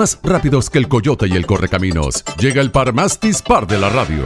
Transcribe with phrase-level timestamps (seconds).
[0.00, 3.90] Más rápidos que el coyote y el correcaminos, llega el par más dispar de la
[3.90, 4.24] radio.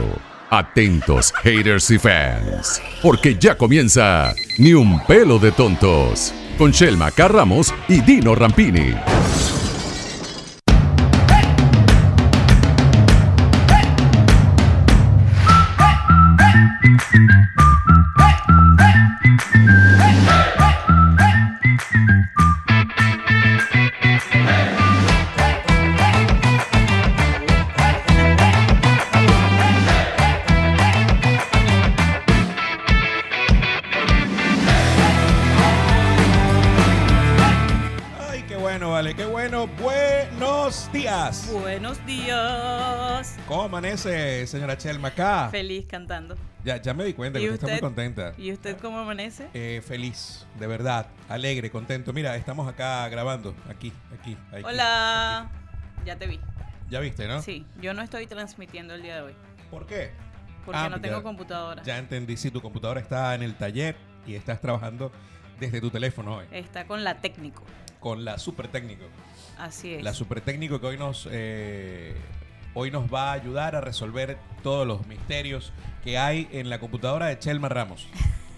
[0.49, 7.73] Atentos, haters y fans, porque ya comienza Ni un pelo de tontos, con Shelma Carramos
[7.89, 8.93] y Dino Rampini.
[44.47, 45.49] Señora Chelma acá?
[45.49, 46.35] Feliz cantando.
[46.63, 48.33] Ya, ya me di cuenta que ¿Y usted está muy contenta.
[48.37, 49.47] ¿Y usted cómo amanece?
[49.53, 52.11] Eh, feliz, de verdad, alegre, contento.
[52.13, 54.37] Mira, estamos acá grabando, aquí, aquí.
[54.51, 55.49] aquí, Hola.
[56.05, 56.39] Ya te vi.
[56.89, 57.41] Ya viste, ¿no?
[57.41, 59.33] Sí, yo no estoy transmitiendo el día de hoy
[59.71, 60.11] ¿Por qué?
[60.65, 61.83] porque Ah, no tengo ya- computadora.
[61.83, 63.95] Ya entendí, si tu computadora está en el taller
[64.25, 65.11] y estás trabajando
[65.59, 67.63] desde tu teléfono hoy, Está con la técnico.
[67.99, 69.05] con la super técnico.
[69.59, 70.03] Así es.
[70.03, 72.15] La super técnico que hoy nos, eh,
[72.75, 75.73] hoy nos va a ayudar a resolver todos los misterios
[76.03, 78.07] que hay en la computadora de Chelma Ramos.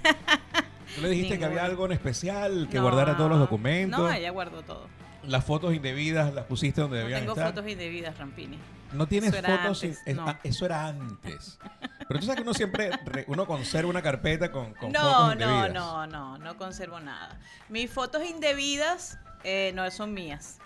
[0.95, 3.99] Tú le dijiste que había algo en especial, que No, guardara todos los documentos.
[3.99, 4.87] No, ella guardó todo.
[5.23, 7.47] Las fotos indebidas las pusiste donde No debían tengo estar.
[7.53, 8.57] fotos indebidas, Rampini.
[8.93, 9.83] No tienes Eso fotos.
[9.83, 10.27] antes, es- no.
[10.27, 11.59] ah, eso era antes.
[12.07, 15.25] Pero tú sabes que uno siempre re- uno conserva una carpeta con, con No, fotos
[15.27, 15.73] no, indebidas.
[15.73, 17.37] no, no, no conservo nada.
[17.69, 20.59] Mis fotos indebidas eh, no son mías.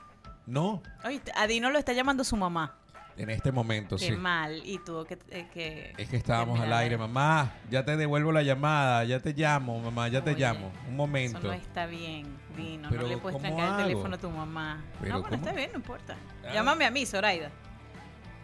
[0.45, 2.75] No, Oye, a Dino lo está llamando su mamá.
[3.23, 4.11] En este momento Qué sí.
[4.13, 4.61] mal.
[4.65, 5.17] Y tuvo que...
[5.29, 7.53] eh, que Es que estábamos al aire, mamá.
[7.69, 10.71] Ya te devuelvo la llamada, ya te llamo, mamá, ya te llamo.
[10.87, 11.37] Un momento.
[11.39, 12.89] Eso no está bien, Dino.
[12.89, 14.83] Pero, no le puedes ¿cómo trancar el teléfono a tu mamá.
[14.99, 15.45] Pero, no, bueno, ¿cómo?
[15.47, 16.15] está bien, no importa.
[16.45, 16.53] Ah.
[16.53, 17.49] Llámame a mí, Zoraida.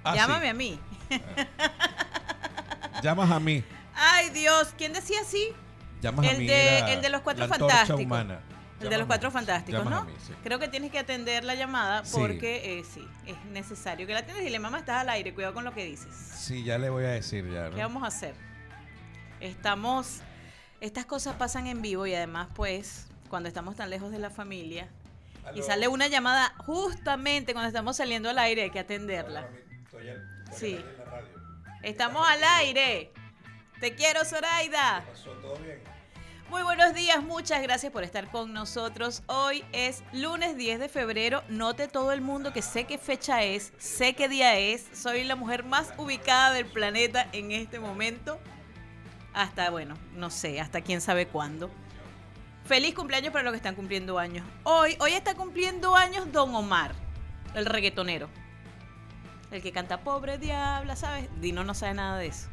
[0.04, 0.18] Ah, sí.
[0.20, 0.80] Llámame a mí.
[3.04, 3.64] Llamas a mí.
[3.96, 5.50] Ay, Dios, ¿quién decía así?
[6.02, 6.48] Llamas a El mí.
[6.48, 8.02] de- el de los Cuatro la Fantásticos.
[8.02, 8.40] humana.
[8.80, 9.98] El de los cuatro fantásticos, ¿no?
[9.98, 10.34] a mí, sí.
[10.44, 12.16] Creo que tienes que atender la llamada Sí.
[12.20, 14.44] porque eh, sí, es necesario que la atiendas.
[14.44, 16.14] Dile, mamá, estás al aire, cuidado con lo que dices.
[16.16, 17.70] Sí, ya le voy a decir ya.
[17.70, 17.76] ¿no?
[17.76, 18.36] ¿Qué vamos a hacer?
[19.40, 20.22] Estamos,
[20.82, 24.88] estas cosas pasan en vivo y además, pues, cuando estamos tan lejos de la familia
[25.56, 29.48] y sale una llamada justamente cuando estamos saliendo al aire, hay que atenderla.
[29.86, 30.76] Estoy al- estoy Sí.
[30.78, 31.28] al.
[31.84, 33.12] Estamos al aire.
[33.80, 35.04] Te quiero, Zoraida.
[35.08, 35.82] ¿Pasó todo bien?
[36.50, 39.22] Muy buenos días, muchas gracias por estar con nosotros.
[39.28, 41.44] Hoy es lunes 10 de febrero.
[41.50, 44.88] Note todo el mundo que sé qué fecha es, sé qué día es.
[44.94, 48.40] Soy la mujer más ubicada del planeta en este momento.
[49.34, 51.69] Hasta, bueno, no sé, hasta quién sabe cuándo.
[52.63, 54.47] Feliz cumpleaños para los que están cumpliendo años.
[54.63, 56.94] Hoy, hoy está cumpliendo años Don Omar,
[57.56, 58.30] el reggaetonero.
[59.52, 61.28] El que canta Pobre Diabla, ¿sabes?
[61.41, 62.47] Dino no sabe nada de eso.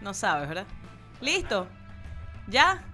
[0.00, 0.66] No sabes, ¿verdad?
[1.20, 1.66] ¿Listo?
[2.46, 2.84] ¿Ya?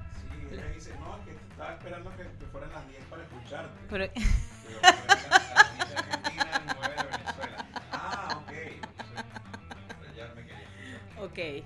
[0.53, 3.81] Ella dice, no, que estaba esperando que, que fueran las 10 para escucharte.
[3.91, 7.67] Pero, Pero fueran las- las 10 de Argentina y 9 de Venezuela.
[7.93, 8.53] Ah, ok.
[8.53, 10.67] Pero ya me quería
[10.99, 11.25] escuchar.
[11.25, 11.65] ok.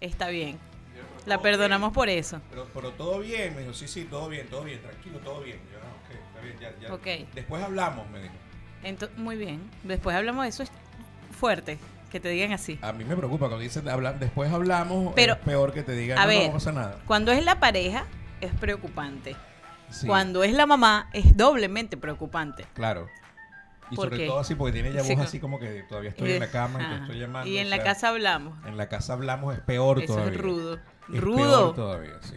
[0.00, 0.52] Está bien.
[0.94, 1.94] Yo, pero La perdonamos bien.
[1.94, 2.40] por eso.
[2.50, 5.58] Pero, pero todo bien, me dijo, sí, sí, todo bien, todo bien, tranquilo, todo bien.
[5.72, 6.94] Yo, no, ok, está bien, ya, ya.
[6.94, 7.34] Ok.
[7.34, 8.34] Después hablamos, me dijo.
[8.82, 9.70] Ento- muy bien.
[9.82, 10.62] Después hablamos de eso.
[10.62, 10.70] Es
[11.38, 11.78] fuerte
[12.14, 12.78] que te digan así.
[12.80, 16.16] A mí me preocupa cuando dicen hablar, después hablamos, Pero, es peor que te digan,
[16.16, 17.00] a no, ver, no pasa nada.
[17.08, 18.04] Cuando es la pareja,
[18.40, 19.34] es preocupante.
[19.90, 22.66] Sí, Cuando es la mamá, es doblemente preocupante.
[22.74, 23.08] Claro.
[23.90, 24.26] Y ¿Por sobre qué?
[24.28, 26.50] todo así, porque tiene ya Sí, voz co- así como que todavía estoy en la
[26.50, 27.02] cama y te Ajá.
[27.02, 27.50] estoy llamando.
[27.50, 28.64] Y en o la sea, casa hablamos.
[28.66, 30.34] En la casa hablamos, es peor Eso todavía.
[30.34, 30.78] es rudo.
[31.12, 31.36] Es Rudo.
[31.36, 32.36] peor todavía, sí.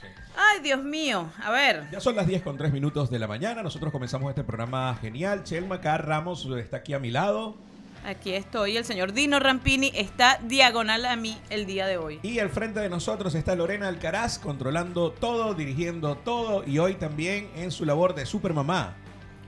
[0.00, 0.06] sí.
[0.36, 1.28] Ay, Dios mío.
[1.42, 1.88] A ver.
[1.90, 3.64] Ya son las 10 con 3 minutos de la mañana.
[3.64, 5.42] Nosotros comenzamos este programa genial.
[5.42, 5.98] Chelma K.
[5.98, 7.56] Ramos está aquí a mi lado.
[8.04, 8.76] Aquí estoy.
[8.76, 12.20] El señor Dino Rampini está diagonal a mí el día de hoy.
[12.22, 16.64] Y al frente de nosotros está Lorena Alcaraz, controlando todo, dirigiendo todo.
[16.66, 18.96] Y hoy también en su labor de supermamá.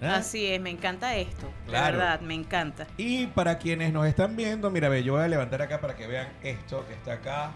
[0.03, 0.17] ¿Ah?
[0.17, 1.53] Así es, me encanta esto.
[1.67, 1.99] Claro.
[1.99, 2.87] De verdad, me encanta.
[2.97, 6.07] Y para quienes nos están viendo, mira, ve, yo voy a levantar acá para que
[6.07, 7.53] vean esto que está acá.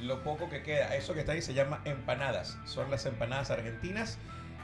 [0.00, 0.94] Lo poco que queda.
[0.94, 2.58] Eso que está ahí se llama empanadas.
[2.64, 4.18] Son las empanadas argentinas.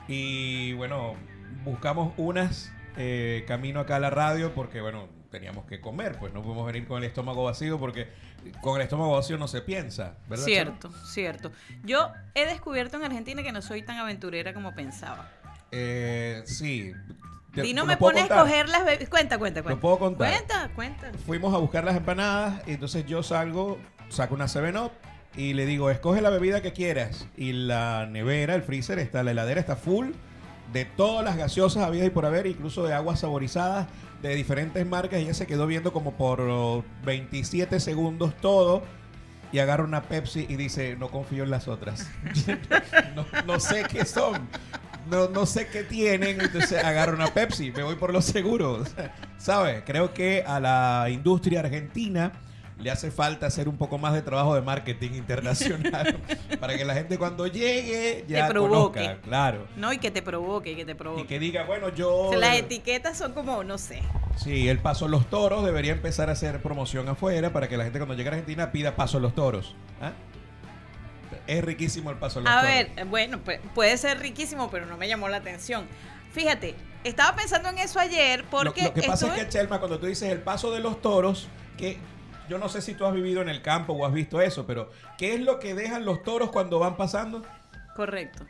[0.08, 1.16] Y bueno,
[1.64, 6.16] buscamos unas eh, camino acá a la radio porque, bueno, teníamos que comer.
[6.18, 8.08] Pues no podemos venir con el estómago vacío porque
[8.60, 10.44] con el estómago vacío no se piensa, ¿verdad?
[10.44, 11.52] Cierto, cierto.
[11.84, 15.30] Yo he descubierto en Argentina que no soy tan aventurera como pensaba.
[15.70, 16.92] Eh, sí.
[17.52, 19.08] Dino ¿lo me puedo pone a escoger las bebidas.
[19.08, 19.76] Cuenta, cuenta, cuenta.
[19.76, 20.30] Lo puedo contar.
[20.30, 21.12] Cuenta, cuenta.
[21.24, 23.78] fuimos a buscar las empanadas y entonces yo salgo,
[24.10, 24.92] saco una 7-Up
[25.36, 27.26] y le digo, escoge la bebida que quieras.
[27.36, 30.12] Y la nevera, el freezer, está, la heladera está full
[30.72, 33.86] de todas las gaseosas habidas y por haber, incluso de aguas saborizadas
[34.22, 35.20] de diferentes marcas.
[35.20, 38.82] Ella se quedó viendo como por oh, 27 segundos todo
[39.52, 42.08] y agarra una Pepsi y dice, no confío en las otras.
[43.14, 44.48] no, no sé qué son.
[45.10, 48.88] No, no sé qué tienen, entonces agarra una Pepsi, me voy por los seguros.
[49.38, 49.84] ¿Sabes?
[49.86, 52.32] Creo que a la industria argentina
[52.78, 56.18] le hace falta hacer un poco más de trabajo de marketing internacional
[56.60, 59.00] para que la gente cuando llegue ya Te provoque.
[59.00, 59.66] conozca, claro.
[59.76, 61.22] No, y que te provoque, que te provoque.
[61.22, 62.14] Y que diga, bueno, yo...
[62.14, 64.02] O sea, las etiquetas son como, no sé.
[64.36, 67.98] Sí, el Paso Los Toros debería empezar a hacer promoción afuera para que la gente
[67.98, 69.74] cuando llegue a Argentina pida Paso Los Toros.
[70.02, 70.12] ¿Ah?
[71.46, 72.70] Es riquísimo el Paso Los A Toros.
[72.70, 75.86] ver, eh, bueno, pu- puede ser riquísimo, pero no me llamó la atención.
[76.32, 76.74] Fíjate,
[77.04, 79.98] estaba pensando en eso ayer Lo, porque lo que pasa estuve- es que, Chelma, cuando
[79.98, 81.48] tú dices el Paso de los Toros,
[81.78, 81.98] que
[82.48, 84.90] yo no sé si tú has vivido en el campo o has visto eso, pero
[85.18, 87.42] ¿qué es lo que dejan los toros cuando van pasando?
[87.94, 88.46] Correcto.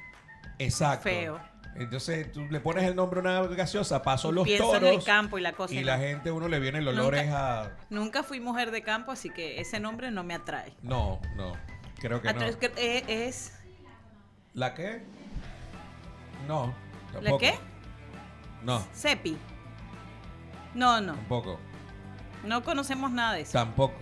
[0.58, 1.04] Exacto.
[1.04, 1.40] Feo.
[1.76, 4.88] Entonces tú le pones el nombre a una gaseosa, Paso los Pienso Toros.
[4.88, 5.74] en el campo y la cosa.
[5.74, 7.76] y la gente, uno le viene el olor Nunca- es a...
[7.90, 10.72] Nunca fui mujer de campo, así que ese nombre no me atrae.
[10.82, 11.52] No, no,
[11.98, 12.40] creo que no.
[12.40, 13.52] Atra- que- eh, es
[14.54, 15.02] ¿La qué?
[16.48, 16.74] No,
[17.20, 17.58] ¿La qué?
[18.62, 19.36] No, Cepi.
[20.74, 21.12] No, no.
[21.14, 21.58] tampoco.
[22.46, 23.52] No conocemos nada de eso.
[23.52, 23.94] Tampoco.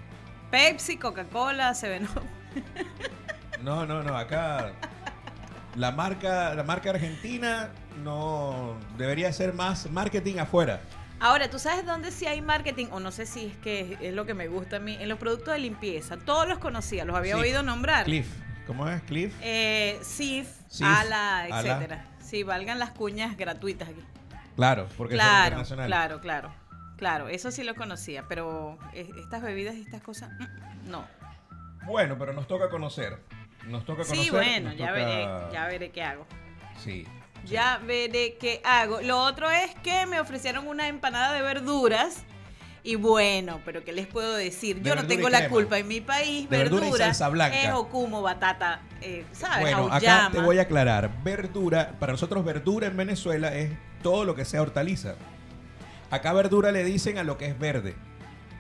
[0.50, 2.23] Pepsi, Coca-Cola, Seven Up.
[3.62, 4.73] No, no, no, acá
[5.75, 7.70] la marca, la marca argentina
[8.02, 10.81] no debería ser más marketing afuera.
[11.19, 12.88] Ahora, ¿tú sabes dónde sí hay marketing?
[12.91, 14.96] O no sé si es que es lo que me gusta a mí.
[15.00, 16.19] En los productos de limpieza.
[16.19, 17.41] Todos los conocía, los había Sí.
[17.41, 18.05] oído nombrar.
[18.05, 18.29] Cliff,
[18.67, 19.00] ¿cómo es?
[19.05, 19.32] Cliff.
[19.41, 21.61] Eh, Sif, Sif, Ala, Ala.
[21.61, 22.05] etcétera.
[22.20, 24.02] Sí, valgan las cuñas gratuitas aquí.
[24.56, 25.87] Claro, porque son Claro, internacionales.
[25.88, 26.52] claro, claro.
[26.96, 31.05] Claro, eso sí lo conocía, pero eh, estas bebidas y estas cosas, mm, no.
[31.87, 33.19] Bueno, pero nos toca conocer.
[33.67, 34.25] Nos toca conocer.
[34.25, 36.26] Sí, bueno, ya toca- veré, ya veré qué hago.
[36.79, 37.06] Sí.
[37.44, 39.00] Ya veré qué hago.
[39.02, 42.25] Lo otro es que me ofrecieron una empanada de verduras.
[42.82, 44.76] Y bueno, pero ¿qué les puedo decir?
[44.82, 45.79] De Yo no y tengo la culpa.
[45.79, 47.58] En mi país, De verdura y verdura, salsa blanca.
[47.62, 49.61] es ocumo, batata, eh, ¿sabes?
[49.75, 51.11] Bueno, acá te voy a aclarar.
[51.23, 55.14] Verdura, para nosotros verdura en Venezuela es todo lo que sea hortaliza.
[56.14, 57.94] Acá verdura le dicen a lo que es verde.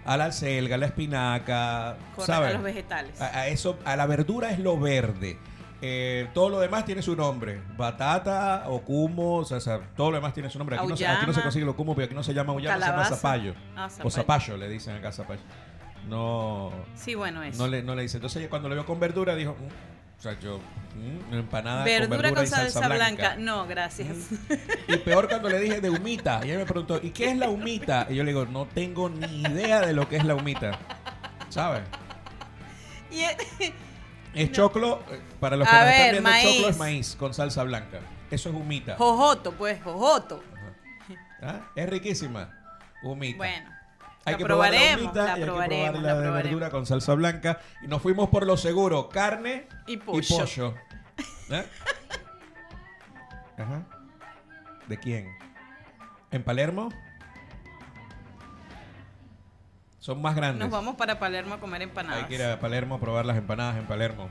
[0.04, 2.50] A la selga, a la espinaca, Correcto, ¿sabes?
[2.50, 3.20] a los vegetales.
[3.20, 5.38] A, a eso, a la verdura es lo verde.
[5.80, 7.60] Eh, todo lo demás tiene su nombre.
[7.76, 9.58] Batata, ocumo, o sea,
[9.96, 10.76] todo lo demás tiene su nombre.
[10.76, 11.42] Aquí no, se, aquí no se Auyama.
[11.42, 13.54] consigue el ocumo, pero aquí no se llama auyama, se llama zapallo.
[13.76, 14.56] Ah, O zapallo.
[14.56, 15.42] le dicen acá zapallo.
[16.08, 17.62] No, Sí, bueno, eso.
[17.62, 18.18] no le, no le dice.
[18.18, 19.93] Entonces cuando le vio con verdura dijo, "Mm",
[20.24, 20.58] sea, yo,
[20.96, 23.22] "Mm, empanada verdura con verdura con y salsa, salsa blanca.
[23.34, 23.36] blanca.
[23.42, 24.16] No, gracias.
[24.88, 26.40] Y peor cuando le dije de humita.
[26.44, 28.06] Y ella me preguntó, ¿y qué es la humita?
[28.10, 30.78] Y yo le digo, no tengo ni idea de lo que es la humita.
[31.48, 31.82] ¿Sabes?
[33.10, 33.36] Y eh,
[34.34, 36.44] Es choclo, eh, para los que ver, están viendo, maíz.
[36.54, 38.00] choclo es maíz con salsa blanca.
[38.30, 38.96] Eso es humita.
[38.96, 40.42] jojoto, pues, jojoto.
[41.42, 41.60] ¿Ah?
[41.76, 42.50] Es riquísima.
[43.02, 43.36] Humita.
[43.36, 43.70] Bueno,
[44.26, 46.70] Hay la que probar la humita la y hay que probar la la de verdura
[46.70, 47.60] con salsa blanca.
[47.82, 50.74] Y nos fuimos por lo seguro, carne Y pollo.
[51.50, 51.66] ¿Eh?
[53.58, 53.86] Ajá.
[54.88, 55.28] ¿De quién?
[56.30, 56.90] ¿En Palermo?
[59.98, 60.60] Son más grandes.
[60.60, 62.22] Nos vamos para Palermo a comer empanadas.
[62.22, 64.28] Hay que ir a Palermo a probar las empanadas en Palermo.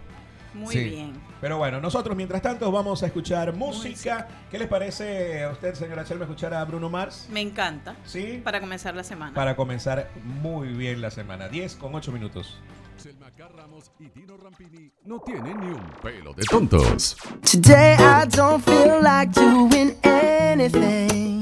[0.54, 0.84] Muy Sí.
[0.84, 1.14] bien.
[1.42, 4.28] Pero bueno, nosotros mientras tanto vamos a escuchar música.
[4.52, 7.28] ¿Qué les parece a usted, señora Chelma, escuchar a Bruno Mars?
[7.32, 7.96] Me encanta.
[8.06, 8.40] Sí.
[8.44, 9.34] Para comenzar la semana.
[9.34, 11.48] Para comenzar muy bien la semana.
[11.50, 12.60] 10 con 8 minutos.
[12.98, 17.18] Selma Ramos y Dino Rampini no tienen ni un pelo de tontos.
[17.42, 21.42] Today I don't feel like doing anything.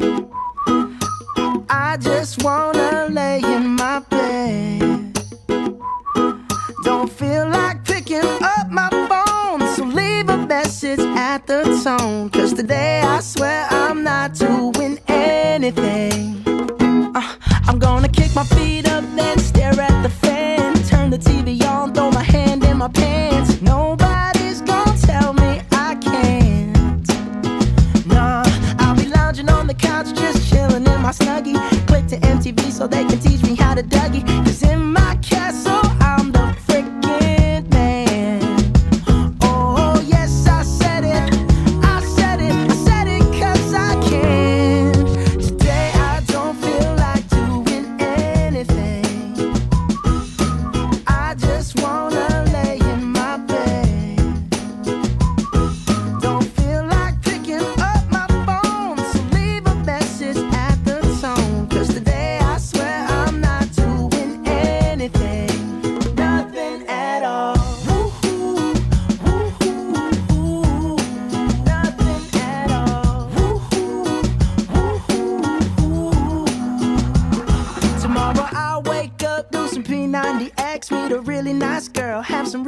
[1.70, 5.14] I just wanna lay in my bed.
[6.84, 7.81] Don't feel like
[8.12, 12.30] picking up my phone, so leave a message at the tone.
[12.30, 16.44] Cause today I swear I'm not doing anything.
[17.16, 17.36] Uh,
[17.68, 20.74] I'm gonna kick my feet up, then stare at the fan.
[20.86, 23.62] Turn the TV on, throw my hand in my pants.
[23.62, 27.08] Nobody's gonna tell me I can't.
[28.08, 28.44] Nah,
[28.80, 31.56] I'll be lounging on the couch, just chilling in my snuggie.
[31.88, 34.51] Click to MTV so they can teach me how to Dougie.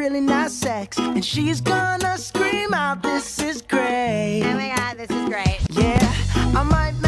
[0.03, 0.97] Really nice sex.
[0.97, 4.41] And she's gonna scream out, This is great.
[4.43, 5.59] Oh my god, this is great.
[5.71, 6.13] Yeah,
[6.59, 7.02] I might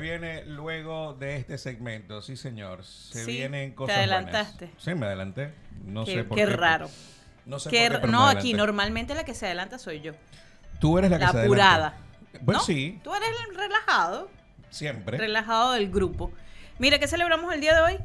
[0.00, 2.22] viene luego de este segmento.
[2.22, 2.84] Sí, señor.
[2.84, 4.66] Se Sí, vienen te cosas adelantaste.
[4.66, 4.82] buenas.
[4.82, 5.52] Sí, me adelanté.
[5.84, 6.50] No Qué- sé por qué qué.
[6.56, 6.88] raro.
[7.46, 10.12] No sé por qué, no, aquí normalmente la que se adelanta soy yo.
[10.78, 11.86] Tú eres la que La se apurada.
[11.88, 12.42] adelanta.
[12.44, 12.64] Pues ¿no?
[12.64, 14.30] sí, Tú eres el relajado,
[14.70, 15.18] siempre.
[15.18, 16.30] relajado del grupo.
[16.78, 17.98] Mira, ¿qué celebramos el día de hoy?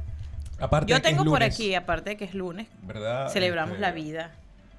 [0.59, 3.29] Aparte Yo tengo por aquí, aparte de que es lunes, ¿verdad?
[3.29, 4.31] celebramos Este, la vida,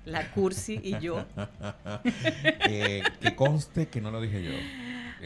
[0.05, 1.25] la cursi y yo.
[2.69, 4.51] eh, que conste que no lo dije yo.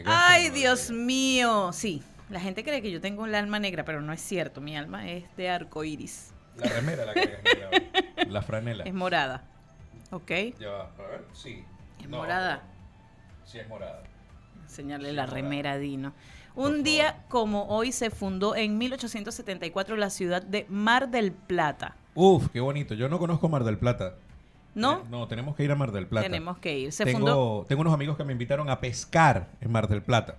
[0.05, 1.71] Ay, Dios mío.
[1.73, 4.61] Sí, la gente cree que yo tengo el alma negra, pero no es cierto.
[4.61, 6.33] Mi alma es de arco iris.
[6.57, 8.25] La remera la que.
[8.27, 8.83] La franela.
[8.83, 9.43] Es morada.
[10.11, 10.31] ¿Ok?
[10.59, 11.63] Ya va, a ver, sí.
[11.99, 12.61] Es No, morada.
[13.45, 14.03] Sí, es morada.
[14.63, 15.35] Enseñarle Sí, la morada.
[15.41, 16.13] remera a Dino.
[16.53, 21.95] Un día como hoy se fundó en 1874 la ciudad de Mar del Plata.
[22.13, 22.93] Uf, qué bonito.
[22.93, 24.15] Yo no conozco Mar del Plata.
[24.73, 25.03] ¿No?
[25.09, 26.27] No, tenemos que ir a Mar del Plata.
[26.27, 26.91] Tenemos que ir.
[26.93, 27.65] Se tengo, fundó.
[27.67, 30.37] tengo unos amigos que me invitaron a pescar en Mar del Plata.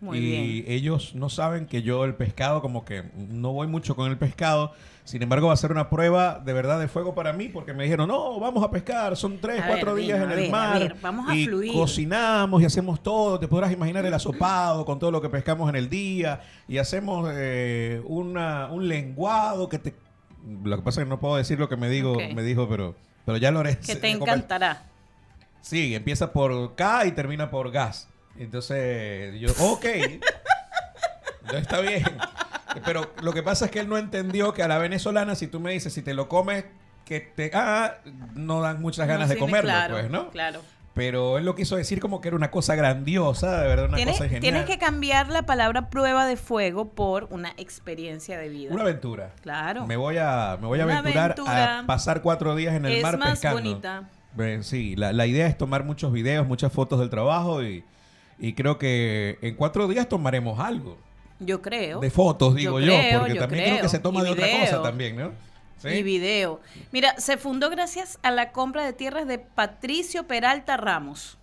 [0.00, 0.64] Muy y bien.
[0.66, 4.72] ellos no saben que yo el pescado, como que no voy mucho con el pescado.
[5.04, 7.84] Sin embargo, va a ser una prueba de verdad de fuego para mí, porque me
[7.84, 10.48] dijeron, no, vamos a pescar, son tres, A cuatro ver, días en a el ver,
[10.48, 10.78] a mar.
[10.80, 11.72] ver, vamos a y fluir.
[11.72, 13.38] cocinamos y hacemos todo.
[13.38, 16.40] Te podrás imaginar el asopado con todo lo que pescamos en el día.
[16.68, 19.94] Y hacemos eh, una, un lenguado que te...
[20.64, 22.96] Lo que pasa es que no puedo decir lo que me digo, me dijo, pero,
[23.24, 23.62] pero ya lo.
[23.62, 24.84] Que te encantará.
[25.60, 28.08] Sí, empieza por K y termina por gas.
[28.36, 29.86] Entonces, yo, ok.
[31.52, 32.04] no está bien.
[32.84, 35.60] Pero lo que pasa es que él no entendió que a la venezolana, si tú
[35.60, 36.64] me dices, si te lo comes,
[37.04, 37.50] que te.
[37.54, 37.98] Ah,
[38.34, 40.30] no dan muchas ganas No, de comerlo, claro, pues, ¿no?
[40.30, 40.62] Claro.
[40.94, 44.14] Pero él lo quiso decir como que era una cosa grandiosa, de verdad, una Tienes,
[44.14, 44.40] cosa genial.
[44.42, 48.74] tienes que cambiar la palabra prueba de fuego por una experiencia de vida.
[48.74, 49.30] Una aventura.
[49.40, 49.86] Claro.
[49.86, 51.78] Me voy a, me voy a Una aventurar aventura.
[51.78, 53.60] a pasar cuatro días en el es mar más pescando.
[53.62, 54.08] bonita.
[54.38, 57.84] Eh, Sí, la, la idea es tomar muchos videos, muchas fotos del trabajo y,
[58.38, 60.98] y creo que en cuatro días tomaremos algo
[61.38, 62.00] Yo creo.
[62.00, 64.46] de fotos, digo yo, creo, porque yo también creo que se toma Y de otra
[64.60, 65.32] cosa también, ¿no?
[65.82, 65.88] ¿Sí?
[65.88, 66.60] Y video.
[66.92, 71.38] Mira, se fundó gracias a la compra de tierras de Patricio Peralta Ramos.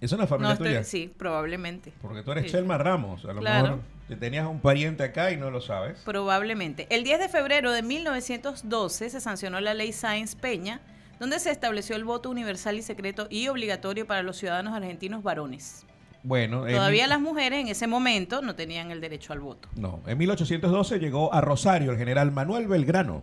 [0.00, 0.84] Es una No familia estoy- tuya.
[0.84, 1.92] sí, probablemente.
[2.02, 2.50] Porque tú eres Sí.
[2.50, 3.24] Chelma Ramos.
[3.24, 3.62] A lo Claro.
[3.62, 6.00] mejor te tenías un pariente acá y no lo sabes.
[6.04, 6.86] Probablemente.
[6.90, 10.80] El 10 de febrero de 1912 se sancionó la ley Sáenz Peña,
[11.20, 15.86] donde se estableció el voto universal y secreto y obligatorio para los ciudadanos argentinos varones.
[16.22, 19.68] Bueno, en Todavía las mujeres en ese momento no tenían el derecho al voto.
[19.76, 23.22] No, en 1812 llegó a Rosario el general Manuel Belgrano.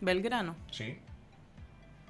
[0.00, 0.54] Belgrano.
[0.70, 0.98] Sí.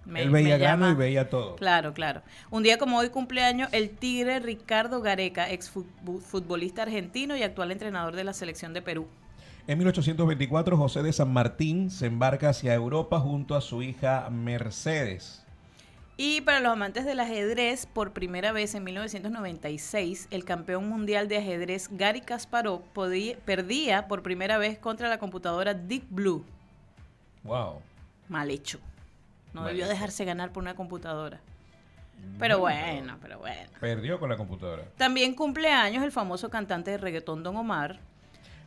[0.05, 1.57] me- Él veía grano y veía todo.
[1.57, 2.23] Claro, claro.
[2.51, 8.17] Un día como hoy cumpleaños el Tigre Ricardo Gareca, ex futbolista argentino y actual entrenador
[8.17, 9.07] de la selección de Perú.
[9.67, 15.45] En 1824, José de San Martín se embarca hacia Europa junto a su hija Mercedes.
[16.17, 21.37] Y para los amantes del ajedrez, por primera vez en 1996, el campeón mundial de
[21.37, 26.45] ajedrez Gary Kasparov podía- perdía por primera vez contra la computadora Deep Blue.
[27.45, 27.81] Wow.
[28.29, 28.79] Mal hecho.
[29.53, 29.93] No Mal debió hecho.
[29.93, 31.41] dejarse ganar por una computadora.
[32.39, 33.71] Pero bueno, pero bueno.
[33.81, 34.83] Perdió con la computadora.
[34.97, 38.01] También cumple años el famoso cantante de reggaetón Don Omar,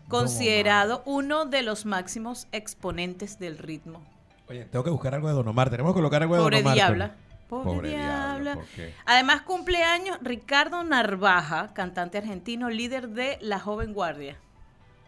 [0.08, 4.01] considerado uno de los máximos exponentes del ritmo.
[4.50, 5.70] Oye, tengo que buscar algo de Don Omar.
[5.70, 6.75] Tenemos que colocar algo de Pobre Don Omar.
[6.75, 7.08] diabla.
[7.10, 7.32] pero-
[7.63, 8.54] Pobre, diabla.
[8.56, 8.94] ¿por qué?
[9.06, 14.38] Además cumple años Ricardo Narvaja, cantante argentino, líder de La Joven Guardia.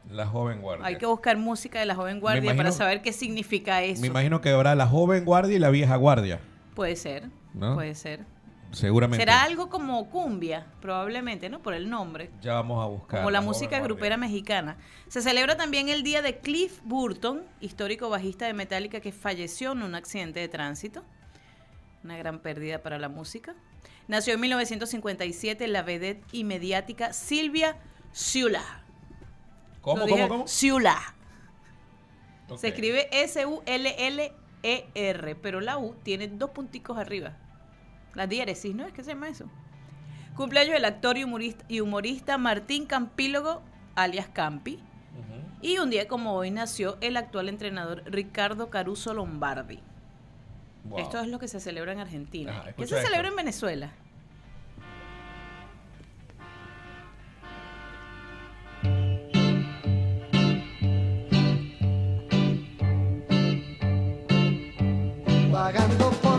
[0.10, 0.86] La joven guardia.
[0.86, 4.02] Hay que buscar música de La Joven Guardia para saber qué significa eso.
[4.02, 6.40] Me imagino que habrá la joven guardia y la vieja guardia.
[6.76, 7.76] Puede ser, ¿No?
[7.76, 8.26] puede ser.
[8.72, 9.22] Seguramente.
[9.22, 11.62] Será algo como cumbia, probablemente, ¿no?
[11.62, 12.32] Por el nombre.
[12.42, 13.20] Ya vamos a buscar.
[13.20, 14.78] Como la joven música grupera mexicana.
[15.08, 19.84] Se celebra también el día de Cliff Burton, histórico bajista de Metallica que falleció en
[19.84, 21.04] un accidente de tránsito.
[22.04, 23.56] Una gran pérdida para la música.
[24.08, 27.78] Nació en 1957 la vedette y mediática Silvia
[28.12, 28.83] Ciula.
[29.84, 30.48] ¿Cómo, Lo cómo, dije, cómo?
[30.48, 30.98] Ciula.
[32.50, 32.58] Ok.
[32.58, 34.36] Se escribe S-U-L-L-E-R,
[35.36, 37.38] pero la U tiene dos punticos arriba.
[38.16, 38.88] La diéresis, ¿no?
[38.88, 39.46] ¿Es que se llama eso?
[40.36, 43.62] Cumpleaños del actor y humorista, y humorista Martín Campílogo,
[43.96, 44.80] alias Campi.
[45.62, 49.80] Y un día como hoy nació el actual entrenador Ricardo Caruso Lombardi.
[50.86, 51.00] Wow.
[51.00, 52.52] Esto es lo que se celebra en Argentina.
[52.52, 53.08] Ajá, ¿Qué se esto.
[53.08, 53.94] celebra en Venezuela?
[65.64, 66.33] Vagando por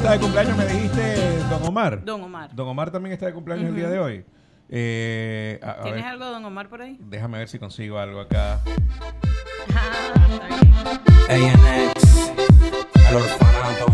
[0.00, 2.04] está de cumpleaños, me dijiste, Don Omar.
[2.04, 2.54] Don Omar.
[2.54, 4.24] Don Omar también está de cumpleaños el día de hoy.
[4.70, 6.96] Eh, a- a ¿Tienes ver, algo de Don Omar por ahí?
[7.00, 8.60] Déjame ver si consigo algo acá.
[9.74, 11.52] Ah, está bien.
[11.52, 12.32] ANX,
[13.10, 13.86] el orfanato.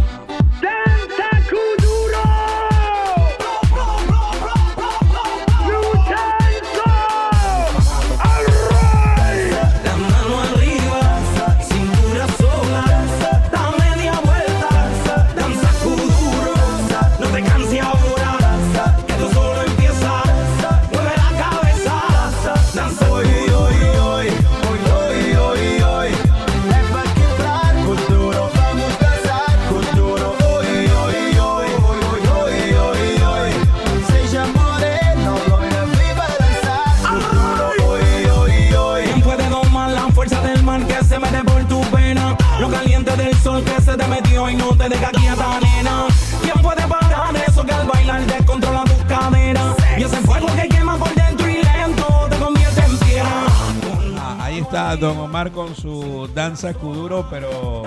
[54.99, 57.83] Don Omar con su danza kuduro, pero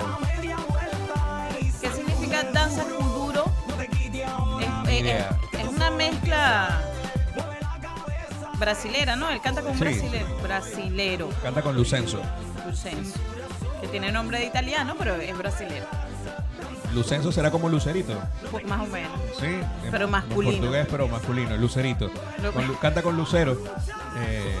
[1.80, 3.44] ¿Qué significa danza kuduro?
[4.88, 5.38] Es, idea.
[5.52, 6.80] es- es una mezcla
[8.58, 9.28] brasilera, ¿no?
[9.30, 9.80] Él canta con Sí.
[9.80, 10.26] brasilero.
[10.42, 12.20] Brasilero, canta con Lucenzo.
[12.66, 13.18] Lucenzo.
[13.80, 15.86] Que tiene nombre de italiano, pero es brasilero.
[16.94, 18.12] Lucenzo será como Lucerito.
[18.50, 19.12] Pues, Más o menos.
[19.38, 20.58] Sí, en- Pero en masculino.
[20.58, 22.10] portugués, pero masculino, Lucerito.
[22.52, 23.56] Con canta con Lucero.
[24.18, 24.58] Eh,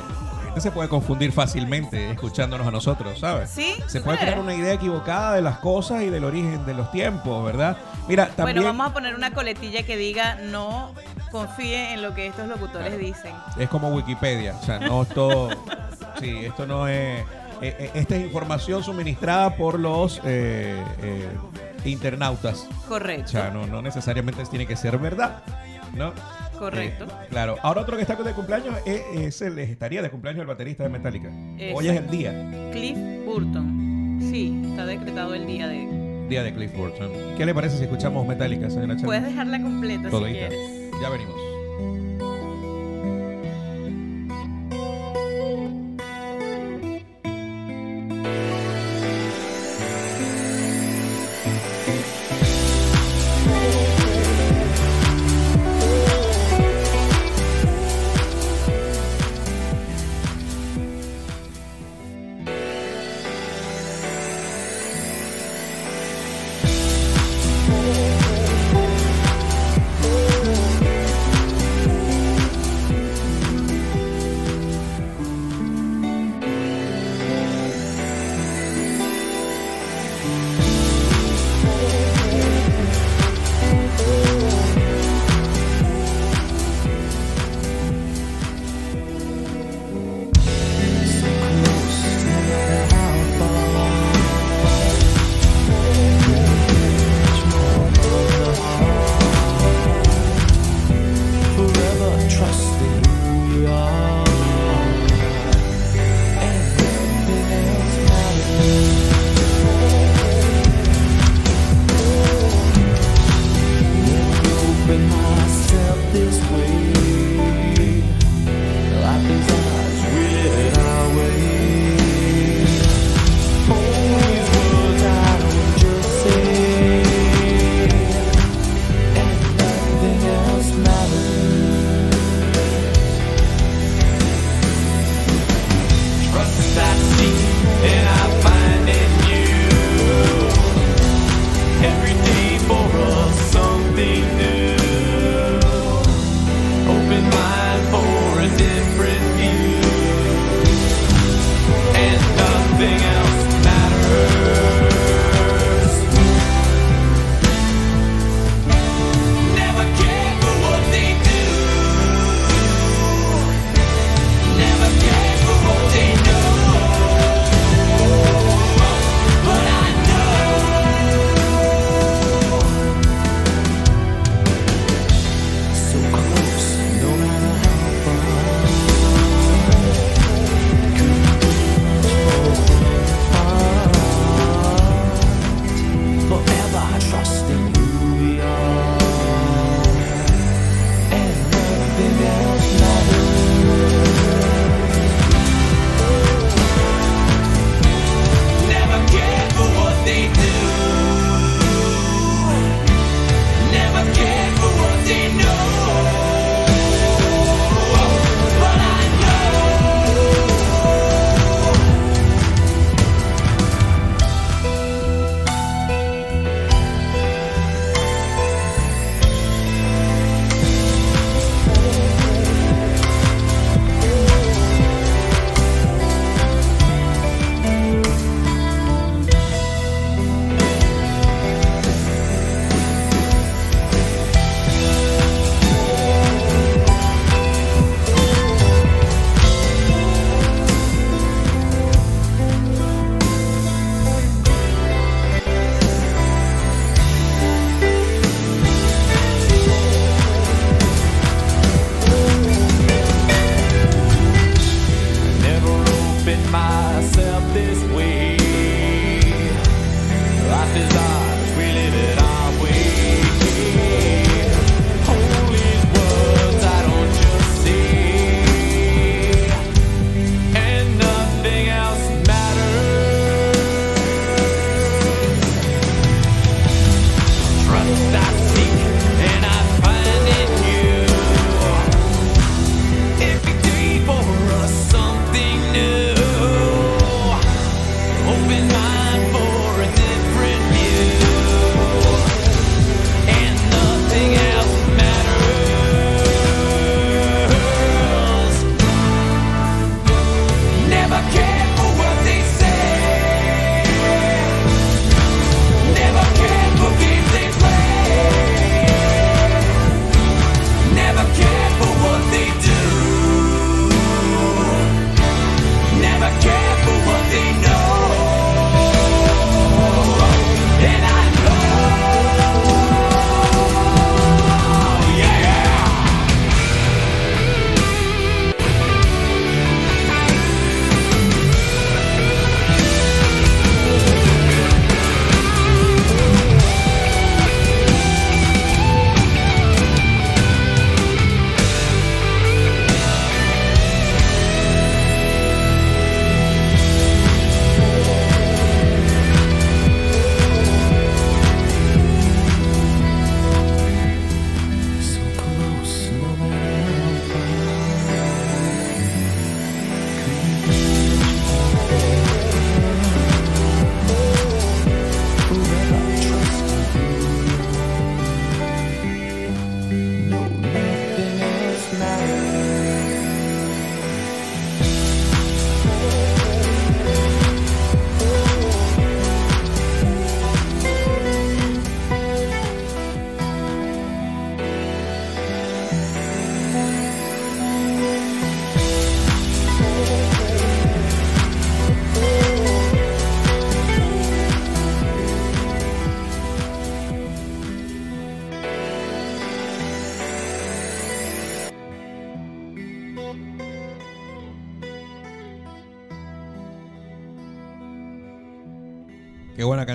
[0.50, 3.50] gente se puede confundir fácilmente escuchándonos a nosotros, ¿sabes?
[3.50, 3.74] ¿Sí?
[3.86, 6.90] Se ¿Tú puede crear una idea equivocada de las cosas y del origen de los
[6.92, 7.76] tiempos, ¿verdad?
[8.08, 8.56] Mira, también.
[8.56, 10.92] Bueno, vamos a poner una coletilla que diga no
[11.30, 13.32] confíe en lo que estos locutores dicen.
[13.58, 14.56] Es como Wikipedia.
[14.60, 15.50] O sea, no todo.
[16.20, 17.20] sí, esto no es.
[17.20, 17.26] eh,
[17.62, 21.28] eh, esta es información suministrada por los eh, eh,
[21.84, 22.66] internautas.
[22.84, 23.28] O Correcto.
[23.28, 25.42] sea, no, no necesariamente tiene que ser verdad.
[25.94, 26.12] ¿No?
[26.60, 27.04] Correcto.
[27.06, 27.56] Eh, claro.
[27.62, 30.90] Ahora otro que está de cumpleaños es, es el estaría de cumpleaños el baterista de
[30.90, 31.30] Metallica.
[31.74, 32.70] Hoy es el día.
[32.70, 34.18] Cliff Burton.
[34.20, 36.26] Sí, está decretado el día de.
[36.28, 37.10] Día de Cliff Burton.
[37.36, 38.94] ¿Qué le parece si escuchamos Metallica, señora?
[39.02, 40.48] Puedes dejarla completa si Todita.
[40.48, 40.90] quieres.
[41.02, 41.49] Ya venimos.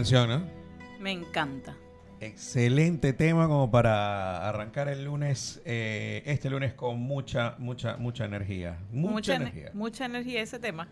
[0.06, 0.48] Canción, ¿no?
[1.00, 1.76] Me encanta.
[2.20, 8.78] Excelente tema como para arrancar el lunes, eh, este lunes con mucha, mucha, mucha energía.
[8.92, 9.72] Mucha, ener- energía.
[9.74, 10.88] mucha energía ese tema.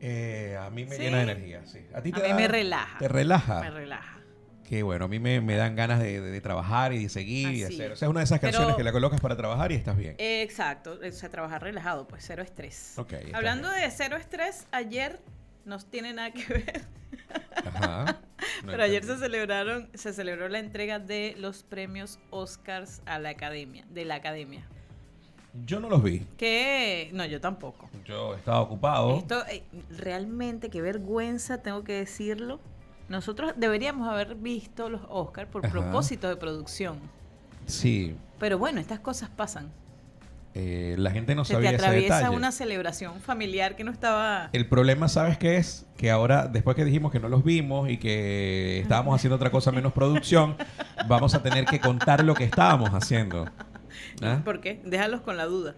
[0.00, 1.02] Eh, a mí me Sí.
[1.02, 1.80] llena de energía, sí.
[1.94, 2.98] A ti A te mí da- me relaja.
[2.98, 3.60] Te relaja.
[3.60, 4.18] Me relaja.
[4.66, 7.50] Qué bueno, a mí me, me dan ganas de, de- de trabajar y de seguir
[7.54, 7.90] y hacer.
[7.90, 7.98] O es.
[7.98, 10.14] sea, es una de esas Pero- canciones que la colocas para trabajar y estás bien.
[10.16, 12.94] Eh, Exacto, o sea, trabajar relajado, pues cero estrés.
[12.96, 13.82] Ok, está Hablando bien.
[13.82, 15.20] de cero estrés, ayer
[15.68, 16.82] no tiene nada que ver,
[17.54, 18.18] Ajá.
[18.64, 23.30] No pero ayer se celebraron, se celebró la entrega de los premios Oscars a la
[23.30, 24.66] academia, de la academia.
[25.66, 26.20] Yo no los vi.
[26.36, 27.90] Que no, yo tampoco.
[28.04, 29.18] Yo estaba ocupado.
[29.18, 32.60] Esto eh, realmente qué vergüenza, tengo que decirlo.
[33.08, 35.72] Nosotros deberíamos haber visto los Oscars por Ajá.
[35.72, 37.00] propósito de producción.
[37.66, 38.16] Sí.
[38.38, 39.72] Pero bueno, estas cosas pasan.
[40.60, 42.30] Eh, la gente no Se te sabía ese detalle.
[42.30, 44.50] una celebración familiar que no estaba.
[44.52, 45.86] El problema, ¿sabes qué es?
[45.96, 49.70] Que ahora, después que dijimos que no los vimos y que estábamos haciendo otra cosa
[49.70, 50.56] menos producción,
[51.06, 53.48] vamos a tener que contar lo que estábamos haciendo.
[54.20, 54.40] ¿Ah?
[54.44, 54.80] ¿Por qué?
[54.84, 55.76] Déjalos con la duda.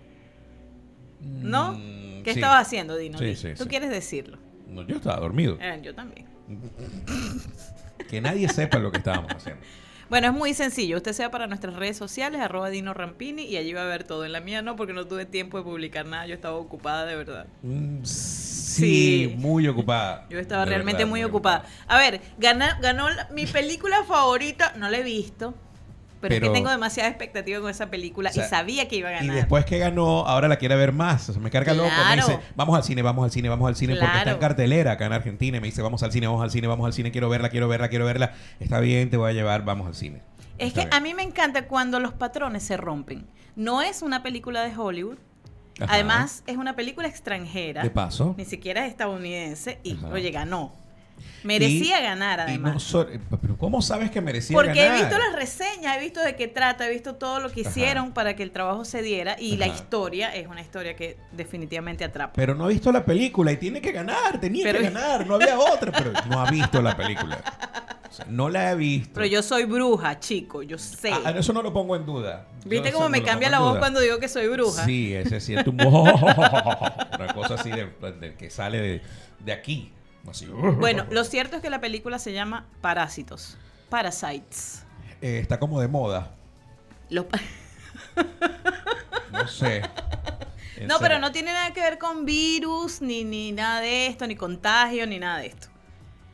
[1.20, 1.74] ¿No?
[1.74, 2.38] Mm, ¿Qué sí.
[2.40, 3.18] estabas haciendo, Dino?
[3.18, 4.38] Sí, sí, Tú quieres decirlo.
[4.66, 5.58] No, yo estaba dormido.
[5.60, 6.26] Eh, yo también.
[8.08, 9.62] Que nadie sepa lo que estábamos haciendo.
[10.10, 10.96] Bueno, es muy sencillo.
[10.96, 14.24] Usted sea para nuestras redes sociales, arroba Dino Rampini, y allí va a ver todo.
[14.24, 16.26] En la mía no, porque no tuve tiempo de publicar nada.
[16.26, 17.46] Yo estaba ocupada de verdad.
[17.62, 19.34] Mm, Sí, Sí.
[19.36, 20.26] muy ocupada.
[20.30, 21.64] Yo estaba De realmente verdad, muy ocupada.
[21.88, 24.74] A ver, gana- ganó mi película favorita.
[24.76, 25.54] No la he visto.
[26.20, 28.96] Pero, es Pero- que tengo demasiada expectativa con esa película O sea, y sabía que
[28.96, 29.36] iba a Y ganar.
[29.36, 31.28] después que ganó, ahora la quiere ver más.
[31.30, 31.88] O sea, me carga loco.
[31.88, 32.26] Me Claro.
[32.28, 34.38] dice, vamos al cine, vamos al cine, vamos al cine, porque está en Claro.
[34.38, 35.56] cartelera acá en Argentina.
[35.56, 37.68] Y me dice, vamos al cine, vamos al cine, vamos al cine, quiero verla, quiero
[37.68, 38.34] verla, quiero verla.
[38.60, 40.20] Está bien, te voy a llevar, vamos al cine.
[40.58, 40.94] Es Está que bien.
[40.94, 43.26] a mí me encanta cuando los patrones se rompen.
[43.56, 45.16] No es una película de Hollywood.
[45.80, 45.94] Ajá.
[45.94, 47.82] Además, es una película extranjera.
[47.82, 48.34] De paso.
[48.36, 49.78] Ni siquiera es estadounidense.
[49.82, 50.08] Y, Ajá.
[50.08, 50.72] oye, ganó.
[51.42, 52.74] Merecía Y- ganar, además.
[52.74, 53.06] no so-
[53.40, 54.98] pero ¿cómo sabes que merecía Porque ganar?
[54.98, 57.70] he visto las reseñas, he visto de qué trata, he visto todo lo que Ajá.
[57.70, 59.36] hicieron para que el trabajo se diera.
[59.38, 62.32] Y la historia es una historia que definitivamente atrapa.
[62.34, 65.34] Pero no ha visto la película y tiene que ganar, tenía Pero- que ganar, no
[65.36, 67.38] había otra, pero no ha visto la película.
[68.08, 69.10] O sea, no la he visto.
[69.14, 71.12] Pero yo soy bruja, chico, yo sé.
[71.24, 72.46] Ah, eso no lo pongo en duda.
[72.64, 74.84] ¿Viste cómo me cambia la voz cuando digo que soy bruja?
[74.84, 75.70] Sí, ese es cierto.
[75.78, 77.88] Una cosa así de,
[78.20, 79.02] de que sale de,
[79.44, 79.92] de aquí.
[80.28, 80.46] Así.
[80.46, 83.56] Bueno, lo cierto es que la película se llama Parásitos.
[83.88, 84.84] Parasites.
[85.20, 86.34] Eh, está como de moda.
[87.08, 87.40] Los pa-
[89.32, 89.82] No sé.
[90.86, 94.34] No, pero no tiene nada que ver con virus, ni, ni nada de esto, ni
[94.36, 95.68] contagio, ni nada de esto.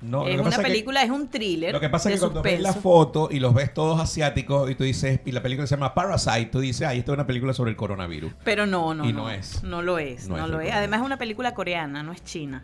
[0.02, 1.72] No, es una que- película, es un thriller.
[1.72, 4.74] Lo que pasa es que cuando ves la foto y los ves todos asiáticos y
[4.74, 7.54] tú dices, y la película se llama Parasite, tú dices, ay, esta es una película
[7.54, 8.32] sobre el coronavirus.
[8.44, 9.04] Pero no, no.
[9.08, 9.62] Y no es.
[9.64, 10.72] No lo es, No no, es lo es.
[10.72, 12.62] Además es una película coreana, no es china.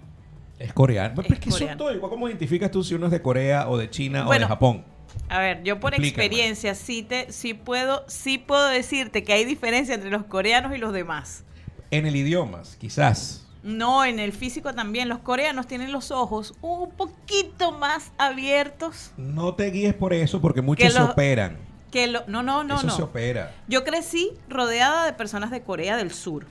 [0.63, 1.15] Es coreano.
[1.17, 1.79] Pero Es que son coreano.
[1.79, 2.11] todo igual.
[2.11, 4.85] ¿Cómo identificas tú si uno es de Corea o de China o de Japón?
[5.29, 6.25] A ver, yo por Explícame.
[6.25, 10.79] experiencia sí te sí puedo sí puedo decirte que hay diferencia entre los coreanos y
[10.79, 11.45] los demás.
[11.91, 13.47] En el idioma, quizás.
[13.63, 15.09] No, en el físico también.
[15.09, 20.63] Los coreanos tienen los ojos un poquito más abiertos No te guíes por eso porque
[20.63, 21.59] muchos se operan.
[21.91, 22.25] que lo.
[22.27, 22.97] No, no, no, eso no.
[22.97, 23.55] se opera.
[23.69, 26.47] Yo crecí rodeada de personas de Corea del Sur,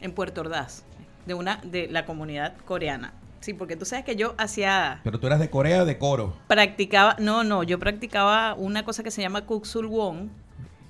[0.00, 0.84] en Puerto Ordaz,
[1.26, 3.12] de una de la comunidad coreana.
[3.40, 6.34] Sí, porque tú sabes que yo hacía Pero tú eras de Corea o de Coro.
[6.48, 10.30] practicaba, no, no, yo practicaba una cosa que se llama Kuksul Won,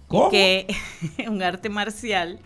[0.08, 0.30] ¿Cómo?
[0.30, 0.66] que
[1.28, 2.38] un arte marcial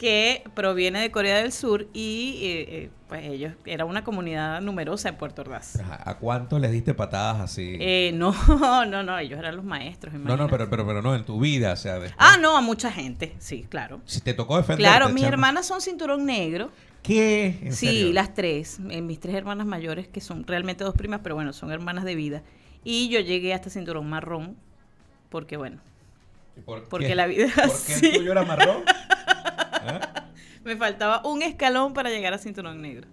[0.00, 5.10] que proviene de Corea del Sur y eh, eh, pues ellos era una comunidad numerosa
[5.10, 5.78] en Puerto Ordaz.
[5.78, 7.76] ¿A cuánto les diste patadas así?
[7.78, 8.34] Eh, no,
[8.86, 10.14] no, no, ellos eran los maestros.
[10.14, 12.14] no, no, pero, pero, pero no, en tu vida, o sea, después.
[12.16, 14.00] Ah, no, a mucha gente, sí, claro.
[14.06, 14.78] Si te tocó defender.
[14.78, 16.70] Claro, mis hermanas son cinturón negro.
[17.02, 17.58] ¿Qué?
[17.62, 18.12] ¿En Sí, serio?
[18.12, 18.78] las tres.
[18.90, 22.14] Eh, mis tres hermanas mayores, que son realmente dos primas, pero bueno, son hermanas de
[22.14, 22.42] vida.
[22.84, 24.56] Y yo llegué hasta cinturón marrón,
[25.28, 25.80] porque bueno,
[26.56, 27.14] ¿Y por porque qué?
[27.14, 28.06] la vida es ¿Por qué así.
[28.06, 28.82] el tuyo era marrón?
[30.64, 33.08] Me faltaba un escalón para llegar a cinturón negro.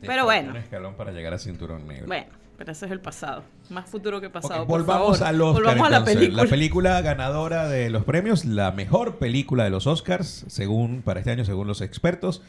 [0.00, 0.50] Te Pero bueno.
[0.50, 2.06] Un escalón para llegar a cinturón negro.
[2.06, 2.26] Bueno,
[2.56, 3.42] pero eso es el pasado.
[3.68, 4.64] Más futuro que pasado.
[4.66, 5.52] por volvamos favor.
[5.54, 6.16] Volvamos a la entonces.
[6.16, 6.42] película.
[6.44, 11.32] La película ganadora de los premios, la mejor película de los Oscars, según para este
[11.32, 12.42] año, según los expertos,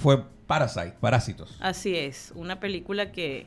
[0.00, 1.56] fue Parasite, Parásitos.
[1.60, 3.46] Así es, una película que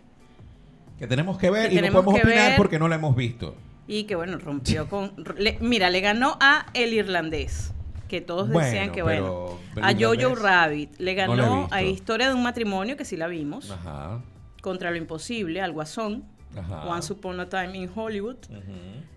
[0.98, 2.58] Que tenemos que ver Que y no podemos opinar ver.
[2.58, 3.56] porque no la hemos visto.
[3.88, 5.12] y que bueno rompió con.
[5.38, 7.74] le- mira, le ganó a El Irlandés,
[8.08, 9.86] que todos decían que pero bueno.
[9.86, 13.70] A Jojo Rabbit le ganó a Historia de un matrimonio que sí la vimos.
[13.72, 14.22] Ajá.
[14.62, 16.24] Contra lo imposible, al Guasón,
[16.56, 16.86] Ajá.
[16.86, 18.62] Once Upon a Time in Hollywood, Ujú.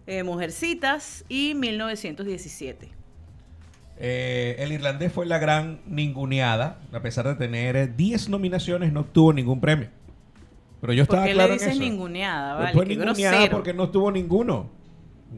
[0.09, 2.88] eh, Mujercitas y 1917.
[3.98, 6.78] Eh, el irlandés fue la gran ninguneada.
[6.92, 9.88] A pesar de tener eh, 10 nominaciones, no obtuvo ningún premio.
[10.80, 11.82] Pero yo estaba ¿Por qué claro le en dices eso.
[11.82, 12.54] ninguneada?
[12.54, 13.56] Vale, fue ninguneada grosero.
[13.56, 14.70] porque no estuvo ninguno.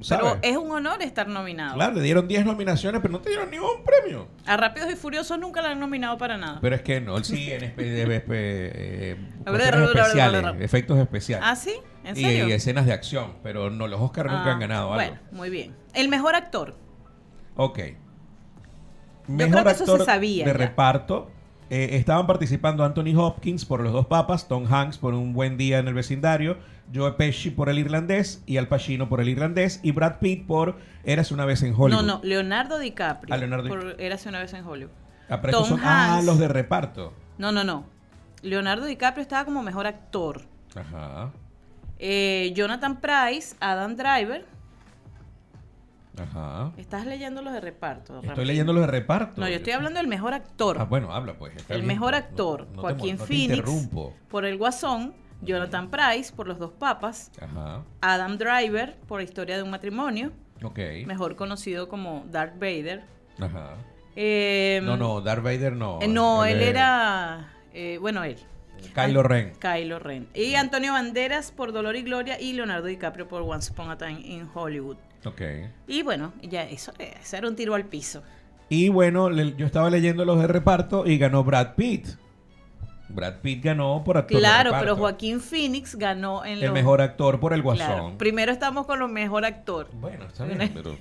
[0.00, 0.36] ¿sabes?
[0.40, 1.74] Pero es un honor estar nominado.
[1.74, 4.28] Claro, le dieron 10 nominaciones, pero no te dieron ningún premio.
[4.46, 6.58] A Rápidos y Furiosos nunca la han nominado para nada.
[6.60, 9.16] Pero es que no, sí en eh,
[9.46, 11.46] especiales, efectos especiales.
[11.48, 11.74] ¿Ah, sí?
[12.04, 12.48] ¿En serio?
[12.48, 14.96] Y, escenas de acción, pero no, los Oscars nunca Ah, han ganado algo.
[14.96, 15.74] Bueno, muy bien.
[15.94, 16.76] El mejor actor.
[17.56, 17.80] Ok.
[19.36, 20.56] Creo que eso se sabía de ya.
[20.56, 21.30] reparto.
[21.70, 25.78] eh, estaban participando Anthony Hopkins por Los Dos Papas, Tom Hanks por Un Buen Día
[25.78, 26.56] en el Vecindario,
[26.94, 30.76] Joe Pesci por El Irlandés y Al Pacino por El Irlandés y Brad Pitt por
[31.04, 32.02] Eras una vez en Hollywood.
[32.02, 33.34] No, no, Leonardo DiCaprio.
[33.34, 34.92] Ah, Leonardo por Érase una vez en Hollywood.
[35.28, 36.24] Ah, Tom son ah, Hanks.
[36.24, 37.12] los de reparto.
[37.36, 37.84] No, no, no.
[38.42, 40.42] Leonardo DiCaprio estaba como mejor actor.
[40.74, 41.30] Ajá.
[41.98, 44.46] Eh, Jonathan Price, Adam Driver.
[46.20, 46.72] Ajá.
[46.76, 48.20] Estás leyendo los de reparto.
[48.22, 49.40] Estoy leyendo los de reparto.
[49.40, 50.76] No, yo estoy hablando del mejor actor.
[50.80, 51.52] Ah, bueno, habla pues.
[51.68, 51.86] el bien.
[51.86, 53.70] mejor actor, no Joaquín te Phoenix.
[54.28, 55.14] Por El Guasón.
[55.40, 57.30] Jonathan Price por Los Dos Papas.
[57.40, 57.84] Ajá.
[58.00, 60.32] Adam Driver por Historia de un Matrimonio.
[60.64, 60.80] Ok.
[61.06, 63.04] Mejor conocido como Darth Vader.
[63.38, 63.74] Ajá.
[64.16, 66.00] Eh, No, no, Darth Vader no.
[66.02, 67.52] eh, no, él era.
[67.72, 68.36] eh, bueno, él.
[68.94, 69.52] Kylo Ren.
[69.60, 70.28] Kylo Ren.
[70.34, 74.20] Y Antonio Banderas por Dolor y Gloria y Leonardo DiCaprio por Once Upon a Time
[74.20, 74.96] in Hollywood.
[75.24, 75.40] Ok.
[75.86, 78.22] Y bueno, ya eso, eso era un tiro al piso.
[78.68, 82.06] Y bueno, le- yo estaba leyendo los de reparto y ganó Brad Pitt.
[83.08, 87.40] Brad Pitt ganó por actor Claro, pero Joaquín Phoenix ganó en El los- mejor actor
[87.40, 87.76] por El Claro.
[87.94, 88.18] Guasón.
[88.18, 89.88] Primero estamos con lo mejor actor.
[89.94, 90.96] Bueno, está bien, pero...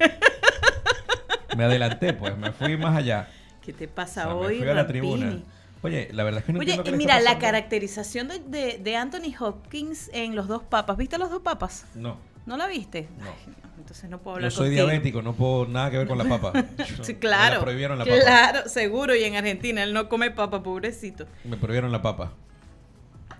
[1.58, 2.38] me adelanté, pues.
[2.38, 3.28] Me fui más allá.
[3.62, 5.40] ¿Qué te O pasa me hoy, fui a la tribuna.
[5.82, 8.96] Oye, la verdad es que no Oye, entiendo qué mira, la caracterización de, de- de
[8.96, 10.98] Anthony Hopkins en Los Dos Papas.
[10.98, 11.86] ¿Viste Los Dos Papas?
[11.94, 12.18] No.
[12.48, 13.10] ¿No la viste?
[13.20, 13.26] No.
[13.26, 14.88] Ay, no, entonces no puedo Yo hablar soy contigo.
[14.88, 16.54] diabético, no puedo nada que ver con la papa.
[17.04, 17.56] Sí, Me claro.
[17.56, 18.18] la prohibieron la papa.
[18.22, 19.16] Claro, seguro.
[19.16, 21.28] Y en Argentina él no come papa, pobrecito.
[21.44, 22.32] Me prohibieron la papa.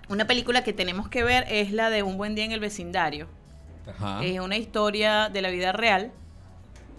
[0.10, 3.28] Una película que tenemos que ver es la de Un buen día en el vecindario.
[3.88, 4.24] Ajá.
[4.24, 6.12] Es una historia de la vida real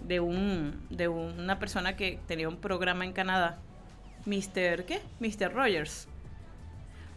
[0.03, 3.59] de un de una persona que tenía un programa en Canadá.
[4.25, 4.85] Mr.
[4.85, 4.99] ¿qué?
[5.19, 5.53] Mr.
[5.53, 6.07] Rogers.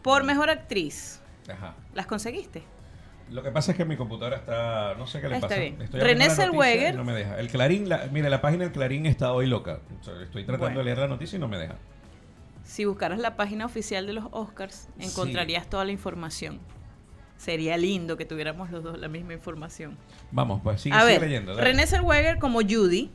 [0.03, 1.21] Por mejor actriz.
[1.51, 1.75] Ajá.
[1.95, 2.63] ¿Las conseguiste?
[3.31, 5.61] Lo que pasa es que mi computadora está, no sé qué le Está pasa.
[5.61, 5.81] bien.
[5.81, 7.39] Estoy René y No me deja.
[7.39, 9.81] El Clarín, la, mire, la página del Clarín está hoy loca.
[10.01, 10.79] Estoy tratando Bueno.
[10.79, 11.77] de leer la noticia y no me deja.
[12.65, 16.61] Si buscaras la página oficial de los Oscars, encontrarías toda la información.
[17.37, 19.97] Sería lindo que tuviéramos los dos la misma información.
[20.31, 21.57] Vamos, pues sigue, A sigue ver, leyendo.
[21.57, 21.65] dale.
[21.71, 23.11] René Zellweger como Judy.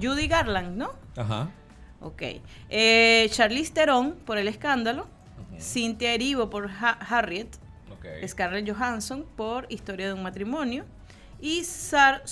[0.00, 0.90] Judy Garland, ¿no?
[1.16, 1.50] Ajá.
[2.00, 2.22] Ok.
[2.70, 5.08] Eh, Charlize Theron por El Escándalo.
[5.58, 7.48] Cynthia Erivo por Ha- Harriet.
[8.00, 8.26] Ok.
[8.26, 10.84] Scarlett Johansson por Historia de un matrimonio.
[11.40, 12.22] Y Sar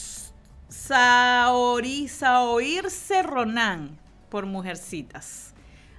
[0.69, 3.99] Saori Saoirse Ronan
[4.31, 5.55] por Mujercitas.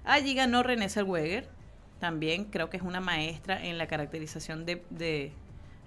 [0.05, 1.49] Allí ganó René Zellweger.
[1.99, 5.33] También creo que es una maestra en la caracterización de, de-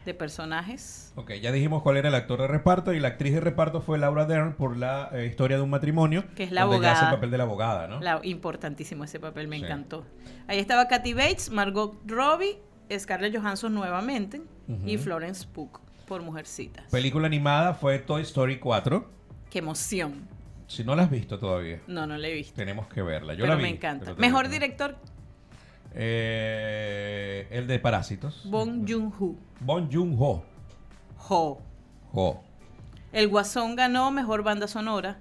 [0.05, 1.13] de personajes.
[1.15, 3.99] Ok, ya dijimos cuál era el actor de reparto y la actriz de reparto fue
[3.99, 6.25] Laura Dern por la eh, historia de un matrimonio.
[6.35, 7.17] Que es la donde ella hace el abogada.
[7.17, 8.01] papel de la abogada, ¿no?
[8.01, 9.65] La- importantísimo ese papel, me Sí.
[9.65, 10.05] encantó.
[10.49, 12.59] Ahí estaba Kathy Bates, Margot Robbie,
[12.99, 14.43] Scarlett Johansson nuevamente
[14.87, 14.97] y.
[14.99, 16.85] Florence Pugh por Mujercitas.
[16.91, 19.09] Película animada fue Toy Story 4.
[19.51, 20.29] Qué emoción.
[20.67, 22.55] Si no la has visto todavía, No, no la he visto.
[22.55, 23.35] tenemos que verla.
[23.35, 23.63] Yo pero la vi.
[23.63, 24.15] me encanta.
[24.15, 24.97] Mejor director,
[25.95, 28.43] Eh, el de Parásitos.
[28.45, 29.37] Bong Joon-ho.
[29.61, 30.43] Bon Joon-ho.
[31.29, 31.61] Ho.
[32.13, 32.43] Ho.
[33.13, 35.19] El Guasón ganó Mejor Banda Sonora,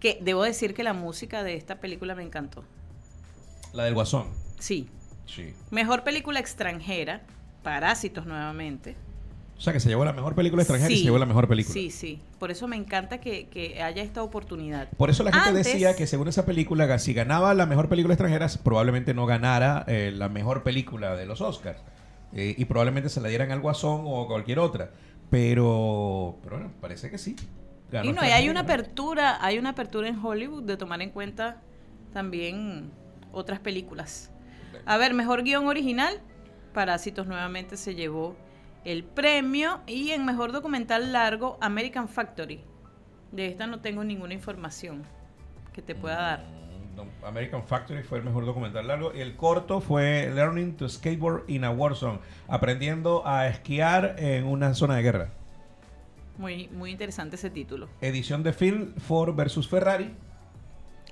[0.00, 2.64] que debo decir que la música de esta película me encantó.
[3.74, 4.28] La del Guasón.
[4.58, 4.88] Sí.
[5.26, 5.52] Sí.
[5.70, 7.22] Mejor película extranjera,
[7.62, 8.94] Parásitos nuevamente.
[9.58, 11.72] O sea, que se llevó la mejor película extranjera y se llevó la mejor película.
[11.72, 12.20] Sí, sí.
[12.38, 14.88] Por eso me encanta que, que haya esta oportunidad.
[14.96, 18.14] Por eso la gente Antes- decía que según esa película, si ganaba la mejor película
[18.14, 21.80] extranjera, probablemente no ganara eh, la mejor película de los Oscars.
[22.34, 24.90] Eh, y probablemente se la dieran al Guasón o cualquier otra.
[25.30, 27.34] Pero, pero bueno, parece que sí.
[27.90, 31.10] Ganó Y no, y hay una apertura, hay una apertura en Hollywood de tomar en
[31.10, 31.62] cuenta
[32.12, 32.90] también
[33.32, 34.30] otras películas.
[34.86, 36.20] A ver, mejor guion original,
[36.72, 38.36] Parásitos nuevamente se llevó
[38.84, 42.62] el premio y en mejor documental largo, American Factory.
[43.32, 45.02] De esta no tengo ninguna información
[45.72, 46.44] que te pueda dar.
[46.44, 49.12] Mm, American Factory fue el mejor documental largo.
[49.14, 52.20] Y el corto fue Learning to Skateboard in a War Zone.
[52.46, 55.28] Aprendiendo a esquiar en una zona de guerra.
[56.38, 57.88] Muy, muy interesante ese título.
[58.00, 60.14] Edición de film Ford versus Ferrari.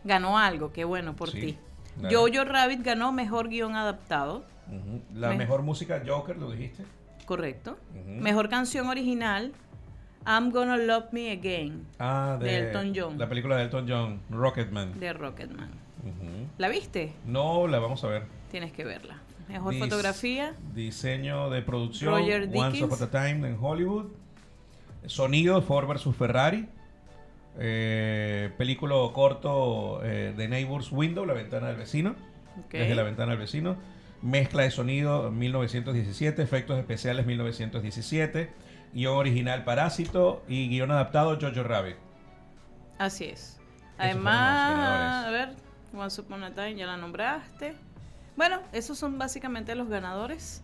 [0.05, 1.59] Ganó algo, qué bueno por Sí, ti.
[1.99, 2.17] Claro.
[2.27, 4.45] Jojo Rabbit ganó mejor guion adaptado.
[5.15, 6.85] La Me- mejor música Joker, lo dijiste.
[7.27, 7.79] Correcto.
[8.07, 9.53] Mejor canción original,
[10.27, 13.19] I'm Gonna Love Me Again, Ah, de, De Elton John.
[13.19, 14.99] La película de Elton John, Rocketman.
[14.99, 15.71] de Rocketman.
[16.59, 17.13] ¿La viste?
[17.27, 18.25] No, la vamos a ver.
[18.51, 19.19] Tienes que verla.
[19.49, 20.55] Mejor Dis- fotografía.
[20.75, 22.13] Diseño de producción.
[22.15, 22.85] Roger Once.
[22.85, 24.07] Upon a Time en Hollywood.
[25.07, 26.67] Sonido Ford vs Ferrari.
[27.59, 32.17] Eh, película corto eh, de Neighbors Window, la ventana del vecino.
[32.71, 33.77] Desde la ventana del vecino.
[34.23, 38.51] Mezcla de sonido 1917, efectos especiales 1917,
[38.95, 41.97] guion original Parásito y guion adaptado Jojo Rabbit.
[42.99, 43.61] Así es.
[43.99, 45.51] Además, a ver,
[45.95, 47.75] Once Upon a Time ya la nombraste.
[48.37, 50.64] Bueno, esos son básicamente los ganadores.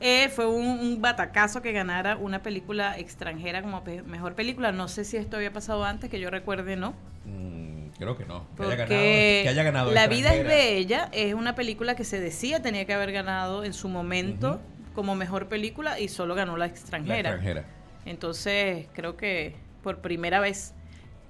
[0.00, 4.72] Eh, fue un, un batacazo que ganara una película extranjera como pe- mejor película.
[4.72, 6.94] No sé si esto había pasado antes, que yo recuerde, no.
[7.24, 8.44] Mm, creo que no.
[8.56, 12.20] Que haya ganado, que haya ganado La vida es bella es una película que se
[12.20, 14.60] decía tenía que haber ganado en su momento
[14.94, 17.30] como mejor película y solo ganó la La extranjera.
[17.30, 17.64] extranjera.
[18.04, 20.74] Entonces, creo que por primera vez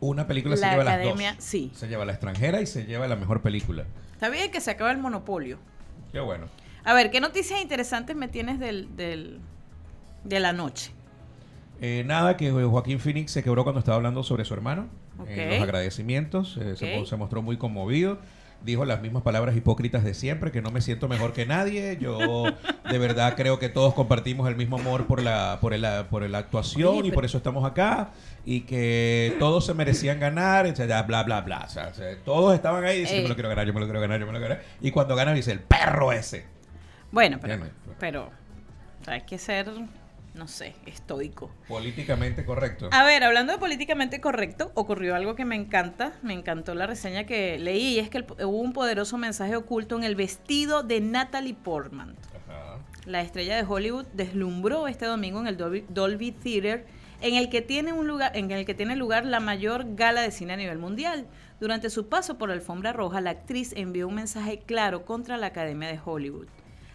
[0.00, 1.44] Una película se lleva academia, las dos.
[1.44, 1.70] sí.
[1.74, 3.84] Se lleva la extranjera y se lleva la mejor película.
[4.14, 5.58] Está bien que se acaba el monopolio.
[6.12, 6.46] Qué bueno.
[6.84, 9.38] A ver, ¿qué noticias interesantes me tienes del, del-
[10.24, 10.92] de la noche?
[11.80, 14.86] Eh, nada, que Joaquín Phoenix se quebró cuando estaba hablando sobre su hermano.
[15.26, 16.58] En los agradecimientos.
[16.60, 18.18] eh, se, mostró muy conmovido.
[18.64, 21.98] Dijo las mismas palabras hipócritas de siempre, que no me siento mejor que nadie.
[22.00, 22.44] Yo
[22.90, 26.38] de verdad creo que todos compartimos el mismo amor por la, por la, por la
[26.38, 28.10] actuación Oye, y por eso estamos acá.
[28.46, 31.64] Y que todos se merecían ganar, o sea, bla, bla, bla.
[31.66, 31.92] O sea,
[32.24, 33.22] todos estaban ahí diciendo, Eh.
[33.22, 34.66] yo me lo quiero ganar, yo me lo quiero ganar, yo me lo quiero ganar.
[34.80, 36.53] Y cuando gana dice, el perro ese.
[37.14, 38.30] Bueno, pero, no hay- pero
[39.06, 39.70] hay que ser,
[40.34, 41.48] no sé, estoico.
[41.68, 42.88] Políticamente correcto.
[42.90, 47.22] A ver, hablando de políticamente correcto, ocurrió algo que me encanta, me encantó la reseña
[47.24, 51.00] que leí, y es que el- hubo un poderoso mensaje oculto en el vestido de
[51.00, 52.16] Natalie Portman.
[52.48, 52.78] Ajá.
[53.06, 56.84] La estrella de Hollywood deslumbró este domingo en el Dolby, Dolby Theater,
[57.20, 60.32] en el que tiene un lugar, en el que tiene lugar la mayor gala de
[60.32, 61.26] cine a nivel mundial.
[61.60, 65.46] Durante su paso por la alfombra roja, la actriz envió un mensaje claro contra la
[65.46, 66.48] Academia de Hollywood.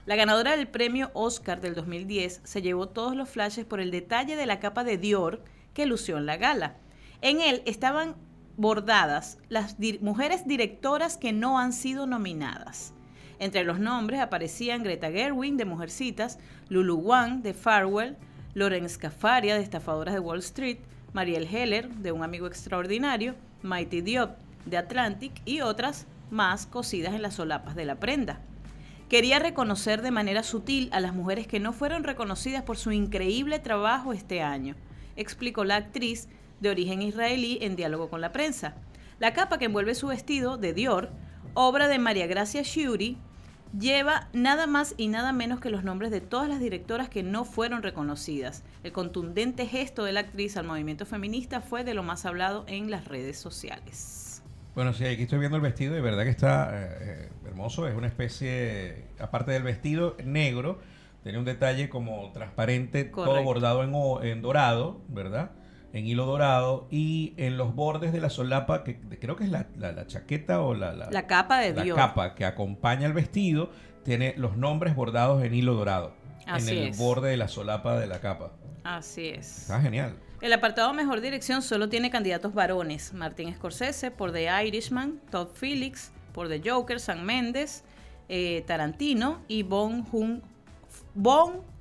[0.10, 4.36] La ganadora del premio Oscar del 2010 se llevó todos los flashes por el detalle
[4.36, 5.44] de la capa de Dior
[5.76, 6.78] que lució en la gala.
[7.22, 8.16] En él estaban
[8.58, 12.92] bordadas las mujeres directoras que no han sido nominadas.
[13.38, 16.40] Entre los nombres aparecían Greta Gerwig de Mujercitas,
[16.70, 18.18] Lulu Wang de Farwell,
[18.56, 20.80] Loren Scafaria de Estafadoras de Wall Street,
[21.14, 24.32] Mariel Heller de Un Amigo Extraordinario, Mighty Diop
[24.66, 28.42] de Atlantic y otras más cosidas en las solapas de la prenda.
[29.10, 33.58] Quería reconocer de manera sutil a las mujeres que no fueron reconocidas por su increíble
[33.58, 34.76] trabajo este año,
[35.16, 36.28] explicó la actriz
[36.60, 38.76] de origen israelí en diálogo con la prensa.
[39.18, 41.10] La capa que envuelve su vestido, de Dior,
[41.56, 43.18] obra de María Gracia Shiuri,
[43.76, 47.46] lleva nada más y nada menos que los nombres de todas las directoras que no
[47.46, 48.62] fueron reconocidas.
[48.84, 52.92] El contundente gesto de la actriz al movimiento feminista fue de lo más hablado en
[52.92, 54.29] las redes sociales.
[54.80, 57.86] Bueno, sí, aquí estoy viendo el vestido y de verdad que está eh, eh, hermoso.
[57.86, 60.80] Es una especie, aparte del vestido negro,
[61.22, 65.52] tiene un detalle como transparente, todo bordado en, en dorado, ¿verdad?
[65.92, 69.68] En hilo dorado y en los bordes de la solapa, que creo que es la,
[69.78, 73.72] la- la chaqueta o la, la, La capa de la capa que acompaña el vestido,
[74.06, 76.14] tiene los nombres bordados en hilo dorado.
[76.48, 76.98] Así en el es.
[76.98, 78.54] borde de la solapa de la capa.
[78.86, 79.64] Así es.
[79.64, 80.16] Está genial.
[80.42, 83.14] El apartado Mejor Dirección solo tiene candidatos varones.
[83.14, 87.84] Martin Scorsese por The Irishman, Todd Phillips por The Joker, Sam Mendes,
[88.30, 90.06] eh, Tarantino y Bong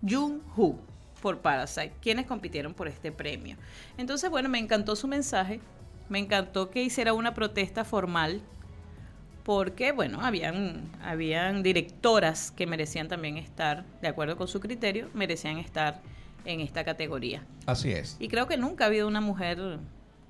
[0.02, 0.78] Joon-ho
[1.22, 3.56] por Parasite, quienes compitieron por este premio.
[3.96, 5.60] Entonces, bueno, me encantó su mensaje.
[6.08, 8.40] Me encantó que hiciera una protesta formal
[9.44, 15.58] porque, bueno, habían, habían directoras que merecían también estar, de acuerdo con su criterio, merecían
[15.58, 16.02] estar
[16.48, 17.44] en esta categoría.
[17.66, 18.16] Así es.
[18.18, 19.78] Y creo que nunca ha habido una mujer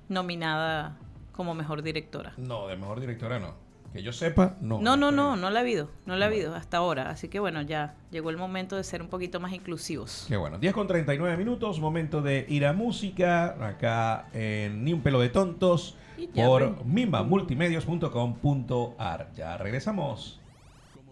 [0.09, 0.97] nominada
[1.31, 2.33] como mejor directora.
[2.37, 3.55] No, de mejor directora no.
[3.93, 4.79] Que yo sepa, no.
[4.81, 7.09] No, no, no, no la ha habido, no la ha habido hasta ahora.
[7.09, 10.25] Así que bueno, ya llegó el momento de ser un poquito más inclusivos.
[10.27, 10.59] Qué bueno.
[10.59, 15.29] 10 con 39 minutos, momento de ir a música, acá en Ni un pelo de
[15.29, 15.95] tontos,
[16.35, 16.75] por ven.
[16.85, 19.31] mimbamultimedios.com.ar.
[19.35, 20.38] Ya regresamos.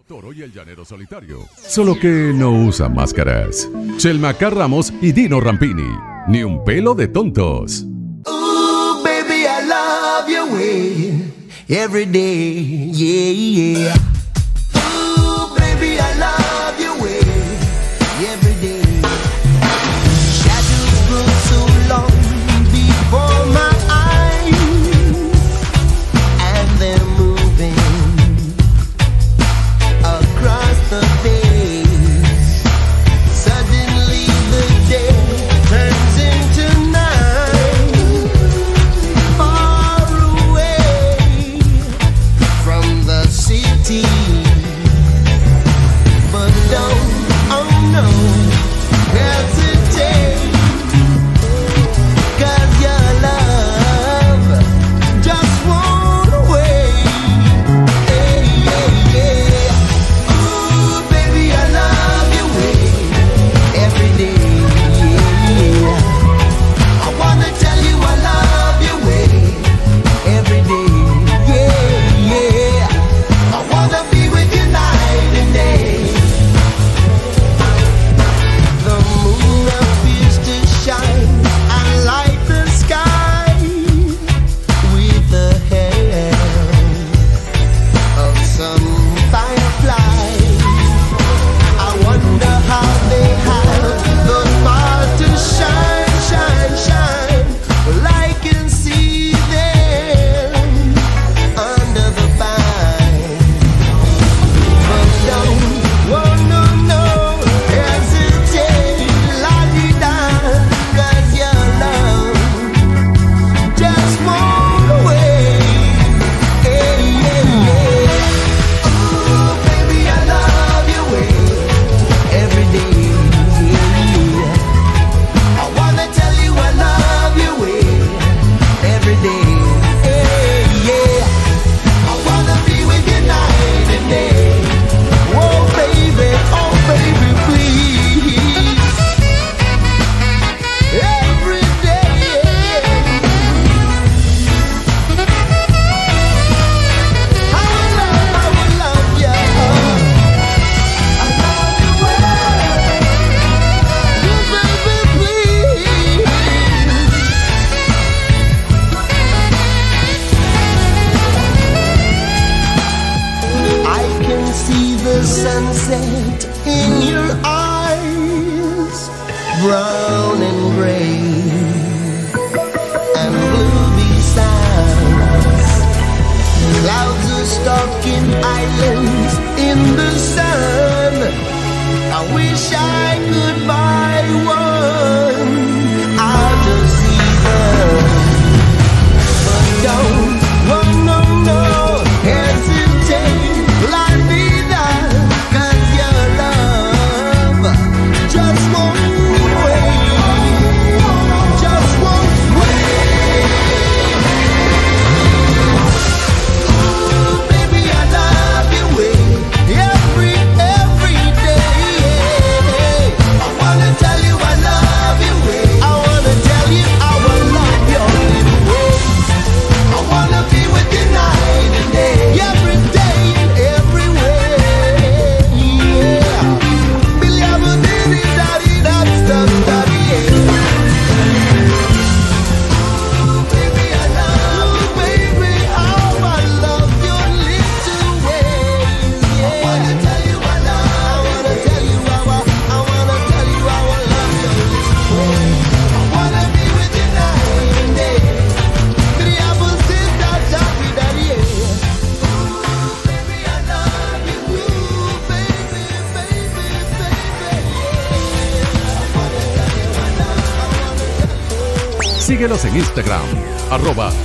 [0.08, 1.40] Toro y el Llanero Solitario.
[1.58, 3.70] Solo que no usa máscaras.
[3.98, 5.90] Chelmacar Ramos y Dino Rampini.
[6.30, 7.86] Ni un pelo de tontos.
[8.26, 11.34] Ooh, baby, I love your way
[11.68, 12.90] every day.
[12.94, 14.17] Yeah, yeah.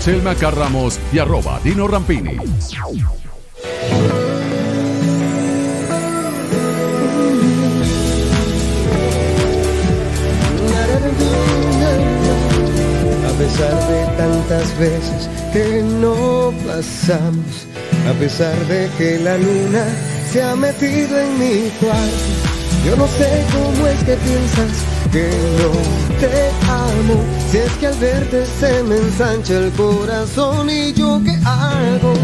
[0.03, 2.31] Selma Carramos y arroba Dino Rampini.
[2.31, 2.41] A
[13.39, 17.69] pesar de tantas veces que no pasamos,
[18.11, 19.87] a pesar de que la luna
[20.33, 22.11] se ha metido en mi cuarto,
[22.85, 27.99] yo no sé cómo es que piensas que no te amo si es que al
[27.99, 32.15] verte se me ensancha el corazón y yo qué hago.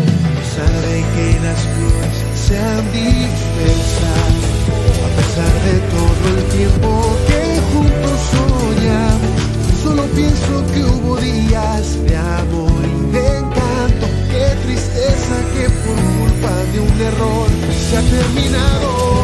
[0.56, 2.16] Sabe que las flores
[2.46, 4.40] se han dispensado
[5.04, 6.88] a pesar de todo el tiempo
[7.28, 9.36] que juntos soñamos.
[9.82, 14.06] Solo pienso que hubo días de amor y de encanto.
[14.30, 17.48] Qué tristeza que por culpa de un error
[17.90, 19.18] se ha terminado.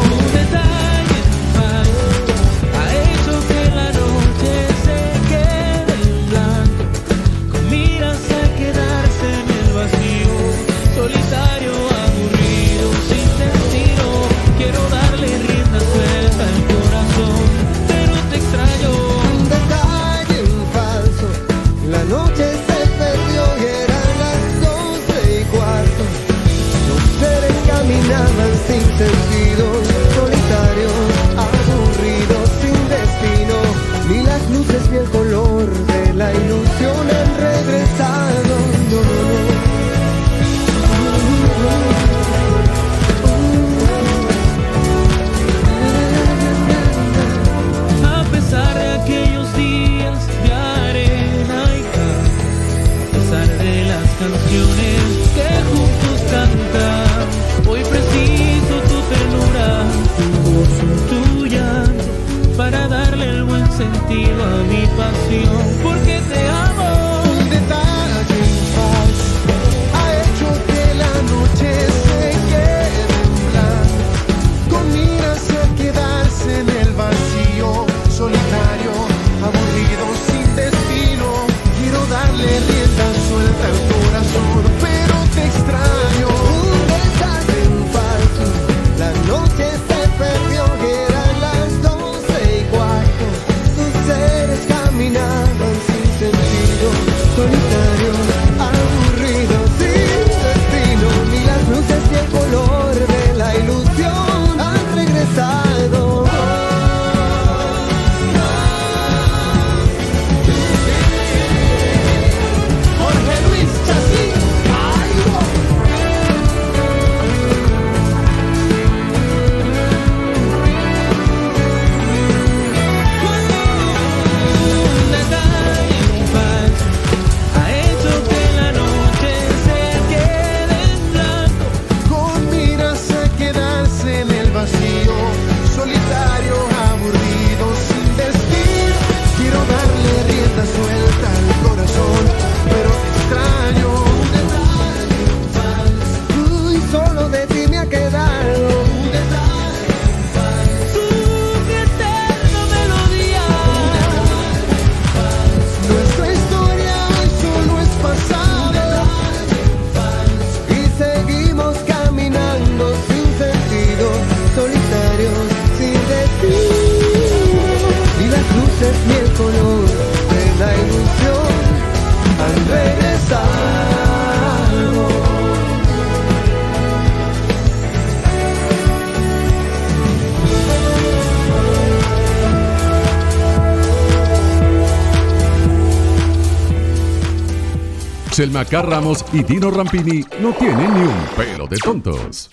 [188.35, 192.51] Selma Ramos y Dino Rampini no tienen ni un pelo de tontos.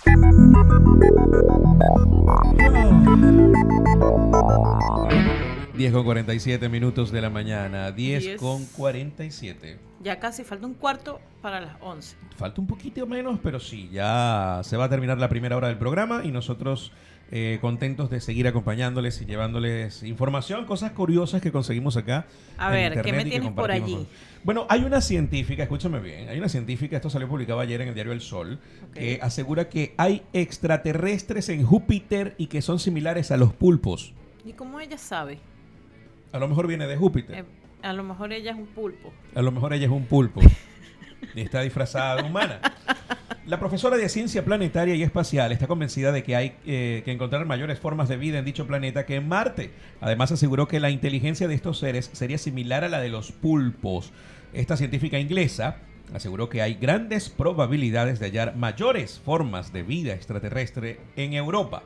[5.74, 7.91] 10 con 47 minutos de la mañana.
[7.91, 8.41] 10 Diez.
[8.41, 9.80] con 47.
[10.05, 12.16] Ya casi falta un cuarto para las 11.
[12.37, 15.78] Falta un poquito menos, pero sí, ya se va a terminar la primera hora del
[15.78, 16.93] programa y nosotros
[17.35, 22.26] eh, contentos de seguir acompañándoles y llevándoles información, cosas curiosas que conseguimos acá.
[22.59, 23.95] A en ver, ¿qué me tienes por allí?
[23.95, 24.07] con-
[24.45, 27.95] Bueno, hay una científica, escúchame bien, hay una científica, esto salió publicado ayer en el
[27.95, 28.61] diario El Sol,
[28.93, 34.12] que asegura que hay extraterrestres en Júpiter y que son similares a los pulpos.
[34.45, 35.39] ¿Y cómo ella sabe?
[36.33, 37.37] A lo mejor viene de Júpiter.
[37.39, 37.45] Eh,
[37.83, 39.12] a lo mejor ella es un pulpo.
[39.35, 40.41] A lo mejor ella es un pulpo
[41.35, 42.61] está disfrazada de humana.
[43.47, 47.45] La profesora de ciencia planetaria y espacial está convencida de que hay eh, que encontrar
[47.45, 49.73] mayores formas de vida en dicho planeta que en Marte.
[50.01, 54.12] Además aseguró que la inteligencia de estos seres sería similar a la de los pulpos.
[54.53, 55.79] Esta científica inglesa
[56.14, 61.83] aseguró que hay grandes probabilidades de hallar mayores formas de vida extraterrestre en Europa.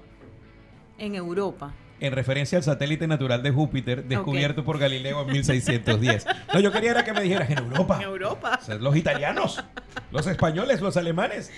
[0.98, 1.72] En Europa.
[1.98, 6.26] En referencia al satélite natural de Júpiter descubierto por Galileo en 1610.
[6.52, 7.96] No, yo quería era que me dijeras en Europa.
[7.96, 8.58] En Europa.
[8.60, 9.64] O sea, los italianos,
[10.12, 11.50] los españoles, los alemanes.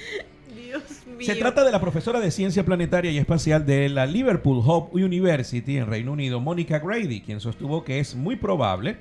[0.55, 1.27] Dios mío.
[1.27, 5.77] Se trata de la profesora de ciencia planetaria y espacial de la Liverpool Hope University
[5.77, 8.99] en Reino Unido, Mónica Grady, quien sostuvo que es muy probable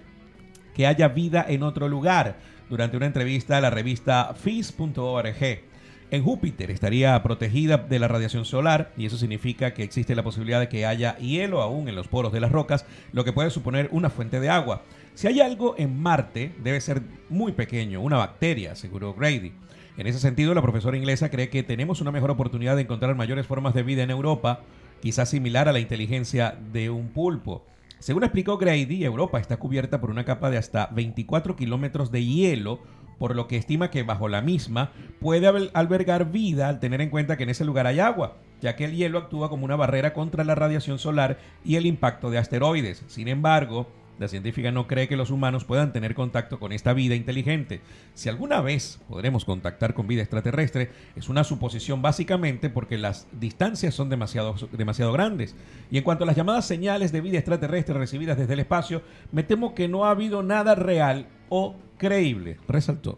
[0.73, 2.37] que haya vida en otro lugar
[2.69, 5.66] durante una entrevista a la revista Phys.org.
[6.09, 10.61] En Júpiter estaría protegida de la radiación solar y eso significa que existe la posibilidad
[10.61, 13.89] de que haya hielo aún en los poros de las rocas, lo que puede suponer
[13.91, 14.83] una fuente de agua.
[15.15, 19.51] Si hay algo en Marte, debe ser muy pequeño, una bacteria, aseguró Grady.
[19.97, 23.45] En ese sentido, la profesora inglesa cree que tenemos una mejor oportunidad de encontrar mayores
[23.45, 24.61] formas de vida en Europa,
[25.01, 27.65] quizás similar a la inteligencia de un pulpo.
[27.99, 32.79] Según explicó Grady, Europa está cubierta por una capa de hasta 24 kilómetros de hielo,
[33.17, 37.09] por lo que estima que bajo la misma puede al- albergar vida al tener en
[37.09, 40.13] cuenta que en ese lugar hay agua, ya que el hielo actúa como una barrera
[40.13, 43.03] contra la radiación solar y el impacto de asteroides.
[43.07, 43.87] Sin embargo,
[44.19, 47.81] la científica no cree que los humanos puedan tener contacto con esta vida inteligente.
[48.15, 53.93] Si alguna vez podremos contactar con vida extraterrestre, es una suposición básicamente porque las distancias
[53.93, 55.55] son demasiado, demasiado grandes.
[55.91, 59.43] Y en cuanto a las llamadas señales de vida extraterrestre recibidas desde el espacio, me
[59.43, 63.17] temo que no ha habido nada real o creíble, resaltó.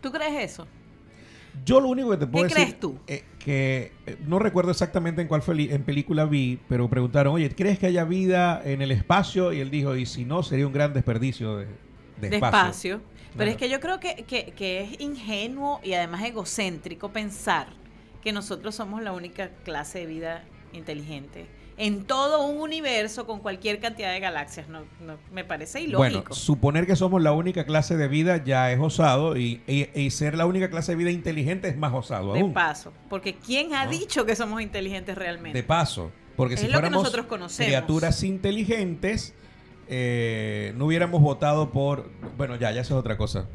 [0.00, 0.66] ¿Tú crees eso?
[1.64, 2.98] Yo lo único que te puedo ¿Qué decir crees tú?
[3.06, 7.78] eh, que eh, no recuerdo exactamente en cuál en película vi, pero preguntaron, oye, ¿crees
[7.78, 9.52] que haya vida en el espacio?
[9.52, 11.66] Y él dijo, y si no, sería un gran desperdicio de,
[12.20, 12.58] de de espacio.
[12.96, 13.00] espacio.
[13.36, 13.50] Pero Claro.
[13.50, 17.68] es que yo creo que, que- que es ingenuo y además egocéntrico pensar
[18.22, 21.46] que nosotros somos la única clase de vida inteligente
[21.84, 24.68] en todo un universo con cualquier cantidad de galaxias.
[24.68, 25.98] No, no- me parece ilógico.
[25.98, 30.10] Bueno, suponer que somos la única clase de vida ya es osado y, y- y
[30.10, 32.52] ser la única clase de vida inteligente es más osado de aún.
[32.52, 32.92] paso.
[33.08, 33.90] Porque ¿quién ha ¿No?
[33.90, 35.58] dicho que somos inteligentes realmente?
[35.58, 36.12] De paso.
[36.36, 37.10] Porque Es si fuéramos
[37.56, 39.34] criaturas inteligentes,
[39.88, 42.10] eh, no hubiéramos votado por...
[42.36, 43.46] Bueno, ya, ya eso es otra cosa.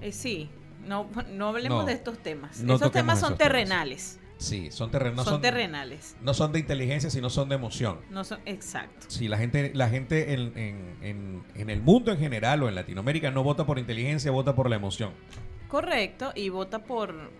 [0.00, 0.50] Eh, sí,
[0.86, 2.60] no, no hablemos No, de estos temas.
[2.60, 4.18] no Esos temas son temas.
[4.38, 4.44] Terrenales.
[4.44, 5.24] Sí, son terrenos.
[5.24, 6.16] son, terrenales.
[6.22, 7.98] No son de inteligencia, sino son de emoción.
[8.10, 9.06] No son, exacto.
[9.08, 12.74] Sí, la gente, la gente en, en- en- en el mundo en general o en
[12.74, 15.10] Latinoamérica no vota por inteligencia, vota por la emoción.
[15.68, 17.30] Correcto, y vota por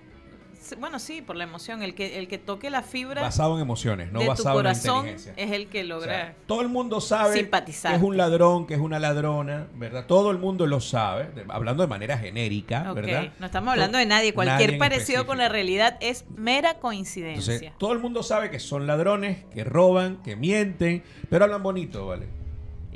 [0.79, 4.13] bueno, sí, por la emoción, el que el que toque la fibra Basado en emociones,
[4.13, 5.33] no de tu basado en la inteligencia.
[5.37, 7.93] es el que O logra sea, todo el mundo sabe Simpatizar.
[7.93, 10.07] que es un ladrón, que es una ladrona, ¿verdad?
[10.07, 13.33] Todo el mundo lo sabe, de- hablando de manera genérica, Ok, ¿verdad?
[13.39, 14.35] No estamos hablando de nadie.
[14.35, 17.55] Cualquier parecido con la realidad es mera coincidencia.
[17.55, 22.07] Entonces, todo el mundo sabe que son ladrones, que roban, que mienten, pero hablan bonito,
[22.07, 22.27] ¿vale?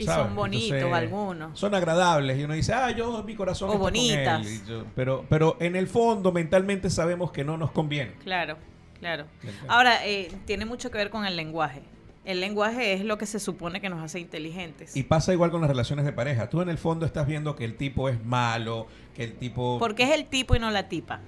[0.02, 0.26] Y ¿Sabes?
[0.26, 1.58] son bonitos Entonces, algunos.
[1.58, 4.46] Son agradables y uno dice, ah, yo mi corazón O está con bonitas.
[4.46, 8.12] él", yo- pero, pero en el fondo, mentalmente sabemos que no nos conviene.
[8.22, 8.56] Claro,
[9.00, 9.26] claro.
[9.68, 11.82] Ahora, eh, tiene mucho que ver con el lenguaje.
[12.24, 14.96] El lenguaje es lo que se supone que nos hace inteligentes.
[14.96, 16.48] Y pasa igual con las relaciones de pareja.
[16.48, 18.86] Tú en el fondo estás viendo que el tipo es malo,
[19.16, 19.78] que el tipo...
[19.80, 21.18] Porque es el tipo y no la tipa.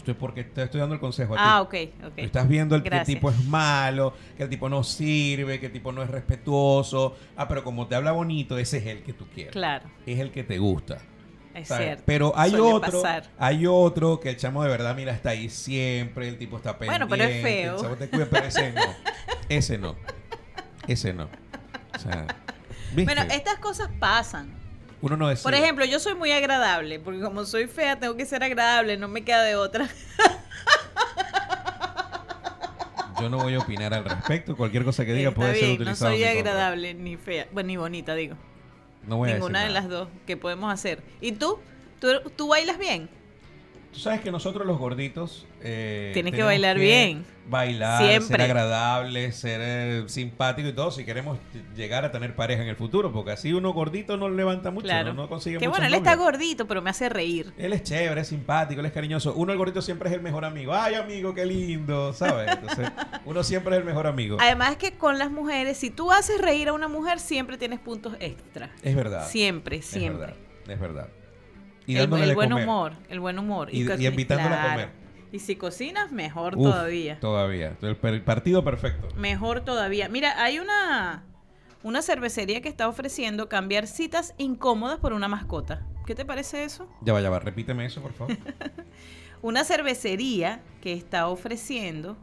[0.00, 1.42] Estoy porque te estoy dando el consejo a ti.
[1.44, 1.74] Ah, ok,
[2.06, 2.14] ok.
[2.16, 5.66] Tú estás viendo el, que el tipo es malo, que el tipo no sirve, que
[5.66, 7.16] el tipo no es respetuoso.
[7.36, 9.52] Ah, pero como te habla bonito, ese es el que tú quieres.
[9.52, 10.98] Claro, Es el que te gusta.
[11.54, 11.84] es ¿sabes?
[11.86, 12.02] cierto.
[12.06, 13.24] Pero hay Suele otro, pasar.
[13.38, 17.04] hay otro que el chamo de verdad, mira, está ahí siempre, el tipo está pendiente.
[17.04, 17.76] Bueno, pero es feo.
[17.76, 18.82] el chamo te cuida, pero ese no.
[19.50, 19.96] Ese no.
[20.88, 21.28] Ese no.
[21.94, 22.26] O sea,
[22.94, 23.04] ¿viste?
[23.14, 24.59] Bueno, estas cosas pasan.
[25.02, 25.44] Uno no decide.
[25.44, 29.08] Por ejemplo, yo soy muy agradable, porque como soy fea, tengo que ser agradable, no
[29.08, 29.88] me queda de otra.
[33.20, 34.56] Yo no voy a opinar al respecto.
[34.56, 37.76] Cualquier cosa que diga Está puede ser bien, no soy agradable ni fea, bueno, ni
[37.76, 38.34] bonita, digo.
[39.06, 39.98] No voy a Ninguna de decir las nada.
[40.00, 41.02] dos que podemos hacer.
[41.20, 41.58] ¿Y tú?
[42.00, 43.10] ¿Tú, tú bailas bien?
[43.92, 45.46] Tú sabes que nosotros los gorditos...
[45.62, 47.24] eh, Tienes que bailar bien.
[47.48, 48.28] Bailar, Siempre.
[48.28, 51.38] ser agradable, ser eh, simpático y todo si queremos
[51.74, 53.10] llegar a tener pareja en el futuro.
[53.10, 55.12] Porque así uno gordito no levanta mucho, Claro.
[55.12, 57.52] no, no consigue que muchas bueno, él está gordito, pero me hace reír.
[57.58, 59.34] Él es chévere, es simpático, él es cariñoso.
[59.34, 60.72] Uno, el gordito, siempre es el mejor amigo.
[60.72, 62.48] Ay, amigo, qué lindo, ¿sabes?
[62.52, 62.88] Entonces,
[63.24, 64.36] uno siempre es el mejor amigo.
[64.40, 68.14] Además que con las mujeres, si tú haces reír a una mujer, siempre tienes puntos
[68.20, 68.70] extra.
[68.84, 69.26] Es verdad.
[69.28, 70.26] Siempre, Es siempre.
[70.26, 70.36] verdad.
[70.68, 71.08] Es verdad.
[71.86, 72.64] Y el, el buen comer.
[72.64, 73.68] humor, el buen humor.
[73.72, 74.88] Y- y invitándola a comer.
[75.32, 77.18] Y si cocinas, mejor Uf, todavía.
[77.20, 77.76] Todavía.
[77.82, 79.08] El, el partido perfecto.
[79.16, 80.08] Mejor todavía.
[80.08, 81.24] Mira, hay una,
[81.84, 85.86] una cervecería que está ofreciendo cambiar citas incómodas por una mascota.
[86.06, 86.88] ¿Qué te parece eso?
[87.02, 87.38] Ya va, ya va.
[87.38, 88.36] Repíteme eso, por favor.
[89.42, 92.16] Una cervecería que está ofreciendo,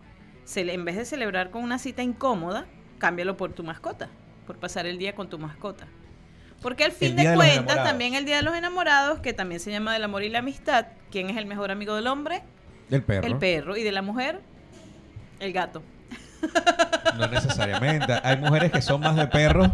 [0.56, 2.68] en vez de celebrar con una cita incómoda,
[3.00, 4.10] cámbialo por tu mascota,
[4.46, 5.88] por pasar el día con tu mascota.
[6.68, 9.94] Porque al fin de cuentas, también el Día de los Enamorados, que también se llama
[9.94, 12.44] del amor y la amistad, ¿quién es el mejor amigo del hombre?
[12.92, 13.26] El perro.
[13.26, 13.78] El perro.
[13.78, 14.42] Y de la mujer,
[15.40, 15.82] el gato.
[17.18, 18.12] No necesariamente.
[18.22, 19.70] Hay mujeres que son más de perros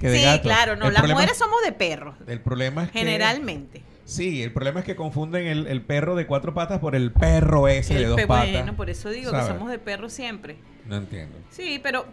[0.00, 0.40] que de sí, gatos.
[0.40, 3.00] claro, no, El las mujeres somos de perros, El problema es que...
[3.00, 3.82] generalmente.
[4.06, 7.68] Sí, el problema es que confunden el, el perro de cuatro patas por el perro
[7.68, 8.52] ese de dos pe- patas.
[8.52, 9.48] bueno, por eso digo ¿sabes?
[9.48, 10.56] que somos de perros siempre.
[10.86, 11.36] No entiendo.
[11.50, 12.06] Sí, pero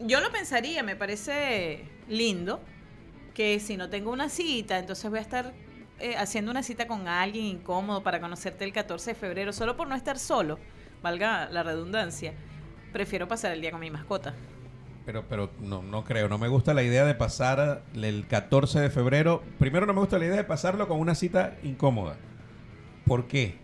[0.00, 2.62] yo lo pensaría, me parece lindo
[3.34, 5.52] que si no tengo una cita, entonces voy a estar
[5.98, 9.88] eh, haciendo una cita con alguien incómodo para conocerte el 14 de febrero, solo por
[9.88, 10.58] no estar solo,
[11.02, 12.34] valga la redundancia.
[12.92, 14.34] Prefiero pasar el día con mi mascota.
[15.06, 16.28] Pero, pero no, no creo.
[16.28, 19.42] No me gusta la idea de pasar el 14 de febrero.
[19.58, 22.16] Primero, no me gusta la idea de pasarlo con una cita incómoda.
[23.04, 23.58] ¿Por qué?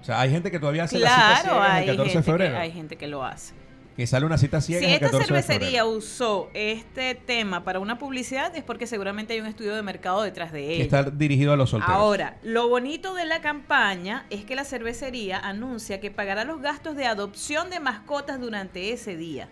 [0.00, 2.58] O sea, hay gente que todavía hace la cita el 14 de que, febrero.
[2.58, 3.54] hay gente que lo hace.
[3.96, 7.98] Que sale una cita ciega Si esta 14 de cervecería usó este tema para una
[7.98, 10.84] publicidad es porque seguramente hay un estudio de mercado detrás de Que ella.
[10.84, 11.94] está dirigido a los solteros.
[11.94, 16.96] Ahora, lo bonito de la campaña es que la cervecería anuncia que pagará los gastos
[16.96, 19.48] de adopción de mascotas durante ese día.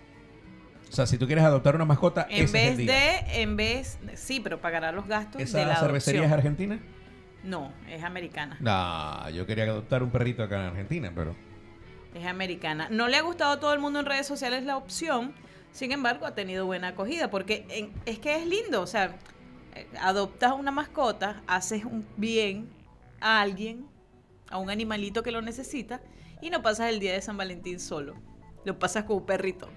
[0.89, 2.95] O sea, si tú quieres adoptar una mascota, En ese vez es el día.
[2.95, 6.81] de, en vez, sí, pero pagará los gastos de la ¿Esa cervecería es argentina?
[7.45, 8.57] No, es americana.
[8.61, 11.37] No, yo quería adoptar un perrito acá en Argentina, pero...
[12.15, 12.89] Es americana.
[12.91, 15.33] No le ha gustado a todo el mundo en redes sociales la opción,
[15.73, 19.17] sin embargo, ha tenido buena acogida, porque en- es que es lindo, o sea,
[19.77, 22.69] eh, adoptas una mascota, haces un bien
[23.21, 23.87] a alguien,
[24.51, 26.01] a un animalito que lo necesita,
[26.43, 28.15] y no pasas el día de San Valentín solo.
[28.65, 29.69] Lo pasas con un perrito.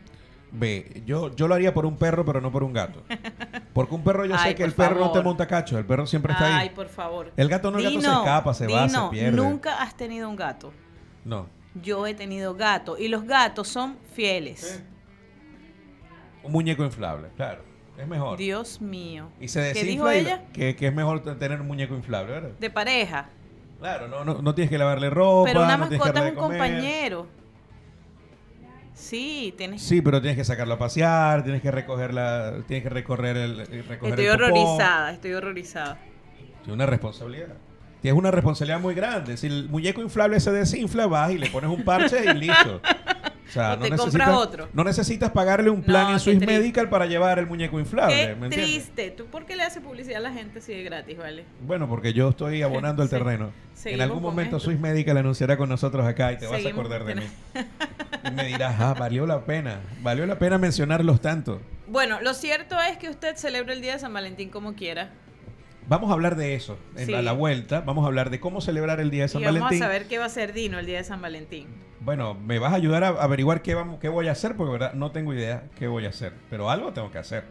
[0.52, 3.04] Ve, yo, yo lo haría por un perro, pero no por un gato.
[3.74, 6.06] Porque un perro yo Ay, sé que el perro no te monta cacho, el perro
[6.06, 6.76] siempre está Ay, ahí.
[6.76, 7.32] por favor.
[7.38, 9.36] El gato no, el gato se escapa, se va, se pierde.
[9.36, 10.72] Nunca has tenido un gato.
[11.26, 11.48] No.
[11.82, 14.84] Yo he tenido gato y los gatos son fieles.
[16.44, 17.64] Un muñeco inflable, claro.
[17.98, 18.38] Es mejor.
[18.38, 19.30] Dios mío.
[19.40, 20.44] Y se ¿Qué dijo y- ella?
[20.52, 22.50] que, que es mejor tener un muñeco inflable, ¿verdad?
[22.60, 23.30] De pareja.
[23.80, 25.48] Claro, no, no, no tienes que lavarle ropa.
[25.50, 26.60] Pero una no mascota es un comer.
[26.60, 27.28] compañero.
[28.94, 29.82] Sí, tienes.
[29.82, 33.58] Sí, pero tienes que sacarlo a pasear, tienes que recogerla, tienes que recorrer el,
[33.88, 35.98] recoger Estoy el horrorizada, estoy horrorizada.
[36.62, 37.56] Tienes una responsabilidad.
[38.04, 39.38] Tienes una responsabilidad muy grande.
[39.38, 42.82] Si el muñeco inflable se desinfla, vas y le pones un parche y listo.
[43.48, 44.68] O sea, te no compras necesitas, otro.
[44.74, 46.60] no necesitas pagarle un plan No, en Swiss triste.
[46.60, 48.16] Medical para llevar el muñeco inflable.
[48.30, 49.12] Qué ¿me triste.
[49.12, 51.46] ¿Tú por qué le haces publicidad a la gente si es gratis, vale?
[51.66, 53.16] Bueno, porque yo estoy abonando el Sí.
[53.16, 53.46] terreno.
[53.46, 54.70] En Seguimos algún momento esto.
[54.70, 56.80] Swiss Medical anunciará con nosotros acá y te vas a Seguimos.
[56.86, 57.24] acordar de mí.
[58.28, 59.80] Y me dirás, ah, valió la pena.
[60.02, 61.62] Valió la pena mencionarlos tanto.
[61.88, 65.12] Bueno, lo cierto es que usted celebra el día de San Valentín como quiera.
[65.88, 66.78] Vamos a hablar de eso.
[66.96, 67.12] En Sí.
[67.12, 69.62] la, la vuelta, vamos a hablar de cómo celebrar el Día de San y vamos
[69.62, 69.84] Valentín.
[69.84, 71.68] a saber qué va a hacer Dino el día de San Valentín.
[72.00, 74.94] Bueno, me vas a ayudar a averiguar qué, vamos, qué voy a hacer, porque verdad
[74.94, 76.34] no tengo idea qué voy a hacer.
[76.50, 77.46] Pero algo tengo que hacer.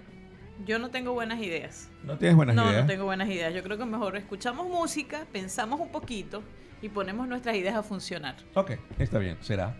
[0.67, 1.91] Yo no tengo buenas ideas.
[2.05, 2.83] ¿No tienes buenas no, ideas?
[2.83, 3.53] no tengo buenas ideas.
[3.55, 6.43] Yo creo que mejor escuchamos música, pensamos un poquito
[6.83, 8.37] y ponemos nuestras ideas a funcionar.
[8.55, 9.75] Ok, está bien, será.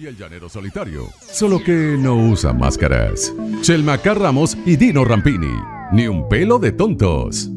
[0.00, 1.06] Y el Llanero Solitario.
[1.20, 3.32] Solo que no usa máscaras.
[3.60, 5.54] Chelmaca Ramos y Dino Rampini.
[5.92, 7.48] Ni un pelo de tontos.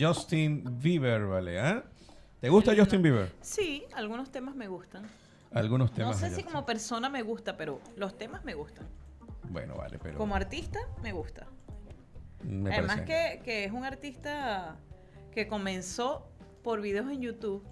[0.00, 1.60] Justin Bieber, ¿vale?
[1.60, 1.84] ¿Ah?
[2.40, 3.30] ¿Te gusta Justin Bieber?
[3.40, 5.04] Sí, algunos temas me gustan.
[5.52, 6.18] Algunos No temas.
[6.18, 8.86] sé de si como persona me gusta, pero los temas me gustan.
[9.50, 10.16] Bueno, vale, pero.
[10.16, 11.46] Como artista me gusta.
[12.44, 14.76] me Además que es un artista
[15.32, 16.26] que comenzó
[16.62, 17.64] por videos en YouTube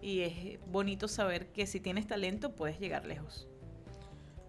[0.00, 3.48] y es bonito saber que si tienes talento puedes llegar lejos.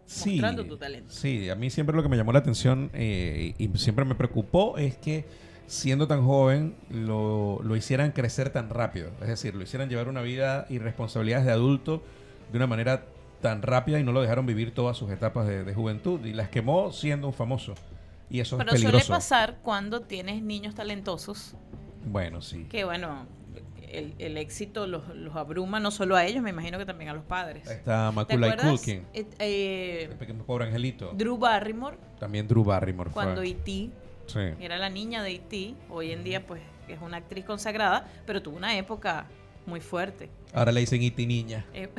[0.06, 1.12] Sí, mostrando tu talento.
[1.12, 4.78] Sí, a mí siempre lo que me llamó la atención eh, y siempre me preocupó
[4.78, 5.26] es que
[5.68, 9.12] siendo tan joven lo, lo hicieran crecer tan rápido.
[9.22, 12.02] Es decir, lo hicieran llevar una vida y responsabilidades de adulto
[12.52, 13.06] de una manera
[13.42, 16.50] tan rápida y no lo dejaron vivir todas sus etapas de, de juventud y las
[16.50, 17.76] quemó siendo un famoso.
[18.30, 21.56] Y eso Pero es suele pasar cuando tienes niños talentosos
[22.06, 22.66] Bueno, sí.
[22.70, 23.26] que, bueno,
[23.90, 27.14] el, el éxito los, los abruma no solo a ellos, me imagino que también a
[27.14, 27.68] los padres.
[27.68, 28.58] Ahí está ¿Te Macaulay?
[28.58, 31.12] Culkin, Eh, eh, el pequeño pobre angelito.
[31.14, 33.92] Drew Barrymore, También Drew Barrymore cuando E.T.
[34.28, 34.40] Sí.
[34.60, 38.58] era la niña de E.T., hoy en día pues es una actriz consagrada, pero tuvo
[38.58, 39.26] una época
[39.66, 40.30] muy fuerte.
[40.54, 41.66] Ahora le dicen Iti niña.
[41.74, 41.90] Eh.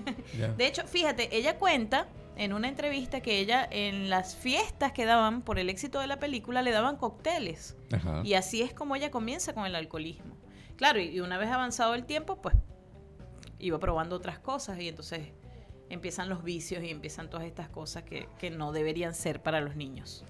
[0.56, 5.42] De hecho, fíjate, ella cuenta en una entrevista que ella en las fiestas que daban
[5.42, 7.76] por el éxito de la película le daban cócteles.
[7.92, 8.22] Ajá.
[8.24, 10.36] Y así es como ella comienza con el alcoholismo.
[10.76, 12.54] Claro, y, y una vez avanzado el tiempo, pues
[13.58, 15.28] iba probando otras cosas y entonces
[15.90, 19.76] empiezan los vicios y empiezan todas estas cosas que, que no deberían ser para los
[19.76, 20.24] niños.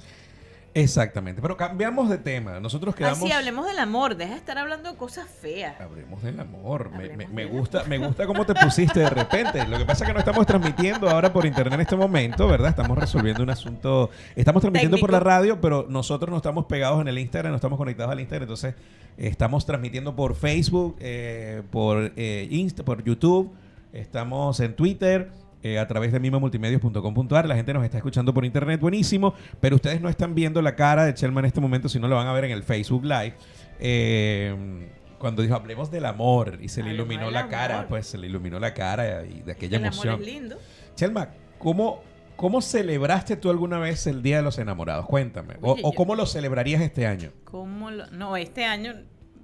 [0.83, 1.43] Exactamente.
[1.43, 2.61] Pero cambiamos de tema.
[2.61, 3.19] Nosotros quedamos.
[3.19, 5.81] Así, hablemos del amor, deja de estar hablando de cosas feas.
[5.81, 6.91] Hablemos del amor.
[6.93, 9.67] Me, me- me del gusta, me gusta cómo te pusiste de repente.
[9.67, 12.71] Lo que pasa es que no estamos transmitiendo ahora por internet en este momento, ¿verdad?
[12.71, 14.11] Estamos resolviendo un asunto.
[14.37, 17.77] Estamos transmitiendo por la radio, pero nosotros no estamos pegados en el Instagram, no estamos
[17.79, 18.45] conectados al Instagram.
[18.45, 18.75] Entonces,
[19.17, 23.51] estamos transmitiendo por Facebook, eh, por eh, Insta, por YouTube.
[23.93, 25.31] Estamos en Twitter.
[25.63, 27.47] Eh, a través de mimomultimedios.com.ar.
[27.47, 29.35] La gente nos está escuchando por internet, buenísimo.
[29.61, 32.27] Pero ustedes no están viendo la cara de Chelma en este momento, sino lo van
[32.27, 33.35] a ver en el Facebook Live.
[33.81, 34.89] Eh,
[35.19, 37.89] Cuando dijo, hablemos del amor y se le iluminó la cara, amor.
[37.89, 40.21] pues se le iluminó la cara y de aquella El amor emoción.
[40.21, 40.59] es lindo.
[40.95, 42.03] Chelma, ¿cómo,
[42.37, 45.07] ¿cómo celebraste tú alguna vez el Día de los Enamorados?
[45.07, 45.55] Cuéntame.
[45.61, 47.31] O, Oye, o yo- cómo lo celebrarías este año?
[47.45, 48.95] ¿Cómo lo- No, este año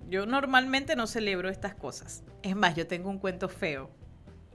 [0.09, 2.23] yo normalmente no celebro estas cosas.
[2.45, 3.91] Es más, yo tengo un cuento feo.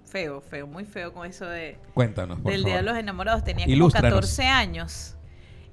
[0.09, 3.43] Feo, feo, muy feo con eso de, Cuéntanos, por del Día de los Enamorados.
[3.43, 4.09] Tenía como Ilústranos.
[4.11, 5.15] 14 años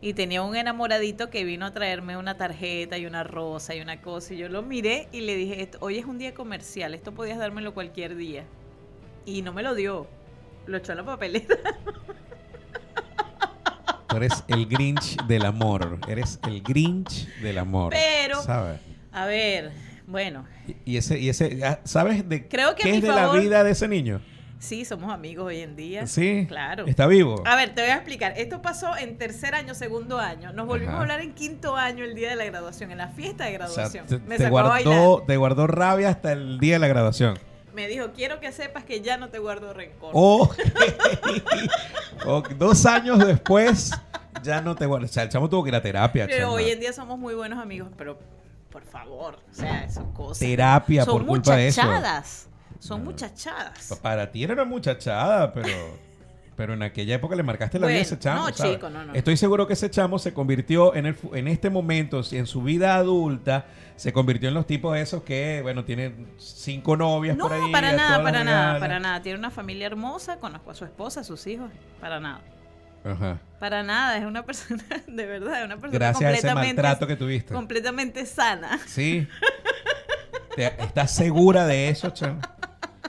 [0.01, 4.03] y tenía un enamoradito que vino a traerme una tarjeta y una rosa y una
[4.03, 4.35] cosa.
[4.35, 7.39] Y yo lo miré y le dije, "Esto- hoy es un día comercial, esto podías
[7.39, 8.45] dármelo cualquier día.
[9.25, 10.07] Y no me lo dio.
[10.67, 11.55] Lo echó a la papeleta.
[14.09, 15.99] Tú eres el Grinch del amor.
[16.09, 17.93] Eres el Grinch del amor.
[17.93, 18.81] Pero- ¿Sabes?
[19.13, 19.73] A ver,
[20.07, 23.35] bueno, Y- Y ese, y ese, ah, ¿sabes de Creo que qué es de favor-
[23.37, 24.21] la vida de ese niño?
[24.59, 26.07] sí, somos amigos hoy en día.
[26.07, 26.47] Sí.
[26.49, 26.87] Claro.
[26.87, 27.43] Está vivo.
[27.47, 28.33] A ver, te voy a explicar.
[28.37, 30.53] Esto pasó en tercer año, segundo año.
[30.53, 30.99] Nos volvimos Ajá.
[30.99, 33.69] a hablar en quinto año, el día de la graduación, en la fiesta de O
[33.69, 34.07] sea, graduación.
[34.07, 37.39] te, Me te guardó, te guardó rabia hasta el día de la graduación.
[37.75, 40.11] Me dijo, quiero que sepas que ya no te guardo rencor.
[40.15, 40.51] Oh,
[42.25, 43.93] Ok, dos años después
[44.43, 45.11] ya no te guardas.
[45.11, 46.27] O sea, el chamo tuvo que ir a terapia.
[46.27, 48.19] pero hoy en día somos muy buenos amigos, pero
[48.77, 50.39] por favor, o sea, son cosas.
[50.39, 51.81] Terapia son por culpa de eso.
[51.83, 52.49] muchachadas.
[52.79, 53.99] Son muchachadas.
[54.03, 55.71] Para ti era una muchachada, pero,
[56.57, 58.43] pero en aquella época le marcaste la vida a Bueno, ese chamo.
[58.43, 59.15] no, chico, no, no.
[59.15, 62.97] Estoy seguro que ese chamo se convirtió en, el, en este momento, en su vida
[62.97, 63.65] adulta,
[63.97, 67.73] se convirtió en los tipos esos que, bueno, tienen cinco novias No, por ahí.
[67.73, 69.23] para a nada, para nada, para nada.
[69.23, 72.43] Tiene una familia hermosa, conozco a su esposa, a sus hijos, para nada.
[73.07, 73.39] Ajá.
[73.61, 77.07] Para nada, es una persona, de verdad, es una persona Gracias a ese completamente, maltrato
[77.07, 77.55] que tuviste.
[77.55, 78.79] completamente sana.
[78.87, 79.27] Sí.
[80.57, 82.41] ¿Estás segura de eso, chamo?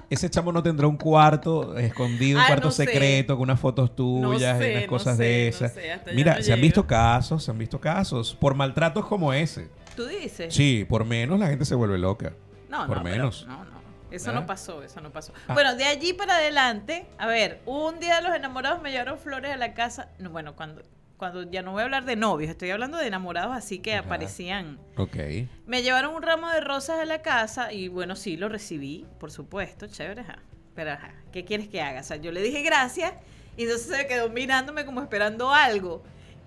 [0.09, 2.85] Ese chamo no tendrá un cuarto escondido, un Ah, cuarto no sé.
[2.85, 5.73] secreto con unas fotos tuyas sé, y unas no cosas sé, de esas.
[6.13, 9.69] Mira, se han visto casos, se han visto casos por maltratos como ese.
[9.95, 10.53] ¿Tú dices?
[10.53, 12.33] Sí, por menos la gente se vuelve loca.
[12.69, 13.45] No, por pero- menos.
[13.47, 13.76] no, no.
[14.11, 15.33] Eso no pasó, eso no pasó.
[15.47, 15.53] Ah.
[15.53, 19.57] Bueno, de allí para adelante, a ver, un día los enamorados me llevaron flores a
[19.57, 20.09] la casa.
[20.19, 20.81] No, bueno, cuando,
[21.17, 24.05] cuando ya no voy a hablar de novios, estoy hablando de enamorados así que Ajá.
[24.05, 24.79] aparecían.
[24.95, 25.17] Ok.
[25.65, 29.31] Me llevaron un ramo de rosas a la casa y bueno, sí, lo recibí, por
[29.31, 30.39] supuesto, chévere, ajá.
[30.75, 32.01] Pero ajá, ¿qué quieres que haga?
[32.01, 33.13] O sea, yo le dije gracias
[33.57, 36.03] y entonces se quedó mirándome como esperando algo.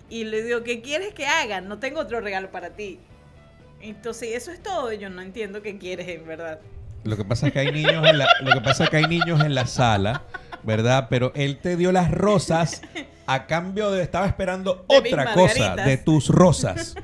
[0.09, 1.61] Y le digo, ¿qué quieres que haga?
[1.61, 2.99] No tengo otro regalo para ti.
[3.81, 4.91] Entonces, eso es todo.
[4.93, 6.59] Yo no entiendo qué quieres, en verdad.
[7.03, 9.05] Lo que pasa es que hay niños en la, lo que pasa es que hay
[9.07, 10.23] niños en la sala,
[10.63, 11.07] ¿verdad?
[11.09, 12.81] Pero él te dio las rosas
[13.25, 16.95] a cambio de estaba esperando De otra cosa, de tus rosas.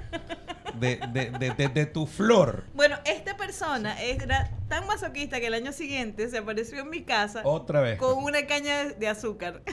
[0.76, 2.66] De, de, de, de- tu flor.
[2.76, 7.42] Bueno, esta persona era tan masoquista que el año siguiente se apareció en mi casa
[7.44, 7.98] Otra vez.
[7.98, 9.64] con una caña de- azúcar.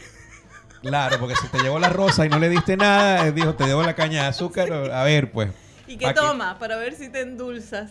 [0.81, 3.83] Claro, porque si te llevó la rosa y no le diste nada, dijo, te llevo
[3.83, 4.73] la caña de azúcar.
[4.73, 5.51] A ver, pues.
[5.87, 7.91] Y que- toma, para ver si te endulzas.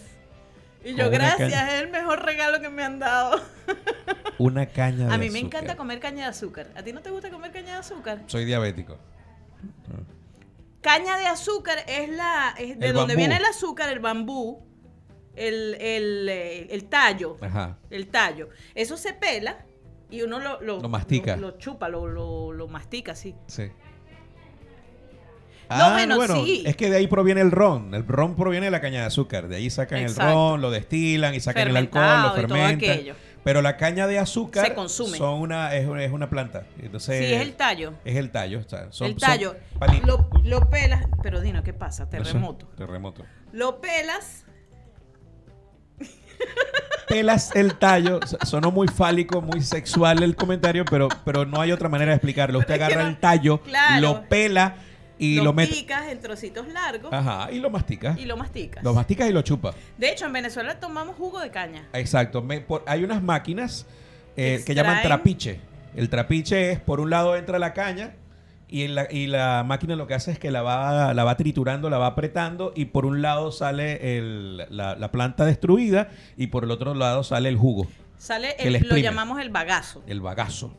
[0.84, 3.40] Y yo, gracias, es el mejor regalo que me han dado.
[4.38, 5.46] Una caña de A mí me azúcar.
[5.62, 6.68] encanta comer caña de azúcar.
[6.76, 8.22] ¿A ti no te gusta comer caña de azúcar?
[8.28, 8.98] Soy diabético.
[10.82, 13.18] Caña de azúcar es la es de El donde bambú.
[13.18, 14.62] viene el azúcar, el bambú,
[15.36, 17.78] el, el, eh, el tallo, Ajá.
[17.90, 18.50] el tallo.
[18.76, 19.64] Eso se pela
[20.10, 21.38] y uno lo, lo, Lo mastica.
[21.38, 23.34] Lo, lo chupa, lo, lo, lo mastica, sí.
[23.48, 23.72] Sí.
[25.78, 26.64] No, Ah, bueno, sí.
[26.66, 27.94] es que de ahí proviene el ron.
[27.94, 29.48] El ron proviene de la caña de azúcar.
[29.48, 30.22] De ahí sacan Exacto.
[30.24, 33.16] el ron, lo destilan y sacan el alcohol, lo Fermentado y todo fermentan.
[33.44, 35.18] Pero la caña de azúcar Se consume.
[35.18, 36.64] son una, es, es una planta.
[36.82, 37.94] Entonces, sí, es el tallo.
[38.06, 38.60] Es el tallo.
[38.66, 39.56] o sea, son- el tallo.
[39.80, 40.02] son.
[40.08, 41.06] Lo, lo pelas.
[41.22, 42.10] Pero Dino, ¿qué pasa?
[42.10, 42.68] Terremoto.
[42.78, 43.26] Terremoto.
[43.52, 44.46] Lo pelas.
[47.08, 48.20] Pelas el tallo.
[48.46, 52.60] Sonó muy fálico, muy sexual el comentario, pero, pero no hay otra manera de explicarlo.
[52.60, 54.02] Usted agarra no- el tallo, Claro.
[54.02, 54.76] lo pela
[55.26, 58.16] y lo, lo picas en trocitos largos Ajá, y lo mastica.
[58.18, 58.84] y lo masticas.
[58.84, 59.74] Lo masticas y lo chupa.
[59.98, 61.88] De hecho, en Venezuela tomamos jugo de caña.
[61.94, 62.42] Exacto.
[62.42, 63.86] Me- por- hay unas máquinas
[64.38, 65.60] eh, que llaman trapiche.
[65.96, 68.16] El trapiche es, por un lado entra la caña
[68.68, 71.90] y la, y la máquina lo que hace es que la va, la va triturando,
[71.92, 76.64] la va apretando y por un lado sale el- la, la planta destruida y por
[76.64, 77.86] el otro lado sale el jugo,
[78.18, 80.02] Sale, el- lo llamamos el bagazo.
[80.08, 80.76] el bagazo.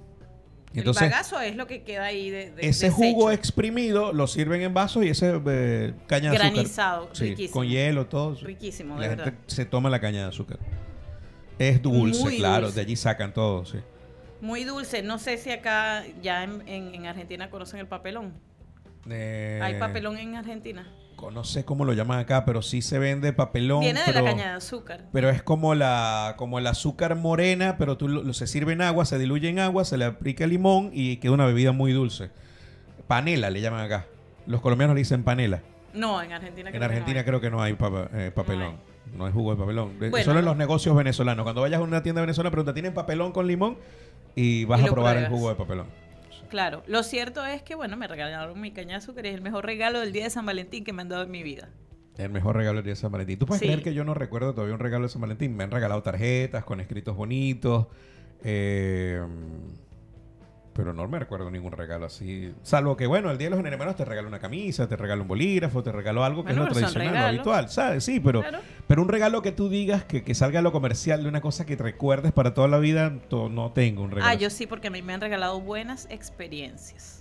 [0.74, 2.94] Y el entonces, bagazo es lo que queda ahí de, de- ese desecho.
[2.94, 6.52] jugo exprimido lo sirven en vasos y ese eh, caña de azúcar.
[6.52, 7.52] Granizado, Sí, riquísimo.
[7.54, 8.34] con hielo, todo.
[8.42, 9.38] Riquísimo, La de gente verdad.
[9.46, 10.58] se toma la caña de azúcar.
[11.58, 12.62] Es dulce, Muy claro.
[12.66, 12.74] dulce.
[12.74, 13.78] De allí sacan todo, sí.
[14.40, 15.02] Muy dulce.
[15.02, 18.34] No sé si acá ya en, en- en Argentina conocen el papelón.
[19.08, 20.92] Eh, Hay papelón en Argentina.
[21.32, 23.80] No sé cómo lo llaman acá, pero sí se vende papelón.
[23.80, 25.04] Viene de pero, la caña de azúcar.
[25.12, 29.04] Pero es como la como el azúcar morena, pero tú lo, se sirve en agua,
[29.04, 32.30] se diluye en agua, se le aplica limón y queda una bebida muy dulce.
[33.06, 34.06] Panela le llaman acá.
[34.46, 35.62] Los colombianos le dicen panela.
[35.92, 37.24] No, en Argentina En creo que no Argentina hay.
[37.24, 38.76] creo que no hay eh, papelón.
[39.12, 39.98] No No es jugo de papelón.
[39.98, 41.44] Bueno, Solo en los negocios venezolanos.
[41.44, 43.78] Cuando vayas a una tienda venezolana, pregunta, ¿tienen papelón con limón?
[44.34, 45.86] Y vas Y a probar el jugo de papelón.
[46.54, 49.42] Claro, lo cierto es que, bueno, me regalaron mi caña de azúcar y es el
[49.42, 51.68] mejor regalo del día de San Valentín que me han dado en mi vida.
[52.16, 53.40] El mejor regalo del día de San Valentín.
[53.40, 53.66] ¿Tú puedes Sí.
[53.66, 55.56] creer que yo no recuerdo todavía un regalo de San Valentín?
[55.56, 57.88] Me han regalado tarjetas con escritos bonitos.
[58.44, 59.20] eh,
[60.74, 62.52] pero no me recuerdo ningún regalo así.
[62.62, 65.28] Salvo que, bueno, el Día de los Enamorados te regalo una camisa, te regalo un
[65.28, 68.04] bolígrafo, te regalo algo que Bueno, es lo tradicional, lo habitual, ¿sabes?
[68.04, 68.58] Sí, pero, Claro.
[68.86, 71.64] pero un regalo que tú digas que, que salga a lo comercial de una cosa
[71.64, 74.30] que te recuerdes para toda la vida, to- no tengo un regalo.
[74.30, 77.13] Ah, yo sí, porque a mí me han regalado buenas experiencias.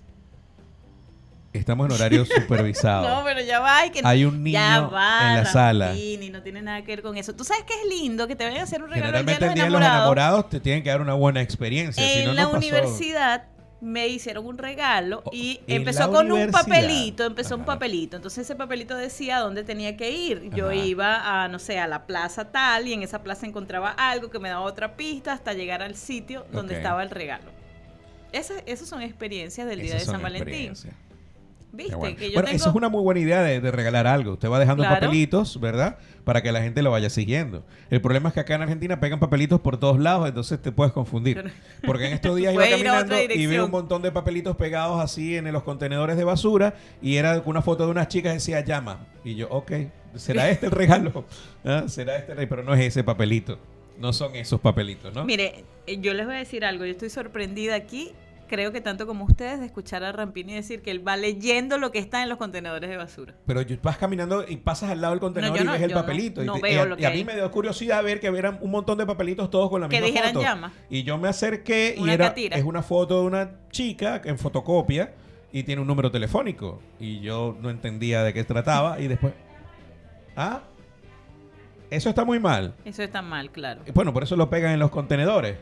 [1.54, 3.08] Estamos en horario supervisado.
[3.08, 3.86] No, pero ya va.
[3.86, 5.88] y que Hay un niño ya va, en la sala.
[5.90, 7.36] Rampini, no tiene nada que ver con eso.
[7.36, 9.64] ¿Tú sabes que es lindo que te vayan a hacer un regalo Generalmente el Día
[9.66, 10.50] de los enamorados?
[10.50, 12.04] Te tienen que dar una buena experiencia.
[12.04, 13.46] si En no, la no universidad
[13.84, 18.16] me hicieron un regalo y empezó con un papelito, empezó un papelito.
[18.16, 20.50] Entonces ese papelito decía a dónde tenía que ir.
[20.52, 20.76] Yo Ajá.
[20.76, 24.40] iba a, no sé, a la plaza tal y en esa plaza encontraba algo que
[24.40, 27.52] me daba otra pista hasta llegar al sitio donde estaba el regalo.
[28.32, 30.74] Esas, esas son experiencias del día Esas de San Valentín.
[31.74, 31.96] ¿Viste?
[31.96, 32.16] Bueno.
[32.16, 32.56] Que yo Bueno, tengo...
[32.56, 34.34] esa es una muy buena idea de, de regalar algo.
[34.34, 35.02] Usted va dejando Claro.
[35.02, 35.98] papelitos, ¿verdad?
[36.24, 37.66] Para que la gente lo vaya siguiendo.
[37.90, 40.94] El problema es que acá en Argentina pegan papelitos por todos lados, entonces te puedes
[40.94, 41.52] confundir.
[41.86, 45.52] Porque en estos días iba caminando y vi un montón de papelitos pegados así en
[45.52, 49.08] los contenedores de basura y era una foto de unas chicas que decía llama.
[49.26, 49.72] Y yo, ok,
[50.16, 51.26] ¿será este el regalo?
[51.66, 51.86] ¿Ah?
[51.88, 52.50] ¿Será este el regalo?
[52.50, 53.58] Pero no es ese papelito.
[54.00, 55.24] No son esos papelitos, ¿no?
[55.26, 56.86] Mire, eh, yo les voy a decir algo.
[56.86, 58.12] Yo estoy sorprendida aquí,
[58.48, 61.92] creo que tanto como ustedes, de escuchar a Rampini decir que él va leyendo lo
[61.92, 63.34] que está en los contenedores de basura.
[63.46, 66.44] Pero vas caminando y pasas al lado del contenedor y no, ves el papelito.
[66.44, 67.18] no y, veo y lo que y a hay.
[67.18, 69.98] mí me dio curiosidad ver que eran un montón de papelitos todos con la Que
[70.02, 70.46] misma dijeran foto.
[70.46, 70.74] llama.
[70.90, 72.58] Y yo me acerqué y era catira.
[72.58, 75.14] es una foto de una chica en fotocopia
[75.52, 76.82] y tiene un número telefónico.
[77.00, 79.34] Y yo no entendía de qué trataba y después...
[80.36, 80.62] Ah,
[81.90, 82.74] eso está muy mal.
[82.86, 83.82] Eso está mal, claro.
[83.94, 85.58] Bueno, por eso lo pegan en los contenedores.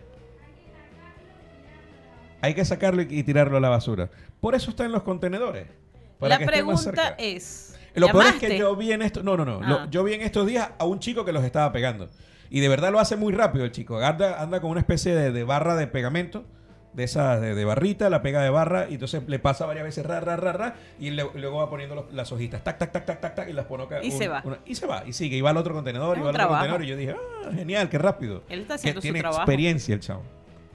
[2.42, 4.10] Hay que sacarlo y, y tirarlo a la basura.
[4.40, 5.68] Por eso está en los contenedores.
[6.20, 7.78] para La que pregunta es...
[7.94, 9.88] Lo peor es que yo vi en esto, no, no, no, lo- Ah.
[9.92, 12.10] yo vi en estos días a un chico que los estaba pegando.
[12.50, 14.00] Y de verdad lo hace muy rápido el chico.
[14.00, 16.46] Anda, anda con una especie de, de barra de pegamento,
[16.94, 20.06] de esa, de, de barrita, la pega de barra, y entonces le pasa varias veces
[20.06, 23.06] ra, ra, ra, ra, y le- luego va poniendo los- las hojitas, tac, tac, tac,
[23.06, 24.02] tac, tac, tac, y las pone acá.
[24.04, 24.44] Y se va.
[24.66, 26.48] y se va, y sigue, y va al otro contenedor, Es y va al otro
[26.50, 28.44] contenedor, y yo dije, ah, genial, qué rápido.
[28.50, 29.42] Él está Que haciendo su tiene trabajo.
[29.42, 30.24] experiencia el chavo.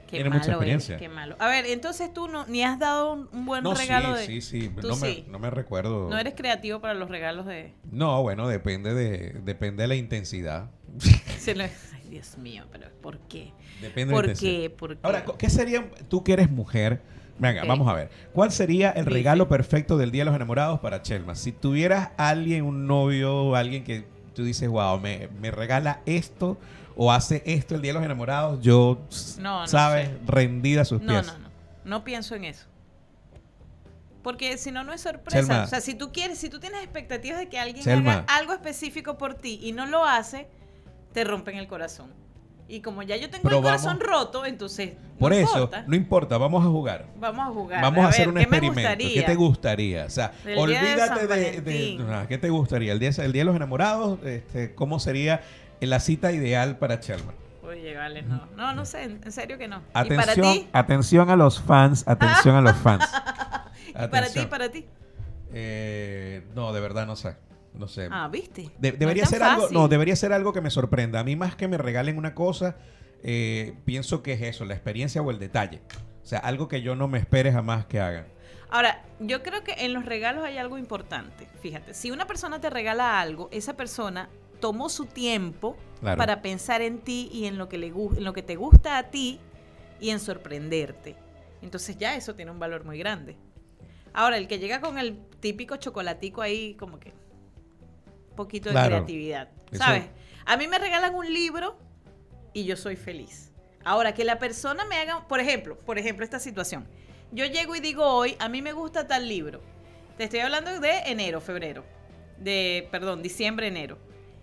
[0.07, 0.95] Qué Tiene malo mucha experiencia.
[0.95, 1.35] es, qué malo.
[1.39, 4.41] A ver, entonces tú no, ni has dado un, un buen No, regalo sí, de...
[4.41, 5.23] sí, sí, Tú no, sí.
[5.27, 6.09] Me, no me recuerdo.
[6.09, 7.73] No eres creativo para los regalos de...
[7.91, 10.71] No, bueno, depende de, depende de la intensidad.
[11.37, 13.51] Se lo- Ay, Dios mío, pero ¿por qué?
[13.81, 14.69] Depende ¿Por de la qué?
[14.69, 14.99] ¿Por qué?
[15.03, 17.01] Ahora, ¿qué sería, tú que eres mujer?
[17.39, 18.09] Venga, vamos a ver.
[18.33, 21.35] ¿Cuál sería el regalo perfecto del Día de los Enamorados para Chelma?
[21.35, 26.57] Si tuvieras alguien, un novio, alguien que tú dices, wow, me, me regala esto
[26.97, 28.97] o hace esto el Día de los Enamorados, yo,
[29.39, 30.07] No, no ¿sabes?
[30.09, 30.17] sé.
[30.25, 31.27] Rendida a sus No, pies.
[31.27, 31.47] no, no.
[31.85, 32.65] No pienso en eso.
[34.23, 35.37] Porque si no, no es sorpresa.
[35.45, 35.63] Selma.
[35.63, 38.13] O sea, si tú quieres, si tú tienes expectativas de que alguien Selma.
[38.13, 40.47] haga algo específico por ti y no lo hace,
[41.13, 42.11] te rompen el corazón.
[42.69, 44.95] Y como ya yo tengo Pero el corazón vamos- roto, entonces.
[45.13, 45.83] no Por eso, importa.
[45.87, 47.05] no importa, vamos a jugar.
[47.17, 47.81] Vamos a jugar.
[47.81, 48.97] Vamos a, hacer ver, un ¿qué me experimento.
[49.13, 50.05] ¿Qué te gustaría?
[50.05, 50.61] O sea, Del día de
[50.93, 52.91] olvídate de, de- ¿Qué te gustaría?
[52.91, 55.39] El día, el día de los enamorados, este, ¿cómo sería
[55.81, 57.33] la cita ideal para Chelma?
[57.63, 58.45] Oye, vale, no.
[58.55, 59.81] No, no sé, en serio que no.
[59.93, 60.69] Atención, ¿Y para ti?
[60.73, 63.05] atención a los fans, atención a los fans.
[63.89, 64.45] ¿Y para ti?
[64.45, 64.85] ¿Para ti?
[65.53, 67.35] Eh, no, de verdad no sé.
[67.73, 68.07] No sé.
[68.11, 68.71] Ah, ¿viste?
[68.79, 71.19] De- No debería tan ser algo, no, debería ser algo que me sorprenda.
[71.19, 72.75] A mí más que me regalen una cosa,
[73.23, 75.81] eh, pienso que es eso, la experiencia o el detalle.
[76.23, 78.25] O sea, algo que yo no me espere jamás que hagan.
[78.69, 81.47] Ahora, yo creo que en los regalos hay algo importante.
[81.61, 84.27] Fíjate, si una persona te regala algo, esa persona
[84.59, 86.17] tomó su tiempo Claro.
[86.17, 89.09] para pensar en ti y en lo que le en lo que te gusta a
[89.09, 89.39] ti
[89.99, 91.15] y en sorprenderte.
[91.63, 93.35] Entonces ya eso tiene un valor muy grande.
[94.13, 97.13] Ahora, el que llega con el típico chocolatico ahí, como que
[98.29, 98.87] un poquito de Claro.
[98.97, 100.03] creatividad, Eso- ¿sabes?
[100.45, 101.77] A mí me regalan un libro
[102.53, 103.51] y yo soy feliz.
[103.83, 106.87] Ahora, que la persona me haga, por ejemplo, por ejemplo, esta situación.
[107.31, 109.61] Yo llego y digo hoy, a mí me gusta tal libro.
[110.17, 111.83] Te estoy hablando de enero, febrero.
[112.37, 113.97] De, perdón, diciembre, enero.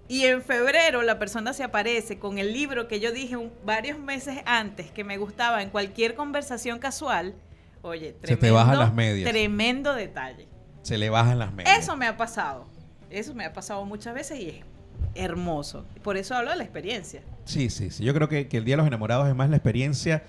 [0.07, 3.99] Y en febrero la persona se aparece con el libro que yo dije un- varios
[3.99, 7.35] meses antes que me gustaba en cualquier conversación casual.
[7.83, 9.31] Oye, tremendo, Se te bajan las medias.
[9.31, 10.47] Tremendo detalle.
[10.83, 11.79] Se le bajan las medias.
[11.79, 12.67] Eso me ha pasado.
[13.11, 14.65] Eso me ha pasado muchas veces y es
[15.15, 15.87] hermoso.
[16.03, 17.23] Por eso hablo de la experiencia.
[17.45, 18.05] Sí, sí, sí.
[18.05, 20.23] Yo creo que, que el Día de los Enamorados es más la experiencia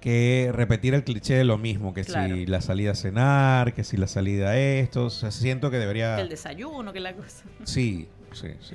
[0.00, 2.34] que repetir el cliché de lo mismo, que Claro.
[2.34, 5.06] si la salida a cenar, que si la salida a esto.
[5.06, 6.16] O sea, siento que debería...
[6.16, 7.44] Que el desayuno, que la cosa.
[7.64, 8.74] Sí, sí, sí.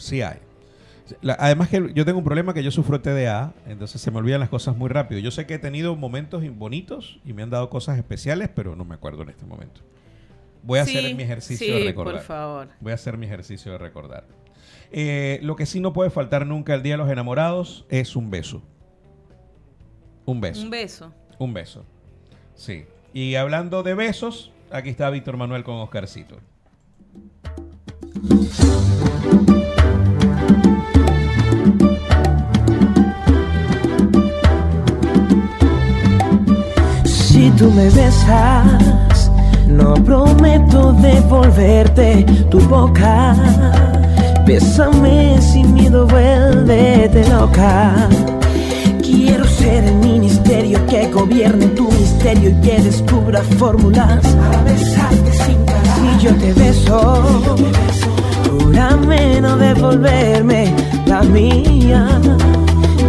[0.00, 0.38] Sí hay.
[1.22, 4.38] La- además que yo tengo un problema que yo sufro TDA, entonces se me olvidan
[4.40, 5.20] las cosas muy rápido.
[5.20, 8.84] Yo sé que he tenido momentos bonitos y me han dado cosas especiales, pero no
[8.84, 9.80] me acuerdo en este momento.
[10.62, 12.14] Voy a Sí, hacer mi ejercicio sí, de recordar.
[12.16, 12.68] por favor.
[12.80, 14.26] Voy a hacer mi ejercicio de recordar.
[14.92, 18.30] Eh, lo que sí no puede faltar nunca el Día de los Enamorados es un
[18.30, 18.62] beso.
[20.26, 20.62] Un beso.
[20.62, 21.14] Un beso.
[21.38, 21.84] Un beso.
[22.54, 22.84] Sí.
[23.12, 26.38] Y hablando de besos, aquí está Víctor Manuel con Oscarcito.
[37.40, 39.30] Si tú me besas,
[39.66, 43.34] no prometo devolverte tu boca.
[44.46, 48.10] Bésame sin miedo, vuélvete loca.
[49.00, 55.64] Quiero ser el ministerio que gobierne tu misterio y que descubra fórmulas para besarte sin
[55.64, 55.96] parar.
[55.96, 57.22] Si yo te beso,
[58.50, 60.74] júrame no devolverme
[61.06, 62.06] la mía.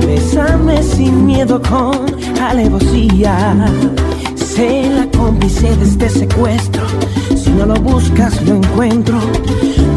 [0.07, 2.05] Bésame sin miedo con
[2.41, 3.57] alevosía.
[4.61, 6.83] La cómplice de este secuestro.
[7.35, 9.19] Si no lo buscas, lo encuentro.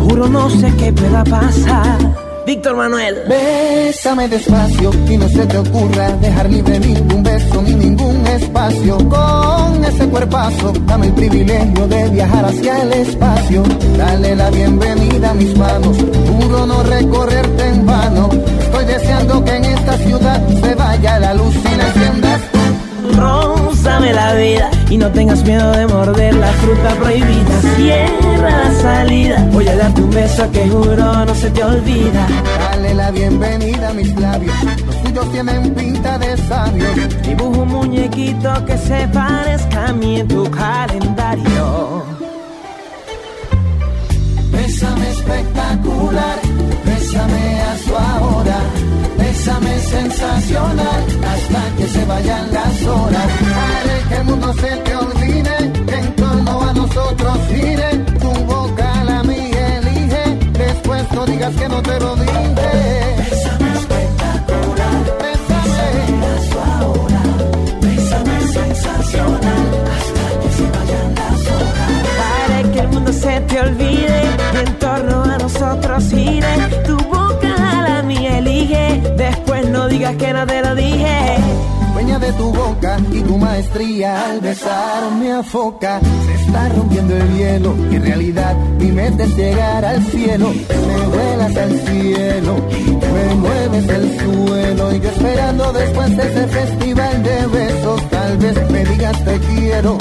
[0.09, 1.99] Juro no sé qué pueda pasar.
[2.47, 3.25] Víctor Manuel.
[3.29, 8.97] Bésame despacio y no se te ocurra dejar libre ningún beso ni ningún espacio.
[9.07, 13.63] Con ese cuerpazo, dame el privilegio de viajar hacia el espacio.
[13.99, 15.95] Dale la bienvenida a mis manos,
[16.41, 18.31] juro no recorrerte en vano.
[18.61, 22.64] Estoy deseando que en esta ciudad se vaya la luz y la enciendas.
[23.13, 27.61] Rózame la vida y no tengas miedo de morder la fruta prohibida.
[27.77, 29.49] Cierra la salida.
[29.53, 32.27] Voy a darte un beso que juro no se te olvida.
[32.59, 34.55] Dale la bienvenida a mis labios,
[34.87, 37.23] los tuyos tienen pinta de sabios.
[37.23, 42.05] Dibujo un muñequito que se parezca a mí en tu calendario.
[44.51, 46.39] Bésame espectacular,
[46.85, 48.59] bésame a su ahora,
[49.35, 53.29] bésame sensacional, hasta que se vayan las horas.
[53.59, 55.57] Haré que el mundo se te olvide,
[55.99, 57.91] en torno a nosotros gire,
[58.21, 62.45] tu boca la mía elige, después no digas que no te lo dije.
[63.19, 66.07] Bésame espectacular, bésame
[66.81, 67.23] ahora,
[67.81, 69.67] bésame sensacional,
[69.97, 71.91] hasta que se vayan las horas.
[72.21, 74.21] Para que el mundo se te olvide
[74.61, 76.55] en torno a nosotros gire.
[76.87, 77.14] Tu
[79.95, 81.17] digas que no te lo dije.
[81.93, 86.01] Dueña de tu boca y tu maestría al besar me afoca.
[86.27, 90.49] Se está rompiendo el hielo y en realidad mi mente es llegar al cielo.
[90.89, 92.55] Me vuelas al cielo,
[93.15, 94.95] me mueves el suelo.
[94.97, 99.99] Y yo esperando después de ese festival de besos, tal vez me digas te quiero.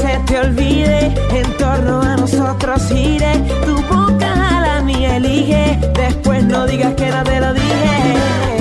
[0.00, 3.32] Se te olvide, en torno a nosotros gire.
[3.64, 8.59] Tu boca a la mía elige, después no digas que no te lo dije.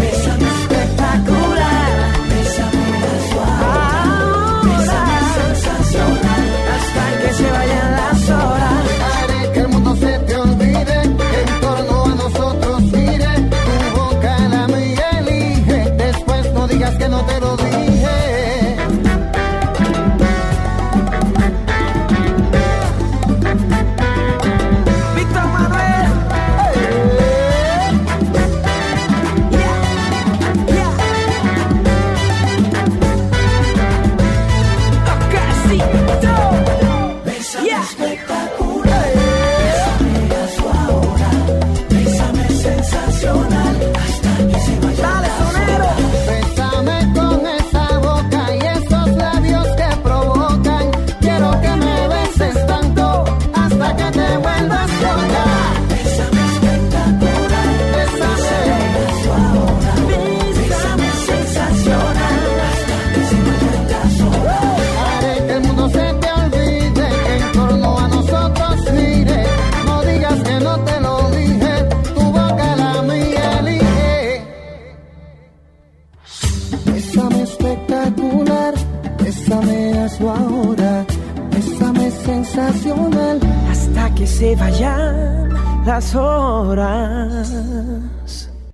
[86.15, 87.51] Horas.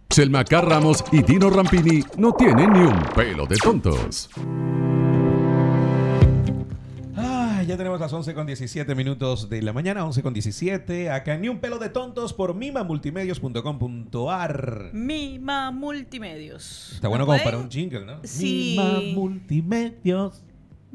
[0.09, 4.29] Selma Ramos y Dino Rampini no tienen ni un pelo de tontos.
[7.15, 11.09] Ah, ya tenemos las 11 con 17 minutos de la mañana, 11 con 17.
[11.09, 14.89] Acá en Ni un pelo de tontos por mimamultimedios.com.ar.
[14.91, 16.91] Mima Multimedios.
[16.95, 18.19] Está bueno ¿Me como para un jingle, ¿no?
[18.23, 18.75] Sí.
[18.77, 20.43] Mima Multimedios.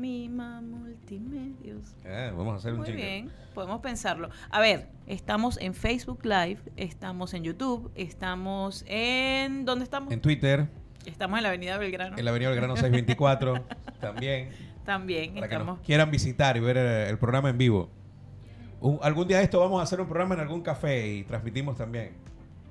[0.00, 1.94] Mima Multimedios.
[2.06, 3.04] Ah, vamos a hacer un Muy jingle.
[3.04, 4.30] bien, podemos pensarlo.
[4.50, 9.64] A ver, estamos en Facebook Live, estamos en YouTube, estamos en...
[9.66, 10.12] ¿Dónde estamos?
[10.12, 10.68] En Twitter,
[11.06, 12.16] Estamos en la Avenida Belgrano.
[12.18, 13.64] en la Avenida Belgrano 624,
[14.00, 14.50] también.
[14.84, 15.76] También Para que estamos...
[15.78, 17.90] nos quieran visitar y ver eh, el programa en vivo.
[18.80, 21.76] Un- algún día de esto vamos a hacer un programa en algún café y transmitimos
[21.76, 22.12] también.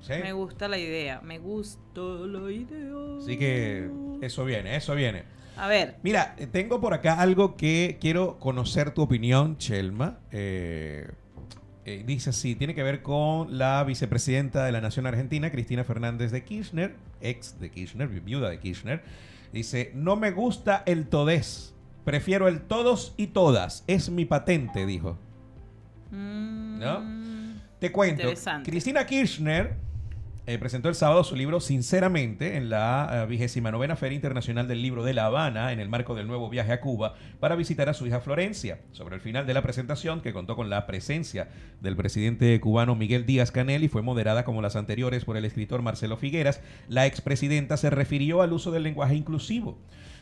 [0.00, 0.14] ¿Sí?
[0.22, 3.18] Me gusta la idea, me gusta la idea.
[3.20, 3.90] Así que
[4.22, 5.24] eso viene, eso viene.
[5.62, 10.18] A ver, Mira, eh, tengo por acá algo que quiero conocer tu opinión, Chelma.
[10.32, 11.10] Eh,
[11.84, 16.30] eh, dice así, tiene que ver con la vicepresidenta de la Nación Argentina, Cristina Fernández
[16.30, 19.02] de Kirchner, ex de Kirchner, vi- viuda de Kirchner.
[19.52, 21.74] Dice, no me gusta el todés,
[22.04, 25.18] prefiero el todos y todas, es mi patente, dijo.
[26.10, 27.60] mm, ¿No?
[27.78, 28.70] Te cuento, Interesante.
[28.70, 29.74] Cristina Kirchner
[30.46, 35.04] eh, presentó el sábado su libro Sinceramente en la vigésima novena Feria Internacional del Libro
[35.04, 38.06] de La Habana en el marco del nuevo viaje a Cuba para visitar a su
[38.06, 38.80] hija Florencia.
[38.92, 41.48] Sobre el final de la presentación, que contó con la presencia
[41.80, 45.82] del presidente cubano Miguel Díaz Canel y fue moderada como las anteriores por el escritor
[45.82, 49.78] Marcelo Figueras, la expresidenta se refirió al uso del lenguaje inclusivo.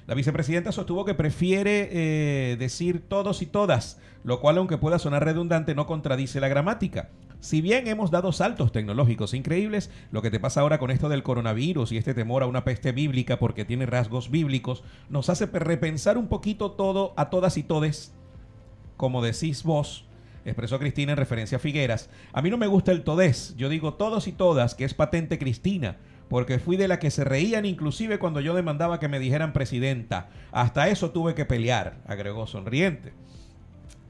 [0.09, 5.23] La vicepresidenta sostuvo que prefiere eh, decir todos y todas, lo cual aunque pueda sonar
[5.23, 7.11] redundante no contradice la gramática.
[7.40, 11.23] Si bien hemos dado saltos tecnológicos increíbles, lo que te pasa ahora con esto del
[11.23, 15.60] coronavirus y este temor a una peste bíblica porque tiene rasgos bíblicos, nos hace pe-
[15.60, 18.12] repensar un poquito todo a todas y todes,
[18.97, 20.05] como decís vos,
[20.44, 22.10] expresó Cristina en referencia a Figueras.
[22.32, 25.39] A mí no me gusta el todés, yo digo todos y todas, que es patente
[25.39, 25.97] Cristina,
[26.28, 30.28] porque fui de la que se reían inclusive cuando yo demandaba que me dijeran presidenta.
[30.51, 33.12] Hasta eso tuve que pelear, agregó sonriente.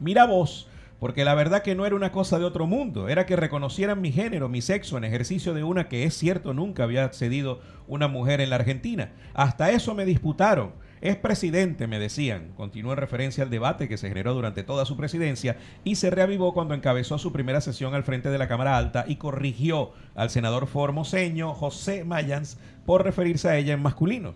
[0.00, 0.66] Mira vos,
[0.98, 4.10] porque la verdad que no era una cosa de otro mundo, era que reconocieran mi
[4.10, 8.40] género, mi sexo en ejercicio de una que es cierto nunca había accedido una mujer
[8.40, 9.12] en la Argentina.
[9.34, 10.72] Hasta eso me disputaron.
[11.00, 12.52] Es presidente, me decían.
[12.56, 16.52] Continuó en referencia al debate que se generó durante toda su presidencia y se reavivó
[16.52, 20.66] cuando encabezó su primera sesión al frente de la Cámara Alta y corrigió al senador
[20.66, 24.34] formoseño José Mayans por referirse a ella en masculino.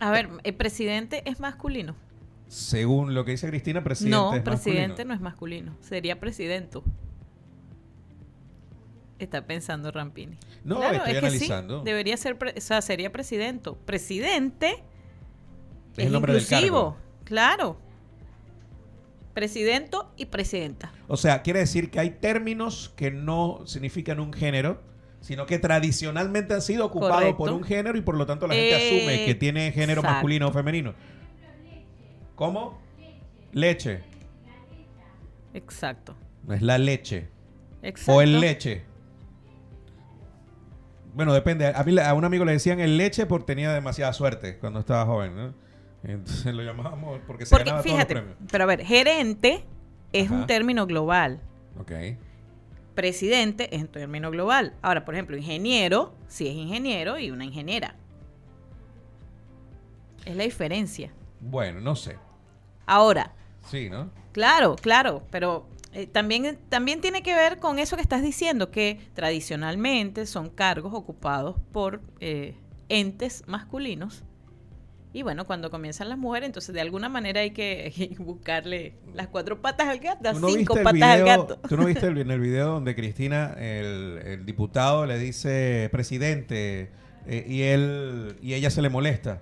[0.00, 1.94] a ver, ¿el presidente es masculino?
[2.54, 5.08] Según lo que dice Cristina, presidente no, es presidente masculino.
[5.08, 6.78] no es masculino, sería presidente.
[9.18, 10.36] Está pensando Rampini.
[10.64, 11.78] No, Claro, estoy es que analizando.
[11.80, 13.70] sí, debería ser, o sea, sería presidente.
[13.84, 14.84] Presidente
[15.96, 16.96] Es el nombre del inclusivo, cargo.
[17.24, 17.76] claro.
[19.34, 20.92] Presidente y presidenta.
[21.08, 24.80] O sea, quiere decir que hay términos que no significan un género,
[25.20, 27.36] sino que tradicionalmente han sido ocupados Correcto.
[27.38, 30.14] por un género y por lo tanto la gente Eh, asume que tiene género exacto.
[30.14, 30.94] masculino o femenino.
[32.34, 32.78] ¿Cómo?
[33.52, 34.02] Leche.
[35.52, 36.16] Exacto.
[36.44, 37.28] No es la leche.
[37.82, 38.12] Exacto.
[38.18, 38.82] O el leche.
[41.14, 41.66] Bueno, depende.
[41.68, 45.06] A, mí, a un amigo le decían el leche porque tenía demasiada suerte cuando estaba
[45.06, 45.36] joven.
[45.36, 45.54] ¿no?
[46.02, 48.50] Entonces lo llamábamos porque se Porque ganaba fíjate, todos los premios.
[48.50, 49.64] pero a ver, gerente
[50.12, 50.34] es Ajá.
[50.40, 51.40] un término global.
[51.78, 51.92] Ok.
[52.96, 54.74] Presidente es un término global.
[54.82, 57.96] Ahora, por ejemplo, ingeniero, sí es ingeniero y una ingeniera.
[60.24, 61.12] Es la diferencia.
[61.44, 62.16] Bueno, no sé.
[62.86, 63.32] Ahora,
[63.70, 64.10] Sí, ¿no?
[64.32, 69.00] Claro, claro, pero eh, también, también tiene que ver con eso que estás diciendo, que
[69.14, 72.54] tradicionalmente son cargos ocupados por eh,
[72.88, 74.22] entes masculinos.
[75.12, 79.62] Y bueno, cuando comienzan las mujeres, entonces de alguna manera hay que buscarle las cuatro
[79.62, 81.58] patas al gato, las ¿Tú no cinco patas al gato.
[81.68, 86.90] ¿Tú no viste el- en el video donde Cristina, el, el diputado, le dice presidente
[87.26, 89.40] eh, y él y ella se le molesta?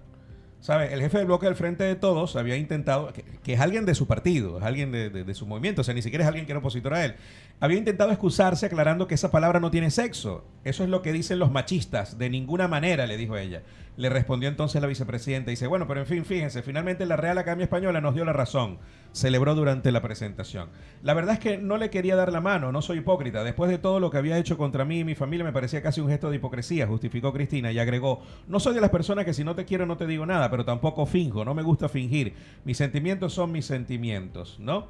[0.62, 0.93] ¿Sabes?
[0.93, 3.97] El jefe del bloque del Frente de Todos había intentado, que, que es alguien de
[3.97, 6.47] su partido, es alguien de, de- de su movimiento, o sea, ni siquiera es alguien
[6.47, 7.16] que era opositor a él,
[7.61, 10.45] había intentado excusarse aclarando que esa palabra no tiene sexo.
[10.65, 13.62] Eso es lo que dicen los machistas, de ninguna manera, le dijo ella.
[13.97, 17.65] Le respondió entonces la vicepresidenta dice, bueno, pero en fin, fíjense, finalmente la Real Academia
[17.65, 18.79] Española nos dio la razón.
[19.12, 20.70] Celebró durante la presentación.
[21.03, 23.45] La verdad es que no le quería dar la mano, no soy hipócrita.
[23.45, 26.01] Después de todo lo que había hecho contra mí y mi familia, me parecía casi
[26.01, 29.45] un gesto de hipocresía, justificó Cristina y agregó, no soy de las personas que si
[29.45, 32.35] no te quiero no te digo nada, pero tampoco finjo, no me gusta fingir.
[32.65, 34.89] Mis sentimientos son mis sentimientos, ¿no?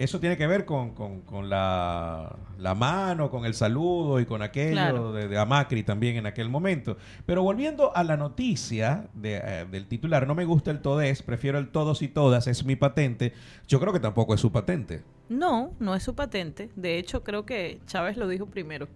[0.00, 4.40] Eso tiene que ver con, con- con la, la mano, con el saludo y con
[4.40, 5.12] aquello Claro.
[5.12, 6.96] de, de a Macri también en aquel momento.
[7.26, 11.58] Pero volviendo a la noticia de, eh, del titular, no me gusta el todés, prefiero
[11.58, 13.34] el todos y todas, es mi patente.
[13.68, 15.02] Yo creo que tampoco es su patente.
[15.28, 16.70] No, no es su patente.
[16.76, 18.88] De hecho, creo que Chávez lo dijo primero.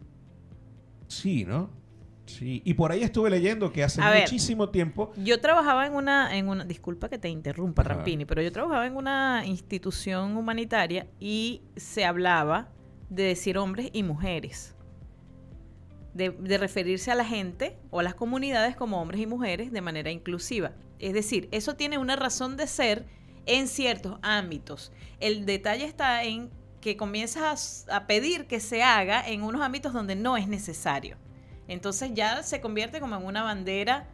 [1.08, 1.68] Sí, ¿no?
[2.26, 4.22] Sí, y por ahí estuve leyendo que hace ver.
[4.22, 5.12] muchísimo tiempo.
[5.16, 7.94] Yo trabajaba en una, en una, disculpa que te interrumpa, Ajá.
[7.94, 12.68] Rampini, pero yo trabajaba en una institución humanitaria y se hablaba
[13.10, 14.74] de decir hombres y mujeres.
[16.14, 19.80] De, de referirse a la gente o a las comunidades como hombres y mujeres de
[19.80, 20.72] manera inclusiva.
[21.00, 23.04] Es decir, eso tiene una razón de ser
[23.46, 24.92] en ciertos ámbitos.
[25.20, 29.92] El detalle está en que comienzas a, a pedir que se haga en unos ámbitos
[29.92, 31.16] donde no es necesario.
[31.68, 34.06] Entonces ya se convierte como en una bandera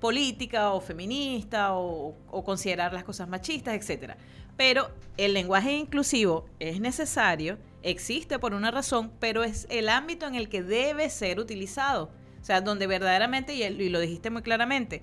[0.00, 2.14] política o feminista o,
[2.44, 4.16] considerar las cosas machistas, etcétera.
[4.56, 10.34] Pero el lenguaje inclusivo es necesario, existe por una razón, pero es el ámbito en
[10.34, 12.10] el que debe ser utilizado.
[12.40, 15.02] O sea, donde verdaderamente, y, lo dijiste muy claramente,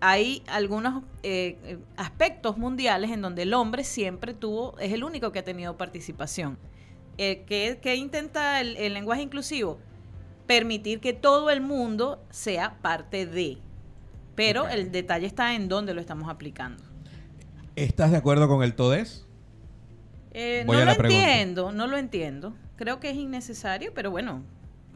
[0.00, 5.38] hay algunos eh, aspectos mundiales en donde el hombre siempre tuvo, es el único que
[5.38, 6.58] ha tenido participación.
[7.18, 9.78] Eh, ¿qué, intenta el lenguaje inclusivo?
[10.46, 13.58] Permitir que todo el mundo sea parte de.
[14.34, 16.82] Pero el detalle está en dónde lo estamos aplicando.
[17.74, 19.26] ¿Estás de acuerdo con el TODES?
[20.32, 22.54] Eh, no lo entiendo, no lo entiendo.
[22.76, 24.42] Creo que es innecesario, pero bueno,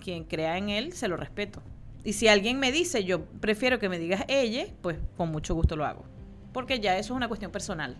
[0.00, 1.62] quien crea en él, se lo respeto.
[2.04, 5.76] Y si alguien me dice, yo prefiero que me digas ella, pues con mucho gusto
[5.76, 6.04] lo hago.
[6.52, 7.96] Porque ya eso es una cuestión personal.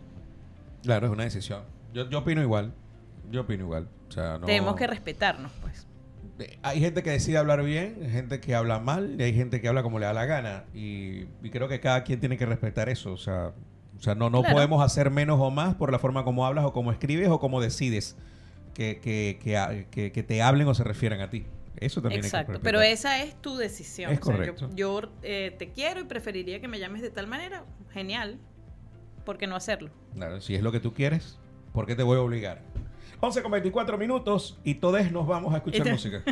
[0.83, 1.63] Claro, es una decisión.
[1.93, 2.73] Yo, yo opino igual.
[3.31, 3.89] Yo opino igual.
[4.09, 4.47] O sea, no...
[4.47, 5.87] Tenemos que respetarnos, pues.
[6.63, 9.69] Hay gente que decide hablar bien, hay gente que habla mal y hay gente que
[9.69, 10.65] habla como le da la gana.
[10.75, 13.13] Y, y creo que cada quien tiene que respetar eso.
[13.13, 13.53] O sea,
[13.97, 14.55] o sea no, no Claro.
[14.57, 17.61] podemos hacer menos o más por la forma como hablas o como escribes o como
[17.61, 18.17] decides
[18.75, 21.45] que, que, que, que- que te hablen o se refieran a ti.
[21.77, 22.73] Eso también hay que Exacto, respetar.
[22.73, 24.11] pero esa es tu decisión.
[24.13, 24.71] Es O sea, yo- correcto.
[24.75, 27.65] yo eh, te quiero y preferiría que me llames de tal manera.
[27.93, 28.39] Genial.
[29.25, 29.91] ¿Por qué no hacerlo?
[30.15, 31.39] Claro, si es lo que tú quieres,
[31.73, 32.63] ¿por qué te voy a obligar?
[33.21, 36.23] 11 con 24 minutos y todos nos vamos a escuchar Este- música.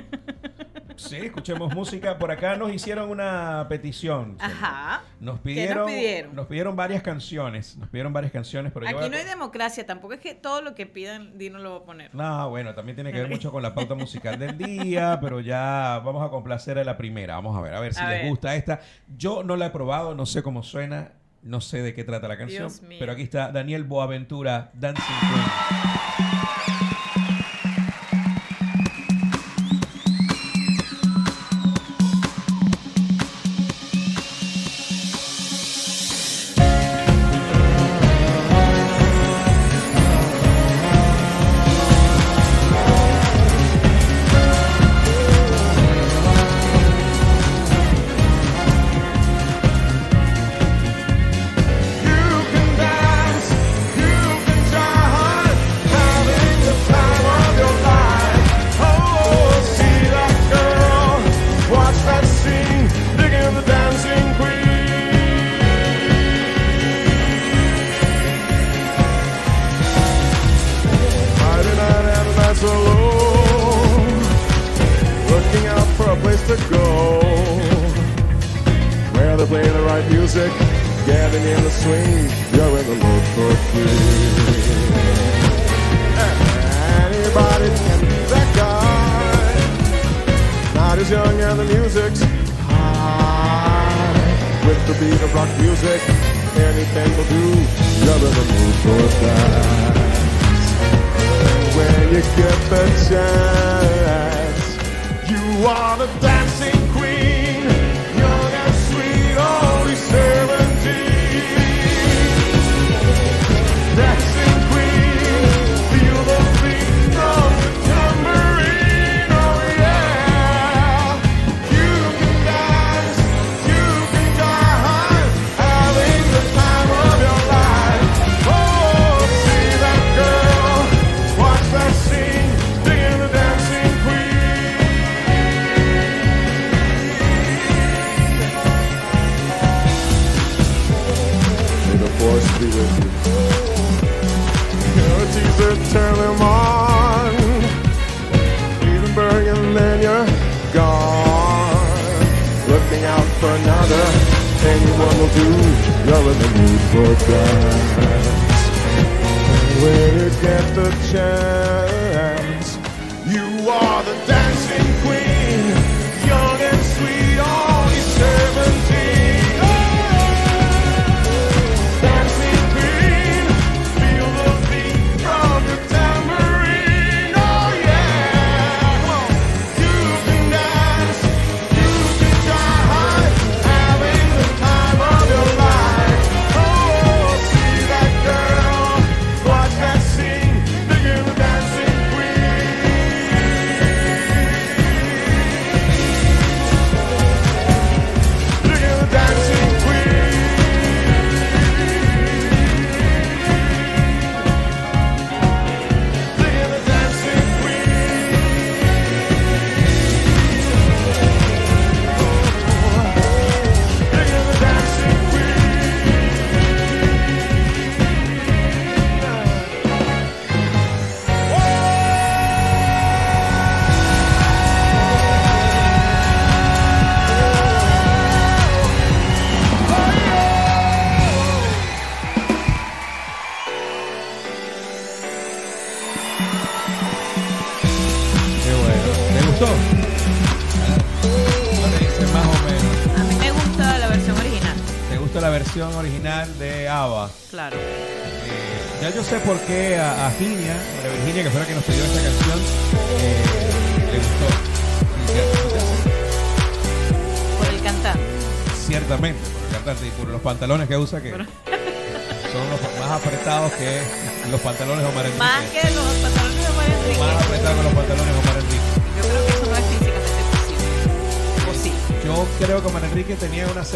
[0.96, 2.18] Sí, escuchemos música.
[2.18, 4.36] Por acá nos hicieron una petición.
[4.40, 5.02] Ajá.
[5.20, 6.34] Nos ¿Qué pidieron, nos pidieron?
[6.34, 7.76] nos pidieron varias canciones.
[7.76, 10.74] Nos pidieron varias canciones, pero Aquí a- no hay democracia, tampoco es que todo lo
[10.74, 12.12] que pidan Dino lo va a poner.
[12.14, 16.02] No, bueno, también tiene que ver mucho con la pauta musical del día, pero ya
[16.04, 17.36] vamos a complacer a la primera.
[17.36, 18.30] Vamos a ver, a ver si A les ver.
[18.30, 18.80] gusta esta.
[19.16, 21.12] Yo no la he probado, no sé cómo suena,
[21.44, 22.96] no sé de qué trata la canción, Dios mío.
[22.98, 26.57] pero aquí está Daniel Boaventura, Dancing Queen.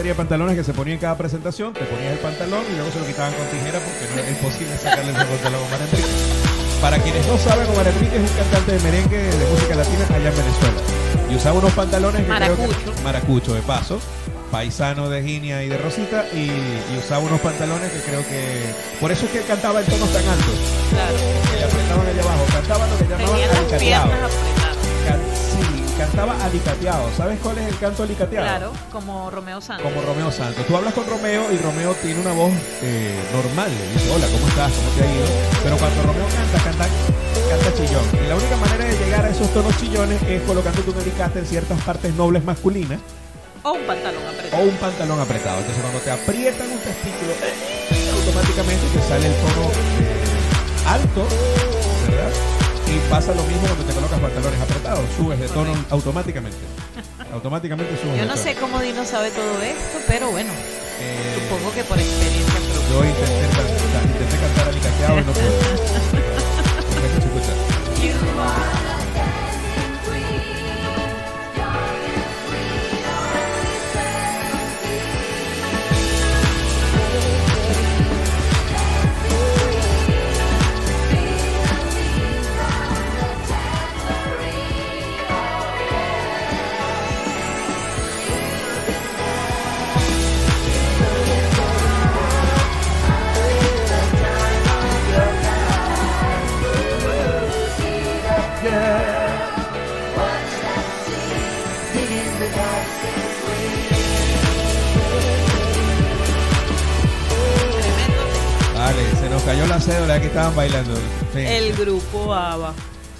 [0.03, 2.91] Serie de pantalones que se ponía en cada presentación, te ponías el pantalón y luego
[2.91, 6.09] se lo quitaban con tijera porque no es imposible sacarle ese pantalón a Omar Enrique.
[6.81, 10.29] Para quienes no saben, Omar Enrique es un cantante de merengue de música latina allá
[10.31, 10.81] en Venezuela.
[11.31, 13.03] Y usaba unos pantalones que creo que- Maracucho.
[13.05, 14.01] maracucho de paso,
[14.51, 18.75] paisano de Ginia y de Rosita, y, y usaba unos pantalones que creo que...
[19.01, 20.57] Por eso es que él cantaba en tonos tan altos,
[20.91, 21.15] Claro.
[21.49, 22.45] que le apretaban allá abajo.
[22.51, 24.52] Cantaba lo que llamaban
[26.13, 27.09] cantaba alicateado.
[27.17, 28.47] ¿Sabes cuál es el canto alicateado?
[28.47, 29.87] Claro, como Romeo Santos.
[29.91, 30.67] como Romeo Santos.
[30.67, 32.53] Tú hablas con Romeo y Romeo tiene una voz
[32.83, 33.71] eh, normal.
[33.71, 34.73] Le dice, hola, ¿cómo estás?
[34.73, 35.25] ¿Cómo te ha ido?
[35.65, 36.87] Pero cuando Romeo canta, canta,
[37.49, 38.05] canta chillón.
[38.25, 41.47] Y la única manera de llegar a esos tonos chillones es colocándote un alicate en
[41.47, 43.01] ciertas partes nobles masculinas
[43.63, 44.63] O un pantalón o apretado.
[44.65, 45.59] un pantalón apretado.
[45.61, 47.33] Entonces cuando te aprietan un testículo,
[48.19, 49.65] automáticamente te sale el tono
[49.97, 51.27] eh, alto,
[52.07, 52.52] ¿verdad?
[52.93, 55.05] Y pasa lo mismo cuando te colocas pantalones apretados.
[55.17, 55.95] Subes de tono Correcto.
[55.95, 56.59] automáticamente.
[57.33, 60.53] Automáticamente subes Yo no sé cómo Dino sabe todo esto, pero bueno,
[61.01, 62.89] Eh, supongo que por experiencia propia.
[62.93, 66.43] Yo intenté, cantar- intenté cantar alicateado y no pude.
[109.45, 110.95] nos cayó la cédula que estaban bailando.
[111.33, 112.73] Sí, El grupo ABBA.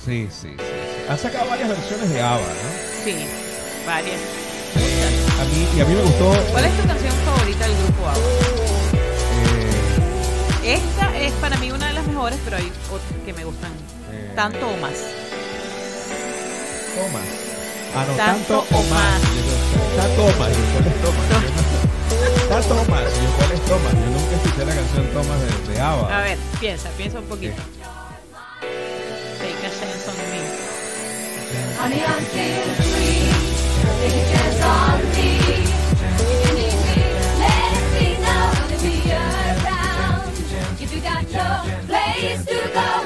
[0.05, 0.63] sí, sí, sí, sí.
[1.09, 3.05] Han sacado varias versiones de ABBA, ¿no?
[3.05, 3.15] Sí,
[3.87, 4.21] varias.
[4.77, 6.33] Eh, a mí, y a mí me gustó.
[6.53, 8.29] ¿Cuál es tu canción favorita del grupo ABBA?
[10.65, 13.73] eh, Esta es para mí una de las mejores, pero hay otras que me gustan
[14.13, 14.33] Eh.
[14.37, 14.93] tanto o más.
[17.95, 18.91] Ah, no, Tanto tanto, o o más.
[18.91, 19.21] más.
[19.91, 20.51] Está Thomas.
[20.51, 21.62] ¿Y cuál es Thomas?
[22.69, 23.03] Thomas.
[23.21, 23.93] ¿Y cuál es Thomas?
[23.93, 26.19] Yo nunca escuché la canción Thomas de, de ABBA.
[26.19, 27.63] A ver, piensa, piensa un poquito.
[29.39, 30.41] Take a chance on me.
[31.79, 33.31] Honey, I'm feeling free.
[34.01, 35.29] Take a chance on me.
[36.19, 36.99] If you need me,
[37.43, 38.45] let me know.
[38.55, 40.33] Gonna be around.
[40.81, 41.49] If you got no
[41.87, 43.02] place to go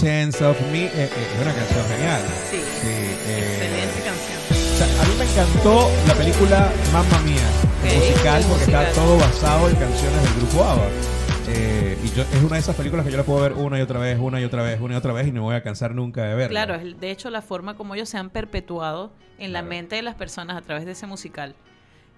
[0.00, 0.84] Chance of Me.
[0.86, 2.22] eh, eh, es una canción genial.
[2.50, 4.38] Sí, Sí, eh, excelente canción.
[4.50, 7.48] o sea, a mí me encantó la película Mamma Mía,
[7.84, 8.94] el Ok, musical, porque está musical.
[8.94, 10.88] todo basado en canciones del grupo ABBA.
[11.48, 13.82] Eh, y yo, es una de esas películas que yo la puedo ver una y
[13.82, 15.94] otra vez, una y otra vez, una y otra vez y no voy a cansar
[15.94, 16.48] nunca de verla.
[16.64, 19.68] Claro, es de hecho la forma como ellos se han perpetuado en la Claro.
[19.68, 21.54] mente de las personas a través de ese musical,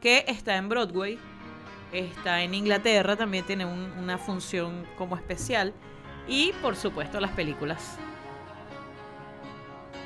[0.00, 1.18] que está en Broadway,
[1.92, 5.72] está en Inglaterra, también tiene un- una función como especial,
[6.32, 7.98] y por supuesto las películas.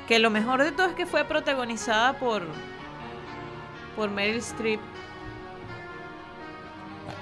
[0.09, 2.43] Que lo mejor de todo es que fue protagonizada por,
[3.95, 4.81] por Meryl Streep.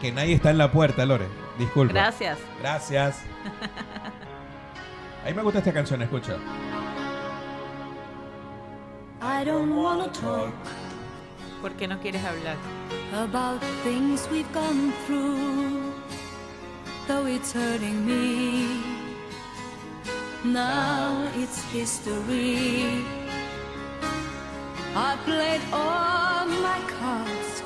[0.02, 1.28] Que nadie está en la puerta, Lore.
[1.60, 1.94] Disculpa.
[1.94, 2.40] Gracias.
[2.60, 3.22] Gracias.
[5.24, 6.38] A mí me gusta esta canción, escucha.
[9.22, 10.54] I don't wanna talk
[11.62, 12.58] ¿Por qué no quieres hablar?
[13.14, 15.85] about things we've gone through,
[17.08, 18.82] though it's hurting me.
[20.44, 23.04] Now it's history.
[24.96, 27.64] I played all my cards,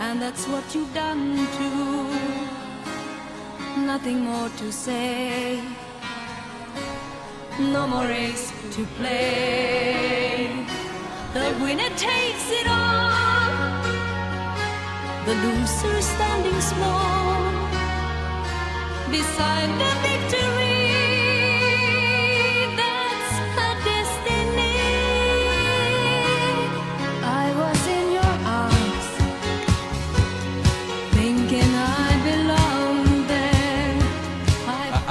[0.00, 2.08] and that's what you've done too.
[3.86, 5.60] Nothing more to say.
[7.58, 10.50] No more race to play.
[11.32, 13.82] The winner takes it all.
[15.26, 17.55] The loser standing small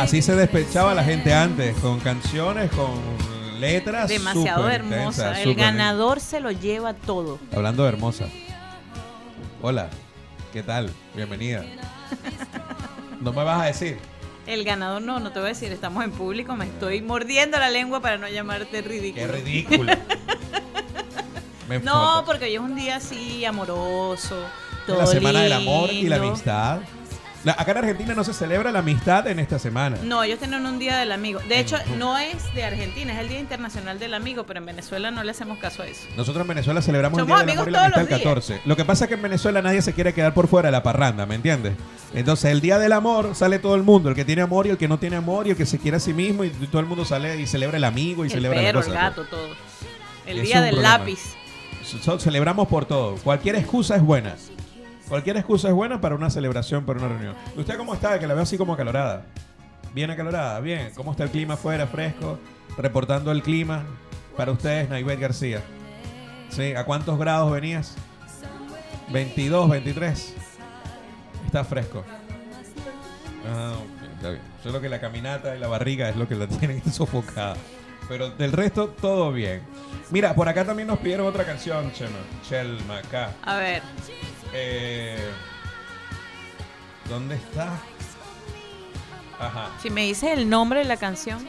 [0.05, 4.07] Así se despechaba la gente antes, con canciones, con letras.
[4.07, 5.29] Demasiado hermosa.
[5.29, 7.39] intensas, El ganador se lo lleva todo.
[7.51, 8.25] Hablando de hermosa.
[9.63, 9.89] Hola,
[10.53, 10.91] ¿qué tal?
[11.15, 11.65] Bienvenida.
[13.21, 13.97] No me vas a decir.
[14.47, 17.69] El ganador no, no te voy a decir, estamos en público, me estoy mordiendo la
[17.69, 19.25] lengua para no llamarte ridículo.
[19.25, 19.93] Qué ridículo.
[21.67, 24.35] Me No, porque hoy es un día así amoroso,
[24.85, 26.81] todo la semana del amor y la amistad.
[27.45, 29.97] La- acá en Argentina no se celebra la amistad en esta semana.
[30.03, 31.39] No, ellos tienen un día del amigo.
[31.47, 35.11] De hecho, no es de Argentina, es el Día Internacional del Amigo, pero en Venezuela
[35.11, 36.01] no le hacemos caso a eso.
[36.17, 38.19] Nosotros en Venezuela celebramos el Día del Amor y la Amistad el los días.
[38.21, 38.61] 14.
[38.65, 40.81] Lo que pasa es que en Venezuela nadie se quiere quedar por fuera de la
[40.83, 41.73] parranda, ¿me entiendes?
[42.15, 44.77] Entonces, el Día del Amor sale todo el mundo, el que tiene amor y el
[44.77, 46.87] que no tiene amor y el que se quiere a sí mismo y todo el
[46.87, 48.89] mundo sale y celebra el amigo y el celebra la perro, cosa.
[48.91, 49.49] el gato, todo.
[50.25, 50.97] El Es día del problema.
[50.97, 51.19] lápiz.
[52.01, 53.15] So- celebramos por todo.
[53.17, 54.35] Cualquier excusa es buena.
[55.07, 57.35] Cualquier excusa es buena para una celebración, para una reunión.
[57.55, 58.19] ¿Usted cómo está?
[58.19, 59.25] Que la veo así como acalorada.
[59.93, 60.91] Bien acalorada, bien.
[60.95, 62.39] ¿Cómo está el clima afuera, fresco?
[62.77, 63.83] Reportando el clima
[64.35, 65.61] para ustedes, Naibet García.
[66.49, 66.73] ¿Sí?
[66.73, 67.95] ¿A cuántos grados venías?
[69.11, 70.33] 22, 23.
[71.45, 72.03] Está fresco.
[73.47, 74.41] Ah, ok, está bien.
[74.63, 77.55] Solo que la caminata y la barriga es lo que la tienen sofocada.
[78.07, 79.61] Pero del resto, todo bien.
[80.11, 82.19] Mira, por acá también nos pidieron otra canción, Chema.
[82.47, 83.31] Chelma, acá.
[83.43, 83.81] A ver,
[84.57, 85.17] Eh,
[87.09, 87.77] ¿Dónde está?
[89.37, 89.69] Ajá.
[89.81, 91.45] si me dices el nombre de la canción,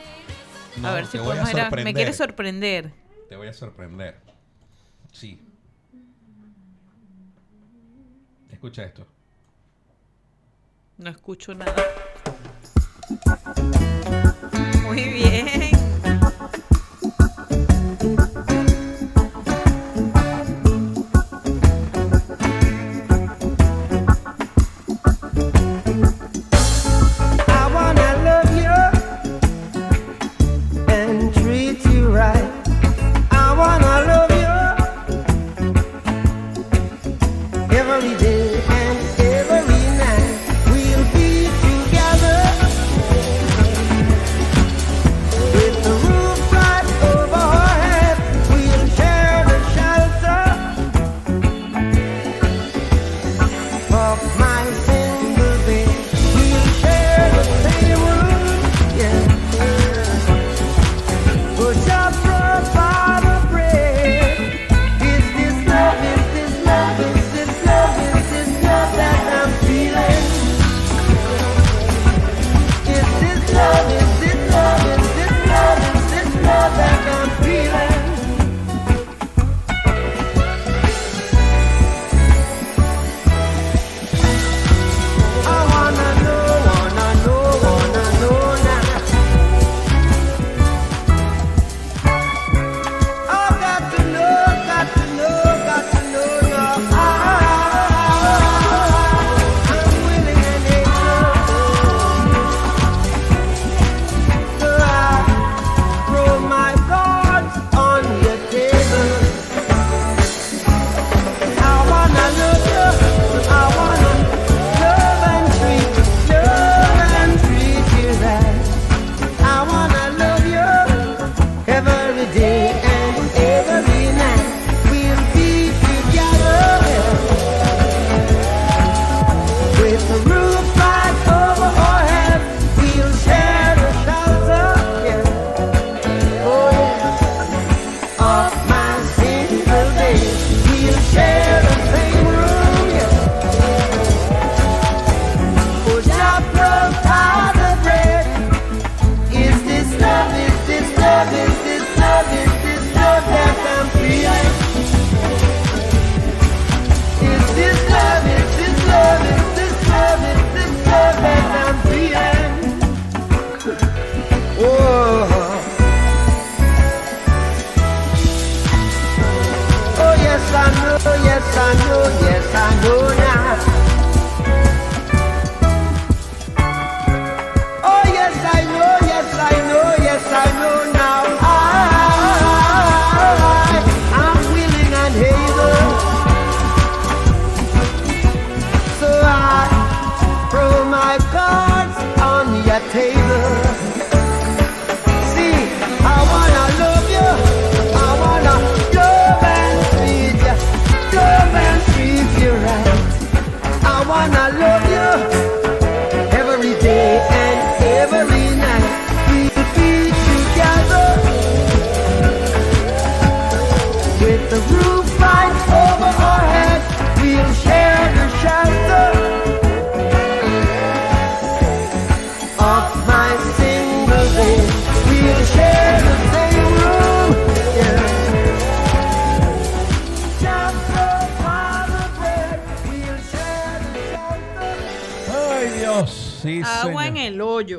[0.78, 2.92] No, a ver si podemos a- Me quieres sorprender.
[3.28, 4.20] Te voy a sorprender.
[5.12, 5.40] Sí.
[8.50, 9.06] Escucha esto.
[10.98, 11.74] No escucho nada.
[14.82, 15.55] Muy bien.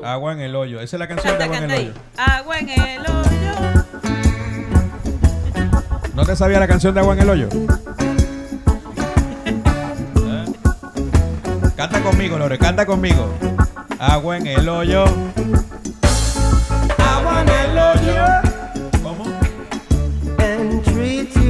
[0.07, 0.79] Agua en el hoyo.
[0.79, 1.87] Esa es la canción de Agua en el ahí.
[1.87, 1.93] hoyo.
[2.15, 3.53] Agua en el hoyo.
[6.15, 7.49] ¿No te sabía la canción de Agua en el hoyo?
[11.75, 13.33] Canta conmigo, Lore, canta conmigo.
[13.99, 15.03] Agua en el hoyo.
[16.97, 18.25] Agua en el hoyo.
[19.03, 19.25] ¿Cómo?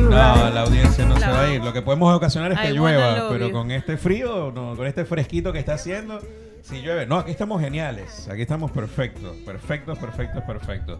[0.10, 1.17] No, la audiencia No.
[1.38, 1.64] Va a ir.
[1.64, 3.54] Lo que podemos ocasionar es que I llueva, pero you.
[3.54, 6.20] con este frío, no, con este fresquito que está haciendo,
[6.62, 7.06] si llueve.
[7.06, 8.28] No, aquí estamos geniales.
[8.32, 11.00] Aquí estamos perfectos, perfectos, perfectos, perfectos.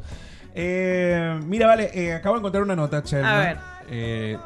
[0.60, 3.36] Eh, mira, vale, eh, acabo de encontrar una nota, Chelma.
[3.36, 3.58] A ver.
[3.90, 4.38] Eh,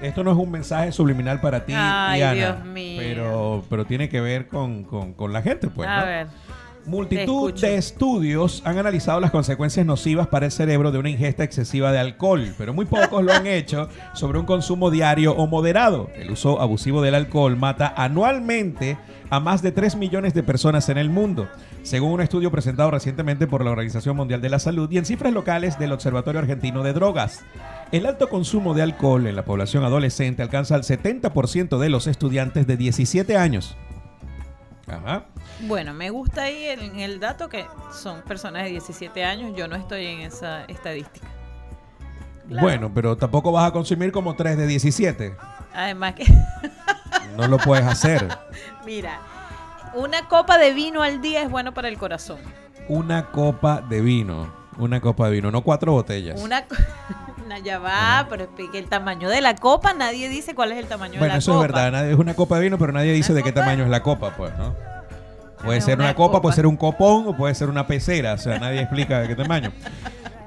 [0.00, 2.96] esto no es un mensaje subliminal para ti, Ay, Diana, Dios mío.
[3.02, 5.88] Pero, pero tiene que ver con, con- con la gente, pues.
[5.88, 6.06] A ¿no?
[6.06, 6.26] ver.
[6.86, 11.90] Multitud de estudios han analizado las consecuencias nocivas para el cerebro de una ingesta excesiva
[11.90, 16.10] de alcohol, pero muy pocos lo han hecho sobre un consumo diario o moderado.
[16.14, 18.96] El uso abusivo del alcohol mata anualmente
[19.30, 21.48] a más de 3 millones de personas en el mundo,
[21.82, 25.32] según un estudio presentado recientemente por la Organización Mundial de la Salud y en cifras
[25.32, 27.44] locales del Observatorio Argentino de Drogas.
[27.90, 32.68] El alto consumo de alcohol en la población adolescente alcanza al 70% de los estudiantes
[32.68, 33.76] de 17 años.
[34.86, 35.24] Ajá.
[35.60, 39.52] Bueno, me gusta ahí el, el dato que son personas de 17 años.
[39.56, 41.26] Yo no estoy en esa estadística.
[42.48, 42.62] Claro.
[42.62, 45.36] Bueno, pero tampoco vas a consumir como 3 de 17.
[45.74, 46.26] Además que,
[47.36, 48.28] No lo puedes hacer.
[48.86, 49.18] mira,
[49.94, 52.38] una copa de vino al día es bueno para el corazón.
[52.88, 54.54] Una copa de vino.
[54.78, 56.40] Una copa de vino, no cuatro botellas.
[56.40, 56.64] Una,
[57.64, 61.18] ya va, pero el tamaño de la copa, nadie dice cuál es el tamaño de
[61.20, 61.64] bueno, la eso copa.
[61.66, 61.92] es verdad.
[61.92, 64.36] nadie- es una copa de vino, pero nadie dice de qué tamaño es la copa,
[64.36, 64.74] pues, ¿no?
[65.64, 66.42] Puede ser una una copa, copa.
[66.42, 68.34] puede ser un copón o puede ser una pecera.
[68.34, 69.72] O sea, nadie explica de qué tamaño.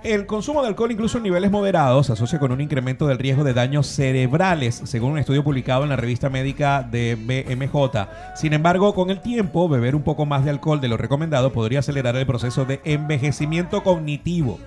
[0.01, 3.43] El consumo de alcohol, incluso en niveles moderados, se asocia con un incremento del riesgo
[3.43, 8.07] de daños cerebrales, según un estudio publicado en la revista médica de BMJ.
[8.35, 11.79] Sin embargo, con el tiempo, beber un poco más de alcohol de lo recomendado podría
[11.79, 14.57] acelerar el proceso de envejecimiento cognitivo.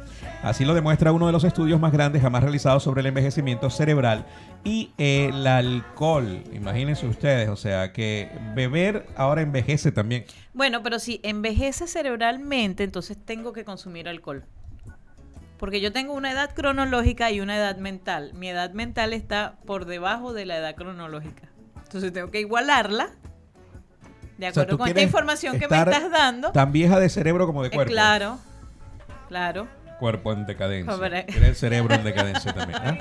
[0.42, 4.26] Así lo demuestra uno de los estudios más grandes jamás realizados sobre el envejecimiento cerebral
[4.64, 6.42] y el alcohol.
[6.52, 10.24] Imagínense ustedes, o sea, que beber ahora envejece también.
[10.52, 14.44] Bueno, pero si envejece cerebralmente, entonces tengo que consumir alcohol.
[15.58, 18.32] Porque yo tengo una edad cronológica y una edad mental.
[18.34, 21.48] Mi edad mental está por debajo de la edad cronológica.
[21.84, 23.10] Entonces tengo que igualarla.
[24.38, 26.50] De O sea, acuerdo con esta información que me estás dando.
[26.50, 27.92] Tan vieja de cerebro como de Eh, cuerpo.
[27.92, 28.38] claro,
[29.28, 29.68] claro.
[30.02, 30.92] Cuerpo en decadencia.
[30.92, 31.26] Hombre.
[31.28, 32.80] Era el cerebro en decadencia también.
[32.84, 32.98] ¿eh?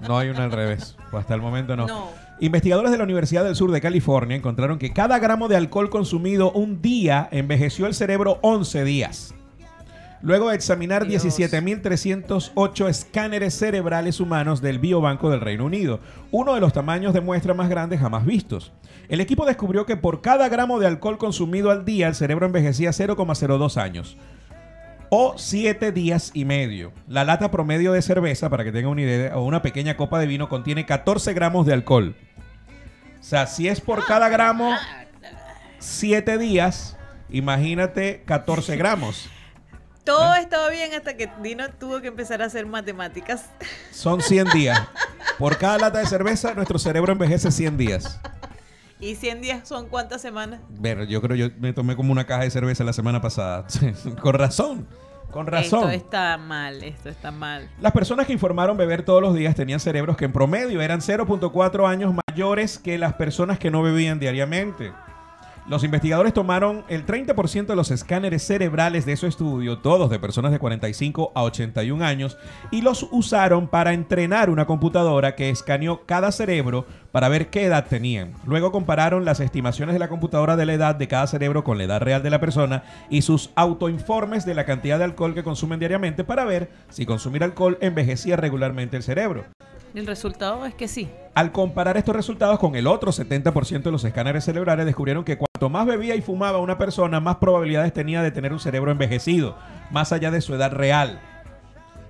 [0.00, 0.96] No hay una al revés.
[1.12, 1.86] O hasta el momento no.
[1.86, 2.08] No.
[2.40, 6.50] Investigadores de la Universidad del Sur de California encontraron que cada gramo de alcohol consumido
[6.52, 9.34] un día envejeció el cerebro 11 días.
[10.22, 11.26] Luego de examinar Dios.
[11.26, 17.52] 17.308 escáneres cerebrales humanos del Biobanco del Reino Unido, uno de los tamaños de muestra
[17.52, 18.72] más grandes jamás vistos.
[19.10, 22.92] El equipo descubrió que por cada gramo de alcohol consumido al día, el cerebro envejecía
[22.92, 24.16] 0,02 años
[25.10, 26.92] o 7 días y medio.
[27.06, 30.26] La lata promedio de cerveza, para que tengan una idea, o una pequeña copa de
[30.26, 32.16] vino, contiene 14 gramos de alcohol.
[33.20, 34.74] O sea, si es por cada gramo
[35.78, 36.96] 7 días,
[37.30, 39.28] imagínate 14 gramos.
[40.04, 40.40] Todo ¿Eh?
[40.40, 43.50] estaba bien hasta que Dino tuvo que empezar a hacer matemáticas.
[43.90, 44.80] Son 100 días.
[45.38, 48.20] Por cada lata de cerveza, nuestro cerebro envejece 100 días.
[49.00, 50.60] ¿Y 100 días son cuántas semanas?
[50.82, 53.66] Pero yo creo yo me tomé como una caja de cerveza la semana pasada.
[54.20, 54.86] con razón.
[55.30, 55.90] Con razón.
[55.90, 57.68] Esto está mal, esto está mal.
[57.80, 61.86] Las personas que informaron beber todos los días tenían cerebros que en promedio eran 0.4
[61.86, 64.92] años mayores que las personas que no bebían diariamente.
[65.68, 70.50] Los investigadores tomaron el 30% de los escáneres cerebrales de su estudio, todos de personas
[70.50, 72.38] de 45 a 81 años,
[72.70, 77.86] y los usaron para entrenar una computadora que escaneó cada cerebro para ver qué edad
[77.86, 78.32] tenían.
[78.46, 81.84] Luego compararon las estimaciones de la computadora de la edad de cada cerebro con la
[81.84, 85.80] edad real de la persona y sus autoinformes de la cantidad de alcohol que consumen
[85.80, 89.44] diariamente para ver si consumir alcohol envejecía regularmente el cerebro.
[89.94, 91.08] El resultado es que sí.
[91.38, 95.68] Al comparar estos resultados con el otro 70% de los escáneres cerebrales, descubrieron que cuanto
[95.68, 99.56] más bebía y fumaba una persona, más probabilidades tenía de tener un cerebro envejecido,
[99.92, 101.20] más allá de su edad real.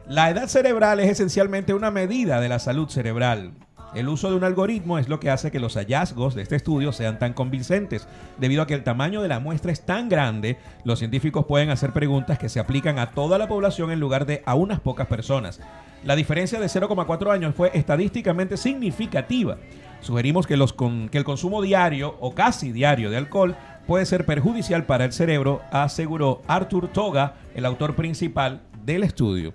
[0.06, 3.52] La edad cerebral es esencialmente una medida de la salud cerebral.
[3.94, 6.92] El uso de un algoritmo es lo que hace que los hallazgos de este estudio
[6.92, 8.08] sean tan convincentes.
[8.38, 11.92] Debido a que el tamaño de la muestra es tan grande, los científicos pueden hacer
[11.92, 15.60] preguntas que se aplican a toda la población en lugar de a unas pocas personas.
[16.08, 19.58] La diferencia de 0,4 años fue estadísticamente significativa.
[20.00, 23.54] Sugerimos que, los con- que el consumo diario o casi diario de alcohol
[23.86, 29.52] puede ser perjudicial para el cerebro, aseguró Arthur Toga, el autor principal del estudio.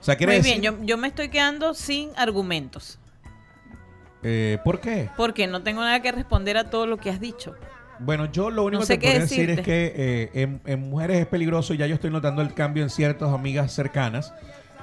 [0.00, 3.00] O sea, quiere Muy bien, yo, yo me estoy quedando sin argumentos.
[4.22, 5.10] Eh, ¿Por qué?
[5.16, 7.56] Porque no tengo nada que responder a todo lo que has dicho.
[7.98, 11.18] Bueno, yo lo único No sé que puedo decir es que eh, en, en mujeres
[11.18, 14.32] es peligroso y ya yo estoy notando el cambio en ciertas amigas cercanas.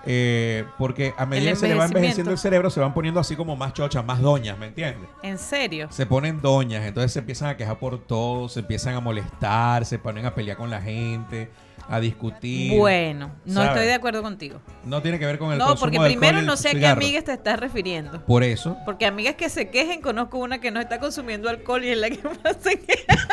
[0.05, 3.35] Eh, porque a medida que se le va envejeciendo el cerebro, se van poniendo así
[3.35, 5.09] como más chochas, más doñas, ¿me entiendes?
[5.23, 5.87] ¿En serio?
[5.91, 9.99] Se ponen doñas, entonces se empiezan a quejar por todo, se empiezan a molestar, se
[9.99, 11.49] ponen a pelear con la gente,
[11.89, 12.77] a discutir.
[12.77, 13.69] Bueno, no ¿sabes?
[13.71, 14.61] estoy de acuerdo contigo.
[14.85, 16.73] No tiene que ver con el No, consumo porque de alcohol primero no sé a
[16.73, 18.23] qué amigas te estás refiriendo.
[18.25, 18.77] Por eso.
[18.85, 22.09] Porque amigas que se quejen, conozco una que no está consumiendo alcohol y es la
[22.09, 23.27] que más se queja.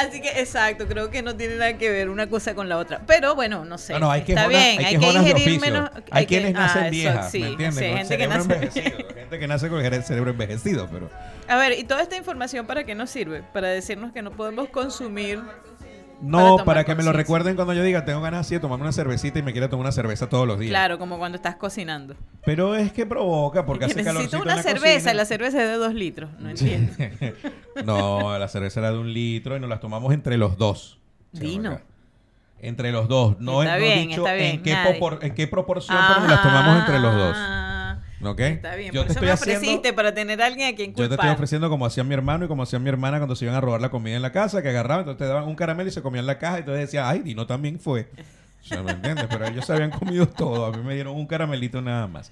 [0.00, 3.02] Así que, exacto, creo que no tiene nada que ver una cosa con la otra.
[3.06, 3.92] Pero bueno, no sé.
[3.94, 5.60] No, no, hay está quejonas- bien, hay hay, que digerir oficio.
[5.60, 5.90] menos.
[6.10, 7.84] Hay que- quienes nacen ah, eso, viejas, sí, ¿me entiendes?
[7.84, 8.70] sí, gente que nace
[9.14, 11.10] gente que nace con el cerebro envejecido, pero...
[11.48, 13.42] A ver, ¿y toda esta información para qué nos sirve?
[13.52, 15.40] Para decirnos que no podemos consumir.
[16.20, 18.92] No, para, que me lo recuerden cuando yo diga, tengo ganas así de tomarme una
[18.92, 20.70] cervecita y me quiero tomar una cerveza todos los días.
[20.70, 22.14] Claro, como cuando estás cocinando.
[22.44, 25.12] Pero es que provoca, porque que hace necesito calorcito una en la cerveza, cocina.
[25.12, 26.30] y la cerveza es de dos litros.
[26.38, 26.92] No entiendo.
[27.84, 30.98] no, la cerveza era de un litro y nos las tomamos entre los dos.
[31.32, 31.72] Vino.
[31.72, 31.84] Acá.
[32.62, 33.40] Entre los dos.
[33.40, 36.28] No Está no he bien, dicho está bien, en, qué en qué proporción, pero nos
[36.28, 37.36] las tomamos entre los dos.
[38.22, 38.40] ¿Ok?
[38.40, 39.58] Está bien, Yo por te eso estoy me haciendo...
[39.60, 41.34] ofreciste para tener a alguien a quien Yo te estoy culpar.
[41.34, 43.80] ofreciendo como hacía mi hermano y como hacía mi hermana cuando se iban a robar
[43.80, 46.26] la comida en la casa, que agarraban, entonces te daban un caramelo y se comían
[46.26, 48.08] la caja y entonces decían, ay, Dino también fue.
[48.62, 49.26] O sea, ¿me entiendes?
[49.30, 52.30] Pero ellos se habían comido todo, a mí me dieron un caramelito nada más.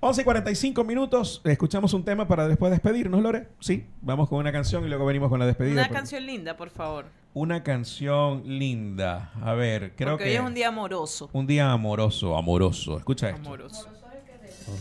[0.00, 3.48] 11 y 45 minutos, escuchamos un tema para después despedirnos, Lore.
[3.60, 5.72] Sí, vamos con una canción y luego venimos con la despedida.
[5.74, 7.06] Una Porque- canción linda, por favor.
[7.34, 9.32] Una canción linda.
[9.42, 10.30] A ver, creo Porque que...
[10.30, 11.30] hoy es un día amoroso.
[11.32, 12.96] un día amoroso, amoroso.
[12.98, 13.40] Escucha esto.
[13.48, 13.88] Amoroso.
[14.68, 14.76] Un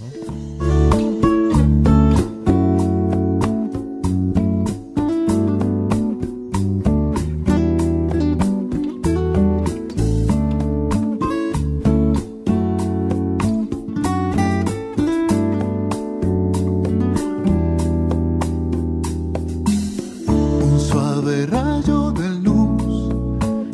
[20.80, 23.14] suave rayo de luz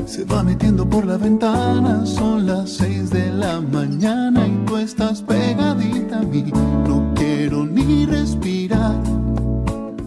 [0.05, 2.05] se va metiendo por la ventana.
[2.05, 5.23] Son las seis de la mañana y tú estás
[5.59, 5.72] a
[6.33, 8.95] No quiero ni respirar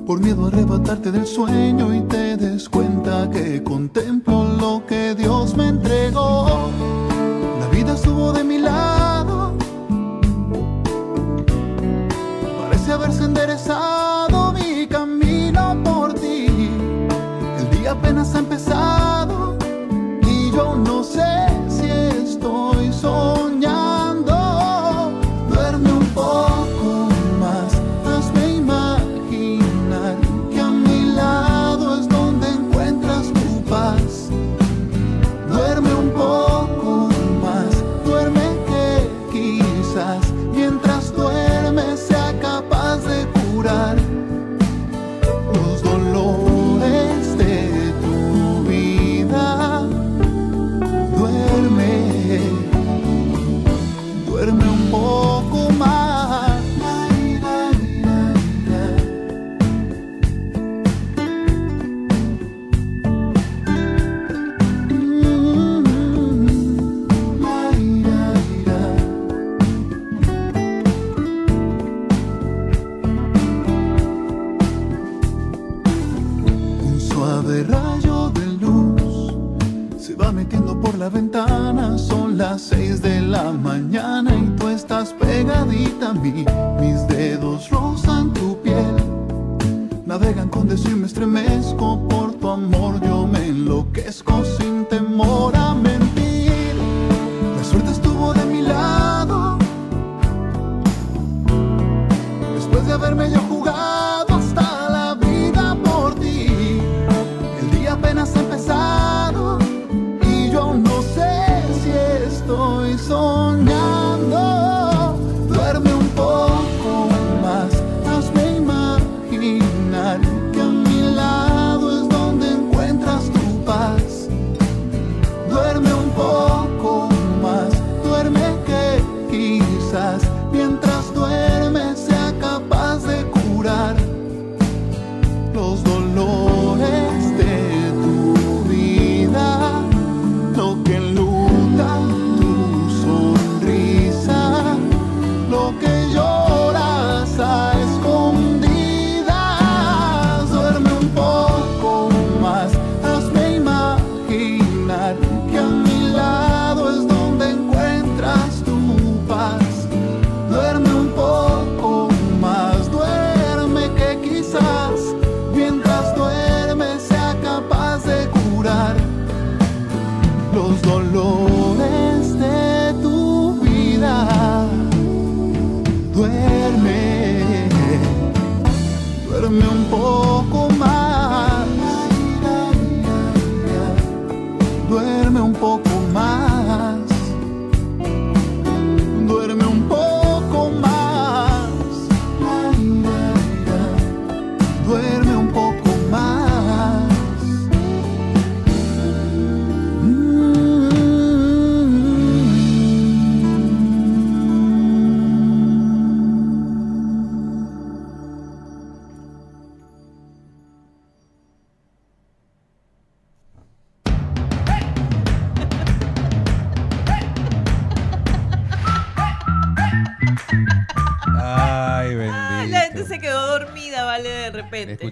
[0.04, 5.56] por miedo a arrebatarte del sueño y te des cuenta que contemplo lo que Dios
[5.56, 6.68] me entregó.
[7.60, 9.52] La vida estuvo de mi lado.
[12.60, 16.48] Parece haberse enderezado mi camino por ti.
[17.60, 19.56] El día apenas ha empezado
[20.26, 23.75] y yo no sé si estoy soñando.
[81.06, 81.98] La ventana.
[81.98, 86.44] Son las seis de la mañana y tú estás pegadita a mí.
[86.80, 88.96] Mis dedos rozan tu piel,
[90.04, 93.00] navegan con deseo me estremezco por tu amor.
[93.02, 94.44] Yo me enloquezco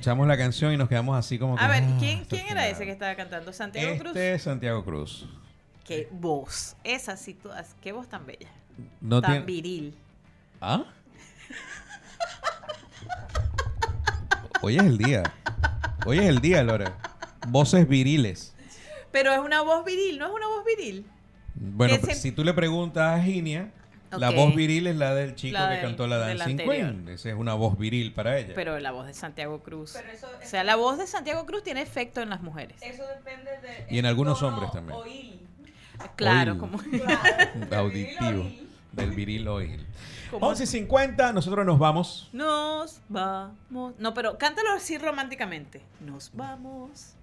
[0.04, 1.64] Escuchamos la canción y nos quedamos así como que.
[1.64, 3.54] A ver, ah, ¿quién, quién era ese que estaba cantando?
[3.54, 4.08] ¿Santiago Cruz?
[4.08, 5.26] Este es Santiago Cruz.
[5.82, 6.76] Qué voz.
[6.84, 7.48] Esa sí, tú,
[7.80, 8.50] qué voz tan bella.
[9.00, 9.94] No tan tiene- viril.
[10.60, 10.84] ¿Ah?
[14.60, 15.22] Hoy es el día.
[16.04, 16.98] Hoy es el día, Lora.
[17.48, 18.54] Voces viriles.
[19.10, 21.06] Pero es una voz viril, ¿no es una voz viril?
[21.54, 23.70] Bueno, se- si tú le preguntas a Ginia,
[24.18, 26.56] la voz viril es la del chico La que del- cantó la Dancing.
[26.58, 27.08] Queen.
[27.08, 28.52] Esa es una voz viril para ella.
[28.54, 29.96] Pero la voz de Santiago Cruz.
[29.96, 32.76] o sea, la voz de Santiago Cruz tiene efecto en las mujeres.
[32.82, 33.86] Eso depende de.
[33.94, 34.98] y en algunos hombres también.
[36.16, 36.60] Claro, Oil.
[36.60, 36.78] como.
[37.76, 38.50] Auditivo.
[38.92, 39.86] Del viril oil.
[40.30, 42.28] Como- 11.50, nosotros nos vamos.
[42.32, 43.94] Nos vamos.
[43.98, 45.80] No, pero cántalo así románticamente.
[46.00, 47.13] Nos vamos.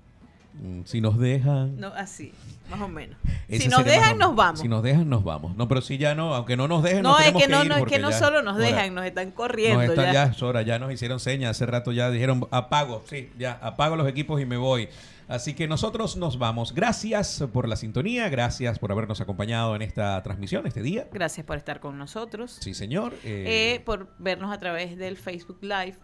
[0.53, 1.80] Mm, Si nos dejan.
[1.80, 2.34] No, así,
[2.69, 3.18] más o menos.
[3.49, 4.60] Si nos dejan, nos vamos.
[4.60, 5.56] Si nos dejan, nos vamos.
[5.56, 7.69] No, pero si ya no, aunque no nos dejen, no, nos es que no, ir
[7.69, 9.80] no, es que no ya- solo nos ahora, dejan, nos están corriendo.
[9.82, 10.14] nos están- ya.
[10.14, 13.95] ya es hora, ya nos hicieron señas hace rato, ya dijeron apago, sí, ya apago
[13.95, 14.90] los equipos y me voy.
[15.28, 16.73] Así que nosotros nos vamos.
[16.76, 21.07] Gracias por la sintonía, gracias por habernos acompañado en esta transmisión, este día.
[21.14, 22.57] Gracias por estar con nosotros.
[22.60, 23.14] Sí, señor.
[23.23, 25.95] Eh, Eh, por vernos a través del Facebook Live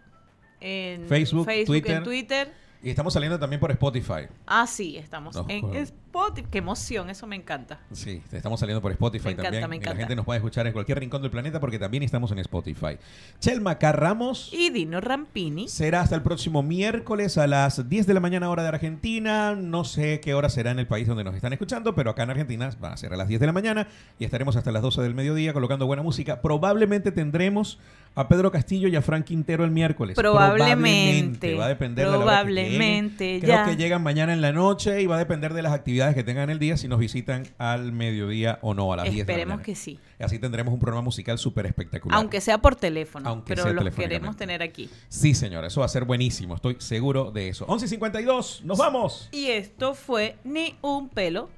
[0.59, 1.97] en Facebook, Twitter.
[1.97, 2.53] en Twitter.
[2.83, 4.27] Y estamos saliendo también por Spotify.
[4.45, 5.71] Ah, sí, estamos No, en.
[6.07, 6.47] Spotify.
[6.49, 7.79] Qué emoción, eso me encanta.
[7.91, 9.69] Sí, estamos saliendo por Spotify Me encanta, también.
[9.69, 9.99] me Y la encanta.
[9.99, 12.97] gente nos puede escuchar en cualquier rincón del planeta porque también estamos en Spotify.
[13.39, 14.51] Chelma Carramos.
[14.53, 15.67] Y Dino Rampini.
[15.67, 19.53] Será hasta el próximo miércoles a las 10 de la mañana hora de Argentina.
[19.55, 22.31] No sé qué hora será en el país donde nos están escuchando, pero acá en
[22.31, 25.01] Argentina van a ser a las 10 de la mañana y estaremos hasta las 12
[25.01, 26.41] del mediodía colocando buena música.
[26.41, 27.79] Probablemente tendremos
[28.15, 30.15] a Pedro Castillo y a Frank Quintero el miércoles.
[30.15, 31.53] Probablemente.
[31.55, 33.63] Va a depender de la hora que Probablemente, ya.
[33.63, 36.23] Creo que llegan mañana en la noche y va a depender de las actividades que
[36.23, 39.21] tengan el día si nos visitan al mediodía o no a las 10 de la
[39.21, 39.63] Esperemos mañana.
[39.63, 39.99] que sí.
[40.19, 42.17] Así tendremos un programa musical súper espectacular.
[42.17, 44.89] Aunque sea por teléfono, Aunque pero los queremos tener aquí.
[45.09, 47.65] Sí, señora, eso va a ser buenísimo, estoy seguro de eso.
[47.67, 49.29] 11.52, nos vamos.
[49.31, 51.49] Y esto fue Ni un pelo.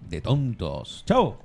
[0.00, 1.04] De tontos.
[1.06, 1.38] Chao.